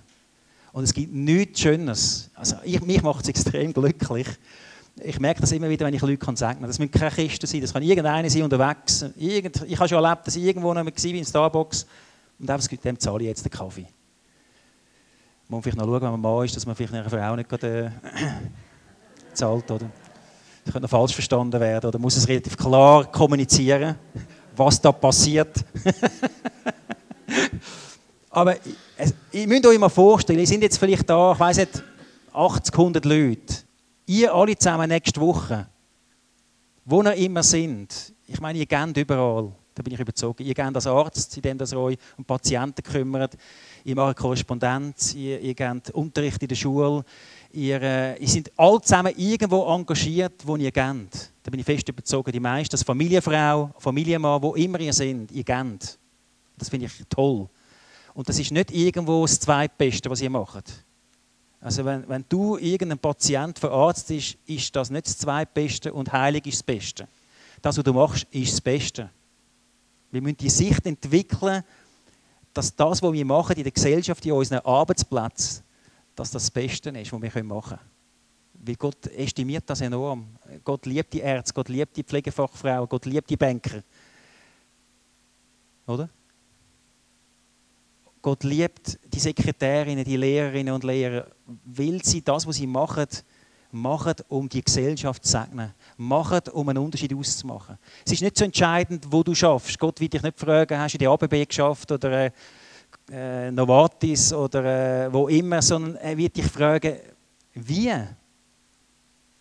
Und 0.73 0.85
es 0.85 0.95
gibt 0.95 1.13
nichts 1.13 1.61
Schönes. 1.61 2.31
Also 2.35 2.57
ich, 2.65 2.81
mich 2.81 3.03
macht 3.03 3.23
es 3.23 3.29
extrem 3.29 3.73
glücklich. 3.73 4.29
Ich 5.03 5.19
merke 5.19 5.41
das 5.41 5.53
immer 5.53 5.69
wieder, 5.69 5.87
wenn 5.87 5.95
ich 5.95 6.03
Leute 6.03 6.19
kann 6.19 6.37
segnen 6.37 6.61
kann. 6.61 6.69
Das 6.69 6.79
müssen 6.79 6.91
keine 6.91 7.11
Kisten 7.11 7.47
sein, 7.47 7.61
das 7.61 7.73
kann 7.73 7.83
irgendeiner 7.83 8.29
sein 8.29 8.43
unterwegs. 8.43 9.05
Irgend, 9.17 9.63
ich 9.67 9.79
habe 9.79 9.89
schon 9.89 10.05
erlebt, 10.05 10.27
dass 10.27 10.37
ich 10.37 10.45
irgendwo 10.45 10.73
noch 10.73 10.85
war, 10.85 11.05
in 11.05 11.25
Starbucks, 11.25 11.87
und 12.39 12.51
einfach, 12.51 12.69
dem 12.69 12.99
zahle 12.99 13.23
ich 13.23 13.29
jetzt 13.29 13.45
den 13.45 13.51
Kaffee. 13.51 13.87
Man 15.49 15.59
muss 15.59 15.63
vielleicht 15.65 15.79
noch 15.79 15.85
schauen, 15.85 16.01
wenn 16.01 16.11
man 16.13 16.21
Mann 16.21 16.45
ist, 16.45 16.57
dass 16.57 16.65
man 16.65 16.75
vielleicht 16.75 16.95
einer 16.95 17.11
Frau 17.11 17.37
nicht 17.37 17.49
gerade 17.49 17.93
äh, 18.03 19.35
zahlt, 19.35 19.71
oder? 19.71 19.91
Das 20.65 20.73
könnte 20.73 20.83
noch 20.83 20.91
falsch 20.91 21.15
verstanden 21.15 21.61
werden 21.61 21.89
oder 21.89 21.99
muss 21.99 22.17
es 22.17 22.29
relativ 22.29 22.57
klar 22.57 23.11
kommunizieren, 23.11 23.97
was 24.57 24.81
da 24.81 24.93
passiert. 24.93 25.65
Aber 28.31 28.57
ihr 29.33 29.49
müsst 29.49 29.67
euch 29.67 29.79
mal 29.79 29.89
vorstellen, 29.89 30.39
ihr 30.39 30.47
sind 30.47 30.63
jetzt 30.63 30.79
vielleicht 30.79 31.09
da, 31.09 31.33
ich 31.33 31.41
weiß 31.41 31.57
nicht, 31.59 31.83
80, 32.33 32.75
100 32.75 33.05
Leute. 33.05 33.55
Ihr 34.07 34.33
alle 34.35 34.57
zusammen 34.57 34.89
nächste 34.89 35.21
Woche, 35.21 35.67
wo 36.85 37.03
ihr 37.03 37.15
immer 37.15 37.43
sind. 37.43 38.13
Ich 38.27 38.41
meine, 38.41 38.59
ihr 38.59 38.67
geht 38.67 38.97
überall. 38.97 39.53
Da 39.75 39.83
bin 39.83 39.95
ich 39.95 40.01
überzeugt. 40.01 40.41
Ihr 40.41 40.55
geht 40.55 40.77
als 40.77 40.87
Arzt, 40.87 41.37
indem 41.37 41.59
ihr 41.59 41.79
euch 41.79 41.97
um 42.17 42.25
Patienten 42.25 42.83
kümmert. 42.83 43.37
Ihr 43.85 43.97
macht 43.97 44.17
Korrespondenz, 44.17 45.15
ihr, 45.15 45.41
ihr 45.41 45.55
gebt 45.55 45.91
Unterricht 45.91 46.43
in 46.43 46.49
der 46.49 46.57
Schule, 46.57 47.05
Ihr, 47.53 48.17
ihr 48.21 48.29
seid 48.29 48.53
alle 48.57 48.81
zusammen 48.81 49.13
irgendwo 49.17 49.65
engagiert, 49.75 50.47
wo 50.47 50.57
ihr 50.57 50.71
geht. 50.71 51.33
Da 51.43 51.51
bin 51.51 51.61
ich 51.61 51.67
fest 51.67 51.89
überzeugt. 51.89 52.33
Die 52.33 52.39
meisten, 52.39 52.75
als 52.75 52.85
Familienfrau, 52.85 53.73
Familienmann, 53.79 54.43
wo 54.43 54.55
immer 54.55 54.79
ihr 54.81 54.93
seid, 54.93 55.31
ihr 55.33 55.45
geht. 55.45 55.99
Das 56.57 56.69
finde 56.69 56.87
ich 56.87 56.93
toll. 57.09 57.49
Und 58.15 58.29
das 58.29 58.39
ist 58.39 58.53
nicht 58.53 58.71
irgendwo 58.71 59.23
das 59.23 59.41
Zweitbeste, 59.41 60.11
was 60.11 60.21
ihr 60.21 60.31
macht. 60.31 60.85
Also 61.61 61.85
wenn, 61.85 62.09
wenn 62.09 62.25
du 62.29 62.57
irgendeinen 62.57 62.99
Patient 62.99 63.59
verarztest, 63.59 64.11
ist, 64.11 64.39
ist 64.47 64.77
das 64.77 64.91
nicht 64.91 65.07
das 65.07 65.19
Zweitbeste 65.19 65.93
und 65.93 66.13
heilig 66.13 66.47
ist 66.47 66.59
das 66.59 66.63
Beste. 66.63 67.09
Das, 67.61 67.77
was 67.77 67.85
du 67.85 67.93
machst, 67.93 68.27
ist 68.31 68.53
das 68.53 68.61
Beste. 68.61 69.11
Wir 70.11 70.23
müssen 70.23 70.39
die 70.39 70.51
Sicht 70.51 70.87
entwickeln, 70.87 71.63
dass 72.55 72.75
das, 72.75 73.03
was 73.03 73.13
wir 73.13 73.25
machen 73.25 73.57
in 73.57 73.63
der 73.63 73.73
Gesellschaft, 73.73 74.25
in 74.25 74.33
unseren 74.33 74.61
Arbeitsplätzen, 74.61 75.63
dass 76.21 76.31
das 76.31 76.43
das 76.43 76.51
Beste 76.51 76.91
ist, 76.91 77.13
was 77.13 77.23
wir 77.23 77.45
machen 77.45 77.79
können. 77.79 77.91
Weil 78.63 78.75
Gott 78.75 79.07
estimiert 79.07 79.65
das 79.67 79.81
enorm. 79.81 80.27
Gott 80.63 80.85
liebt 80.85 81.15
die 81.15 81.21
Ärzte, 81.21 81.55
Gott 81.55 81.71
liebt 81.71 81.97
die 81.97 82.03
Pflegefachfrauen, 82.03 82.87
Gott 82.87 83.07
liebt 83.07 83.31
die 83.31 83.39
Banker. 83.39 83.83
Oder? 85.87 86.11
Gott 88.21 88.45
liebt 88.45 88.99
die 89.11 89.19
Sekretärinnen, 89.19 90.05
die 90.05 90.19
Lehrerinnen 90.19 90.75
und 90.75 90.85
Lehrer, 90.85 91.27
weil 91.65 92.05
sie 92.05 92.21
das, 92.21 92.47
was 92.47 92.57
sie 92.57 92.67
machen, 92.67 93.07
machen, 93.73 94.15
um 94.29 94.47
die 94.47 94.63
Gesellschaft 94.63 95.25
zu 95.25 95.31
segnen. 95.31 95.73
Machen, 95.97 96.41
um 96.53 96.69
einen 96.69 96.85
Unterschied 96.85 97.15
auszumachen. 97.15 97.79
Es 98.05 98.13
ist 98.13 98.21
nicht 98.21 98.37
so 98.37 98.45
entscheidend, 98.45 99.07
wo 99.11 99.23
du 99.23 99.35
schaffst. 99.35 99.79
Gott 99.79 99.99
wird 100.01 100.13
dich 100.13 100.23
nicht 100.23 100.39
fragen, 100.39 100.79
hast 100.79 100.93
du 100.93 100.99
die 100.99 101.09
ABB 101.09 101.47
geschafft 101.49 101.91
oder 101.91 102.31
äh, 103.11 103.51
Novartis 103.51 104.33
oder 104.33 105.07
äh, 105.07 105.13
wo 105.13 105.29
immer, 105.29 105.61
sondern 105.63 105.97
er 105.97 106.17
wird 106.17 106.37
dich 106.37 106.47
fragen, 106.47 106.97
wie? 107.55 107.93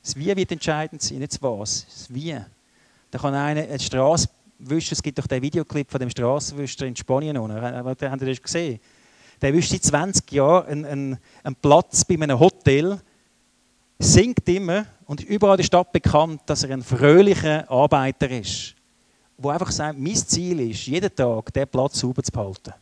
Das 0.01 0.15
Wie 0.15 0.35
wird 0.35 0.51
entscheidend 0.51 1.01
sein, 1.01 1.19
nicht 1.19 1.33
das 1.33 1.41
Was. 1.41 1.85
Das 1.85 2.13
Wie. 2.13 2.37
Da 3.11 3.19
kann 3.19 3.33
einer 3.33 3.61
eine 3.61 3.79
Straße 3.79 4.27
es 4.67 5.01
gibt 5.01 5.17
doch 5.17 5.27
den 5.27 5.41
Videoclip 5.41 5.89
von 5.89 5.99
dem 5.99 6.09
Straßenwischer 6.09 6.85
in 6.85 6.95
Spanien, 6.95 7.37
oder? 7.37 7.83
Habt 7.83 8.01
ihr 8.01 8.27
das 8.27 8.41
gesehen? 8.41 8.79
Der 9.41 9.53
wischt 9.53 9.71
seit 9.71 9.83
20 9.83 10.31
Jahren 10.33 10.67
einen, 10.67 10.85
einen, 10.85 11.17
einen 11.43 11.55
Platz 11.55 12.03
bei 12.03 12.15
einem 12.15 12.37
Hotel, 12.37 12.99
singt 13.97 14.47
immer 14.49 14.85
und 15.05 15.21
ist 15.21 15.29
überall 15.29 15.53
in 15.53 15.57
der 15.59 15.63
Stadt 15.63 15.91
bekannt, 15.91 16.41
dass 16.45 16.63
er 16.63 16.71
ein 16.71 16.83
fröhlicher 16.83 17.69
Arbeiter 17.69 18.29
ist, 18.29 18.75
der 19.37 19.51
einfach 19.51 19.71
sagt, 19.71 19.97
mein 19.97 20.15
Ziel 20.15 20.59
ist, 20.71 20.87
jeden 20.87 21.13
Tag 21.15 21.53
diesen 21.53 21.67
Platz 21.67 21.99
sauber 21.99 22.23
zu 22.23 22.31
behalten. 22.31 22.73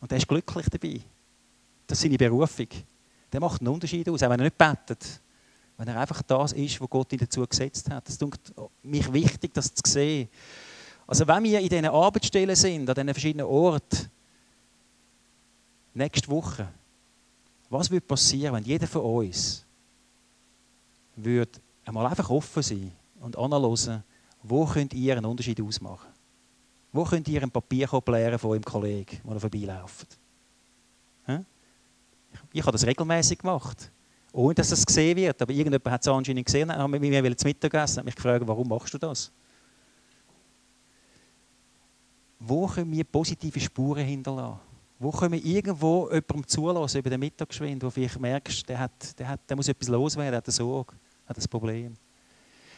Und 0.00 0.10
er 0.10 0.18
ist 0.18 0.28
glücklich 0.28 0.66
dabei. 0.68 1.00
Das 1.86 1.98
ist 1.98 2.02
seine 2.02 2.16
Berufung. 2.16 2.68
Der 3.32 3.40
macht 3.40 3.60
einen 3.60 3.68
Unterschied 3.68 4.08
aus, 4.08 4.22
auch 4.22 4.30
wenn 4.30 4.40
er 4.40 4.44
nicht 4.44 4.58
betet. 4.58 5.20
Wenn 5.76 5.88
er 5.88 6.00
einfach 6.00 6.22
das 6.22 6.52
ist, 6.52 6.80
was 6.80 6.90
Gott 6.90 7.12
ihn 7.12 7.18
dazu 7.18 7.46
gesetzt 7.46 7.90
hat. 7.90 8.06
Das 8.06 8.16
ist 8.16 8.24
mich 8.82 9.12
wichtig, 9.12 9.54
das 9.54 9.74
zu 9.74 9.82
sehen. 9.90 10.28
Also 11.06 11.26
wenn 11.26 11.42
wir 11.42 11.60
in 11.60 11.68
diesen 11.68 11.86
Arbeitsstellen 11.86 12.56
sind, 12.56 12.88
an 12.88 12.94
diesen 12.94 13.14
verschiedenen 13.14 13.46
Orten, 13.46 14.10
nächste 15.94 16.28
Woche, 16.28 16.68
was 17.68 17.90
würde 17.90 18.06
passieren, 18.06 18.54
wenn 18.54 18.64
jeder 18.64 18.86
von 18.86 19.02
uns 19.02 19.64
würde 21.16 21.60
einmal 21.84 22.06
einfach 22.06 22.30
offen 22.30 22.62
sein 22.62 22.92
und 23.20 23.36
analysieren, 23.36 24.04
wo 24.42 24.64
könnt 24.66 24.94
ihr 24.94 25.16
einen 25.16 25.26
Unterschied 25.26 25.60
ausmachen? 25.60 26.09
Wo 26.92 27.04
könnt 27.04 27.28
ihr 27.28 27.42
ein 27.42 27.50
Papierkorb 27.50 28.08
leeren 28.08 28.38
von 28.38 28.50
eurem 28.50 28.64
Kollegen, 28.64 29.20
der 29.24 29.40
vorbeiläuft? 29.40 30.18
Ich 32.52 32.62
habe 32.62 32.72
das 32.72 32.86
regelmäßig 32.86 33.38
gemacht. 33.38 33.90
Ohne 34.32 34.54
dass 34.54 34.70
es 34.70 34.86
gesehen 34.86 35.16
wird. 35.16 35.40
Aber 35.40 35.52
irgendjemand 35.52 35.90
hat 35.90 36.02
es 36.02 36.08
anscheinend 36.08 36.46
gesehen, 36.46 36.70
hat 36.70 36.88
mit 36.88 37.00
mir 37.00 37.36
zu 37.36 37.46
Mittag 37.46 37.70
gegessen 37.70 37.98
hat 37.98 38.04
mich 38.04 38.14
gefragt, 38.14 38.46
warum 38.46 38.68
machst 38.68 38.94
du 38.94 38.98
das? 38.98 39.32
Wo 42.38 42.66
können 42.66 42.90
wir 42.90 43.04
positive 43.04 43.60
Spuren 43.60 44.04
hinterlassen? 44.04 44.60
Wo 44.98 45.10
können 45.10 45.32
wir 45.32 45.44
irgendwo 45.44 46.08
jemandem 46.08 46.46
zulassen 46.46 46.98
über 46.98 47.10
den 47.10 47.20
Mittagsschwind, 47.20 47.82
wo 47.82 47.90
vielleicht 47.90 48.20
merkst, 48.20 48.68
der, 48.68 48.78
hat, 48.78 49.18
der, 49.18 49.28
hat, 49.28 49.40
der 49.48 49.56
muss 49.56 49.68
etwas 49.68 49.88
loswerden, 49.88 50.32
der 50.32 50.38
hat 50.38 50.46
eine 50.46 50.52
Sorge, 50.52 50.94
hat 51.26 51.38
ein 51.38 51.48
Problem. 51.48 51.94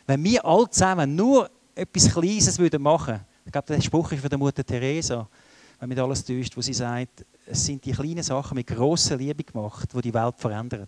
Wenn 0.06 0.22
wir 0.22 0.44
alle 0.44 0.70
zusammen 0.70 1.14
nur 1.14 1.50
etwas 1.74 2.12
Kleines 2.12 2.58
machen 2.58 3.14
würden, 3.14 3.26
ich 3.44 3.52
glaube, 3.52 3.66
der 3.66 3.80
Spruch 3.80 4.12
ist 4.12 4.20
von 4.20 4.30
der 4.30 4.38
Mutter 4.38 4.64
Teresa, 4.64 5.28
wenn 5.80 5.88
mich 5.88 6.00
alles 6.00 6.24
täuscht, 6.24 6.56
wo 6.56 6.60
sie 6.60 6.74
sagt, 6.74 7.24
es 7.46 7.64
sind 7.64 7.84
die 7.84 7.92
kleinen 7.92 8.22
Sachen 8.22 8.54
mit 8.54 8.66
grosser 8.66 9.16
Liebe 9.16 9.42
gemacht, 9.42 9.88
die 9.94 10.00
die 10.00 10.14
Welt 10.14 10.34
verändern. 10.38 10.86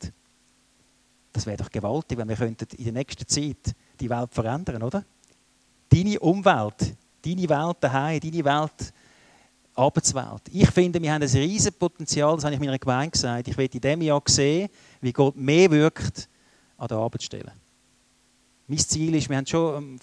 Das 1.33 1.47
wäre 1.47 1.57
doch 1.57 1.71
gewaltig, 1.71 2.17
wenn 2.17 2.29
wir 2.29 2.37
könnten 2.37 2.69
in 2.77 2.85
der 2.85 2.93
nächsten 2.93 3.27
Zeit 3.27 3.75
die 3.99 4.09
Welt 4.09 4.33
verändern, 4.33 4.83
oder? 4.85 5.05
Deine 5.88 6.21
Umwelt, 6.21 6.95
deine 7.23 7.49
Welt 7.49 7.77
daheim, 7.81 8.21
deine 8.21 8.45
Welt, 8.45 8.93
Arbeitswelt. 9.75 10.43
Ich 10.53 10.71
finde, 10.71 11.03
wir 11.03 11.12
haben 11.12 11.23
ein 11.23 11.29
riesiges 11.29 11.73
Potenzial, 11.73 12.37
das 12.37 12.45
habe 12.45 12.55
ich 12.55 12.61
meiner 12.61 12.79
Gemeinde 12.79 13.11
gesagt. 13.11 13.49
Ich 13.49 13.57
will 13.57 13.69
in 13.73 13.81
diesem 13.81 14.03
Jahr 14.03 14.23
sehen, 14.27 14.69
wie 15.01 15.12
Gott 15.12 15.37
mehr 15.37 15.69
wirkt 15.71 16.29
an 16.79 16.87
der 16.87 16.99
Arbeitsstelle. 16.99 17.53
Mein 18.69 18.79
Ziel 18.79 19.15
ist, 19.17 19.29
wir 19.29 19.37
haben 19.37 19.46
schon 19.46 19.77
ähm, 19.77 20.00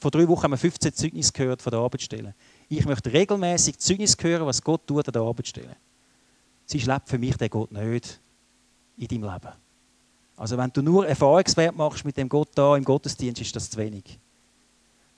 vor 0.00 0.10
drei 0.10 0.26
Wochen 0.28 0.44
haben 0.44 0.52
wir 0.52 0.58
15 0.58 0.92
Zeugnisse 0.94 1.32
gehört 1.32 1.62
von 1.62 1.70
der 1.70 1.80
Arbeitsstelle. 1.80 2.34
Ich 2.68 2.84
möchte 2.84 3.12
regelmäßig 3.12 3.78
Zeugnis 3.78 4.16
hören, 4.20 4.46
was 4.46 4.62
Gott 4.62 4.86
tut 4.86 5.06
an 5.06 5.12
der 5.12 5.22
Arbeitsstelle. 5.22 5.76
Sie 6.66 6.78
lebt 6.78 7.08
für 7.08 7.18
mich 7.18 7.36
der 7.36 7.48
Gott 7.48 7.72
nicht 7.72 8.20
in 8.96 9.08
deinem 9.08 9.32
Leben. 9.32 9.52
Also 10.36 10.56
wenn 10.56 10.70
du 10.70 10.82
nur 10.82 11.06
Erfahrungswert 11.06 11.76
machst 11.76 12.04
mit 12.04 12.16
dem 12.16 12.28
Gott 12.28 12.48
da 12.54 12.76
im 12.76 12.84
Gottesdienst, 12.84 13.40
ist 13.40 13.54
das 13.54 13.70
zu 13.70 13.78
wenig. 13.78 14.18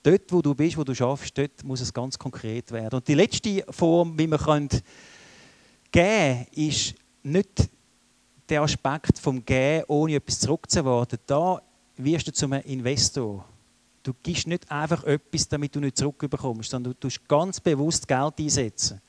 Dort, 0.03 0.31
wo 0.31 0.41
du 0.41 0.53
bist, 0.53 0.77
wo 0.77 0.83
du 0.83 0.93
schaffst, 0.93 1.37
dort 1.37 1.63
muss 1.63 1.81
es 1.81 1.93
ganz 1.93 2.17
konkret 2.17 2.71
werden. 2.71 2.95
Und 2.95 3.07
die 3.07 3.15
letzte 3.15 3.65
Form, 3.69 4.17
wie 4.17 4.27
man 4.27 4.39
geben 4.39 4.81
kann, 5.91 6.45
ist 6.51 6.93
nicht 7.23 7.69
der 8.47 8.61
Aspekt 8.61 9.19
vom 9.19 9.43
Gehen, 9.43 9.83
ohne 9.87 10.15
etwas 10.15 10.39
zurückzuerwarten. 10.39 11.19
Da 11.25 11.61
wirst 11.97 12.27
du 12.27 12.33
zum 12.33 12.53
Investor. 12.53 13.43
Du 14.07 14.13
gibst 14.23 14.47
nicht 14.47 14.71
einfach 14.71 15.03
etwas, 15.03 15.49
damit 15.49 15.75
du 15.75 15.81
nicht 15.81 15.97
zurückbekommst, 15.97 16.69
sondern 16.69 16.93
du 16.93 16.97
tust 16.97 17.27
ganz 17.27 17.59
bewusst 17.59 18.07
Geld 18.07 18.39
einsetzen. 18.39 19.01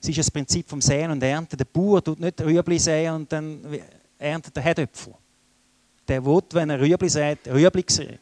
Es 0.00 0.08
ist 0.08 0.18
das 0.18 0.30
Prinzip 0.30 0.66
vom 0.66 0.80
Säen 0.80 1.10
und 1.10 1.22
Ernten. 1.22 1.58
Der 1.58 1.66
Bauer 1.66 2.02
tut 2.02 2.18
nicht 2.18 2.40
Rüebli 2.40 2.78
säen 2.78 3.16
und 3.16 3.30
dann 3.30 3.60
erntet 4.16 4.56
der 4.56 4.62
Herdöpfel. 4.62 5.12
Der 6.08 6.24
will, 6.24 6.40
wenn 6.52 6.70
er 6.70 6.80
Rüebli 6.80 7.10
sät, 7.10 7.46
Rüebli 7.46 7.84
sehen. 7.86 8.18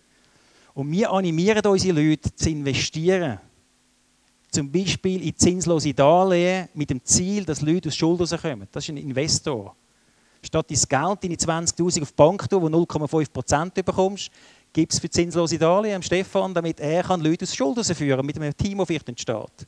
Und 0.75 0.91
wir 0.91 1.13
animieren 1.13 1.65
unsere 1.65 2.01
Leute 2.01 2.35
zu 2.35 2.51
investieren. 2.51 3.39
Zum 4.51 4.73
Beispiel 4.73 5.23
in 5.25 5.37
zinslose 5.37 5.95
Darlehen 5.95 6.69
mit 6.75 6.91
dem 6.91 7.05
Ziel, 7.05 7.45
dass 7.45 7.61
Leute 7.61 7.91
aus 7.91 7.95
Schuld 7.95 8.21
rauskommen. 8.21 8.67
Das 8.73 8.83
ist 8.83 8.89
ein 8.89 8.97
Investor. 8.97 9.77
Statt 10.43 10.67
dein 10.69 10.77
Geld, 10.77 11.49
deine 11.49 11.65
20'000 11.65 12.03
auf 12.03 12.11
die 12.11 12.17
Bank 12.17 12.51
tun, 12.51 12.61
wo 12.61 12.67
0,5% 12.67 13.85
bekommst, 13.85 14.33
gibt 14.75 14.93
es 14.93 14.99
für 14.99 15.09
zinslose 15.09 15.57
Darlehen 15.57 16.03
Stefan, 16.03 16.53
damit 16.53 16.81
er 16.81 17.05
kann 17.05 17.23
Leute 17.23 17.45
aus 17.45 17.55
Schuld 17.55 17.79
rausführen 17.79 18.27
mit 18.27 18.37
einem 18.37 18.55
Team, 18.55 18.77
das 18.79 18.89
vielleicht 18.89 19.09
entsteht. 19.09 19.67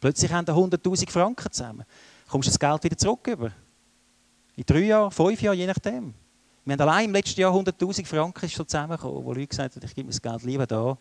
Plötzlich 0.00 0.32
haben 0.32 0.46
100'000 0.46 1.10
Franken 1.10 1.52
zusammen. 1.52 1.84
Kommst 2.28 2.46
du 2.46 2.50
das 2.52 2.58
Geld 2.58 2.84
wieder 2.84 2.96
zurück 2.96 3.26
über? 3.26 3.50
In 4.54 4.64
drei 4.64 4.84
Jahren, 4.84 5.10
fünf 5.10 5.42
Jahren, 5.42 5.58
je 5.58 5.66
nachdem. 5.66 6.14
Wir 6.64 6.72
haben 6.72 6.80
allein 6.80 7.04
im 7.06 7.12
letzten 7.12 7.40
Jahr 7.40 7.52
100'000 7.52 8.06
Franken 8.06 8.48
so 8.48 8.64
zusammengekommen, 8.64 9.24
wo 9.24 9.32
Leute 9.32 9.48
gesagt 9.48 9.76
haben, 9.76 9.84
ich 9.84 9.94
gebe 9.94 10.06
mir 10.06 10.12
das 10.12 10.22
Geld 10.22 10.42
lieber 10.44 10.66
da, 10.66 10.96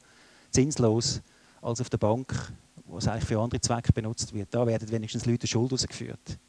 zinslos, 0.51 1.21
als 1.61 1.81
auf 1.81 1.89
der 1.89 1.97
Bank, 1.97 2.33
wo 2.85 2.97
es 2.97 3.07
eigentlich 3.07 3.25
für 3.25 3.39
andere 3.39 3.61
Zwecke 3.61 3.93
benutzt 3.93 4.33
wird. 4.33 4.47
Da 4.51 4.65
werden 4.65 4.89
wenigstens 4.91 5.25
Leute 5.25 5.45
Schuld 5.45 5.71
rausgeführt. 5.71 6.39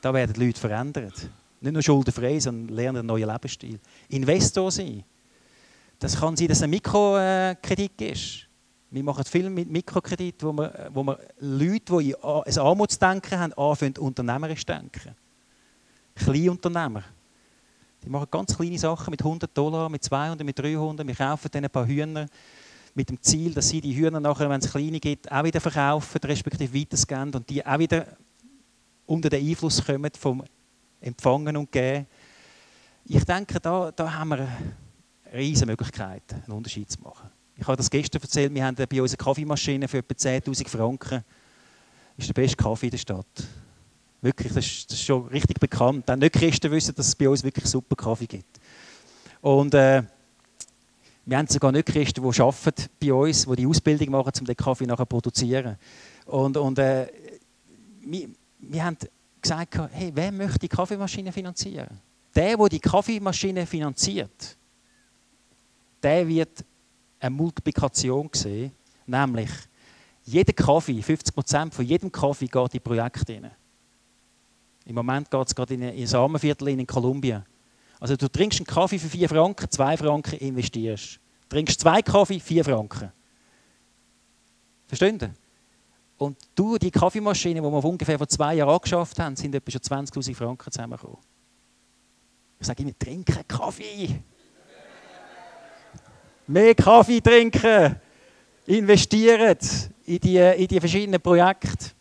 Da 0.00 0.12
werden 0.12 0.34
Leute 0.44 0.60
verändert. 0.60 1.28
Nicht 1.60 1.72
nur 1.72 1.82
schuldenfrei, 1.82 2.40
sondern 2.40 2.74
lernen 2.74 2.98
einen 2.98 3.06
neuen 3.06 3.28
Lebensstil. 3.28 3.78
Investor 4.08 4.70
sein. 4.70 5.04
Das 6.02 6.18
kann 6.18 6.36
sein, 6.36 6.48
dass 6.48 6.58
es 6.58 6.64
ein 6.64 6.70
Mikrokredit 6.70 8.00
ist. 8.00 8.48
Wir 8.90 9.04
machen 9.04 9.22
viel 9.24 9.48
mit 9.48 9.70
Mikrokredit, 9.70 10.42
wo 10.42 10.52
wir, 10.52 10.90
wo 10.92 11.04
wir 11.04 11.16
Leute, 11.38 11.96
die 11.98 12.16
ein 12.16 12.58
Armutsdenken 12.58 13.38
haben, 13.38 13.52
anfangen, 13.52 13.96
unternehmerisch 13.98 14.66
zu 14.66 14.72
denken. 14.72 15.14
Kleinunternehmer. 16.16 17.04
Die 18.02 18.10
machen 18.10 18.26
ganz 18.32 18.56
kleine 18.56 18.80
Sachen 18.80 19.12
mit 19.12 19.20
100 19.20 19.56
Dollar, 19.56 19.88
mit 19.88 20.02
200, 20.02 20.44
mit 20.44 20.58
300. 20.58 21.06
Wir 21.06 21.14
kaufen 21.14 21.48
denen 21.52 21.66
ein 21.66 21.70
paar 21.70 21.86
Hühner 21.86 22.26
mit 22.96 23.08
dem 23.08 23.22
Ziel, 23.22 23.54
dass 23.54 23.68
sie 23.68 23.80
die 23.80 23.94
Hühner 23.94 24.18
nachher, 24.18 24.50
wenn 24.50 24.60
es 24.60 24.72
kleine 24.72 24.98
gibt, 24.98 25.30
auch 25.30 25.44
wieder 25.44 25.60
verkaufen, 25.60 26.18
respektive 26.24 26.80
weitergeben 26.80 27.32
und 27.32 27.48
die 27.48 27.64
auch 27.64 27.78
wieder 27.78 28.08
unter 29.06 29.30
den 29.30 29.48
Einfluss 29.48 29.84
kommen 29.84 30.10
vom 30.18 30.42
Empfangen 31.00 31.56
und 31.56 31.70
Geben. 31.70 32.08
Ich 33.04 33.24
denke, 33.24 33.60
da, 33.60 33.92
da 33.92 34.12
haben 34.12 34.30
wir 34.30 34.48
riesige 35.32 35.66
Möglichkeit, 35.66 36.22
einen 36.32 36.52
Unterschied 36.52 36.90
zu 36.90 37.00
machen. 37.00 37.30
Ich 37.56 37.66
habe 37.66 37.76
das 37.76 37.90
gestern 37.90 38.22
erzählt, 38.22 38.54
wir 38.54 38.64
haben 38.64 38.76
bei 38.76 39.02
uns 39.02 39.12
eine 39.12 39.18
Kaffeemaschine 39.18 39.88
für 39.88 39.98
etwa 39.98 40.14
10'000 40.14 40.68
Franken. 40.68 41.24
Das 42.16 42.26
ist 42.26 42.28
der 42.28 42.42
beste 42.42 42.56
Kaffee 42.56 42.86
in 42.86 42.90
der 42.90 42.98
Stadt. 42.98 43.26
Wirklich, 44.20 44.52
das 44.52 44.64
ist, 44.64 44.90
das 44.90 44.98
ist 44.98 45.04
schon 45.04 45.26
richtig 45.26 45.58
bekannt. 45.58 46.10
Auch 46.10 46.16
nicht 46.16 46.34
Christen 46.34 46.70
wissen, 46.70 46.94
dass 46.94 47.08
es 47.08 47.16
bei 47.16 47.28
uns 47.28 47.42
wirklich 47.42 47.66
super 47.66 47.96
Kaffee 47.96 48.26
gibt. 48.26 48.60
Und 49.40 49.74
äh, 49.74 50.02
wir 51.24 51.38
haben 51.38 51.46
sogar 51.46 51.72
nicht 51.72 51.86
Christen, 51.86 52.22
die 52.22 52.40
arbeiten 52.40 52.84
bei 53.00 53.12
uns, 53.12 53.46
die 53.46 53.56
die 53.56 53.66
Ausbildung 53.66 54.10
machen, 54.10 54.32
um 54.40 54.46
den 54.46 54.56
Kaffee 54.56 54.86
nachher 54.86 55.04
zu 55.04 55.06
produzieren. 55.06 55.76
Und, 56.26 56.56
und 56.56 56.78
äh, 56.78 57.08
wir, 58.00 58.28
wir 58.58 58.84
haben 58.84 58.96
gesagt, 59.40 59.78
hey, 59.92 60.10
wer 60.14 60.32
möchte 60.32 60.60
die 60.60 60.68
Kaffeemaschine 60.68 61.32
finanzieren? 61.32 62.00
Der, 62.34 62.56
der 62.56 62.68
die 62.68 62.80
Kaffeemaschine 62.80 63.66
finanziert, 63.66 64.56
der 66.02 66.26
wird 66.26 66.64
eine 67.20 67.30
Multiplikation 67.30 68.28
sehen, 68.32 68.72
nämlich 69.06 69.50
jeder 70.24 70.52
Kaffee, 70.52 71.00
50% 71.00 71.72
von 71.72 71.84
jedem 71.84 72.10
Kaffee 72.10 72.46
geht 72.46 72.74
in 72.74 72.80
Projekte 72.80 73.34
rein. 73.34 73.50
Im 74.84 74.94
Moment 74.94 75.30
geht 75.30 75.46
es 75.46 75.54
gerade 75.54 75.74
in 75.74 75.82
ein 75.82 76.06
Samenviertel 76.06 76.68
in 76.68 76.86
Kolumbien. 76.86 77.44
Also 78.00 78.16
du 78.16 78.28
trinkst 78.28 78.60
einen 78.60 78.66
Kaffee 78.66 78.98
für 78.98 79.08
4 79.08 79.28
Franken, 79.28 79.70
2 79.70 79.96
Franken 79.96 80.36
investierst. 80.38 81.20
Du 81.42 81.56
trinkst 81.56 81.80
zwei 81.80 82.02
Kaffee, 82.02 82.40
4 82.40 82.64
Franken. 82.64 83.12
Verstehen 84.88 85.36
Und 86.18 86.36
du, 86.54 86.78
die 86.78 86.90
Kaffeemaschine, 86.90 87.60
die 87.60 87.66
wir 87.66 87.84
ungefähr 87.84 88.18
vor 88.18 88.28
zwei 88.28 88.54
Jahren 88.56 88.70
angeschafft 88.74 89.18
haben, 89.18 89.36
sind 89.36 89.54
etwa 89.54 89.70
schon 89.70 89.80
20'000 89.80 90.34
Franken 90.34 90.70
zusammengekommen. 90.70 91.18
Ich 92.58 92.66
sage 92.66 92.82
immer, 92.82 92.98
trinke 92.98 93.44
Kaffee. 93.44 94.20
Mehr 96.52 96.74
Kaffee 96.74 97.20
trinken. 97.22 97.96
Investieren 98.66 99.56
in 100.04 100.18
die, 100.18 100.36
in 100.36 100.68
die 100.68 100.80
verschiedenen 100.80 101.20
Projekte. 101.20 101.92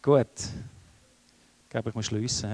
Gut. 0.00 0.26
Ich 1.64 1.68
glaube, 1.68 1.90
ich 1.90 1.94
muss 1.94 2.06
schliessen. 2.06 2.52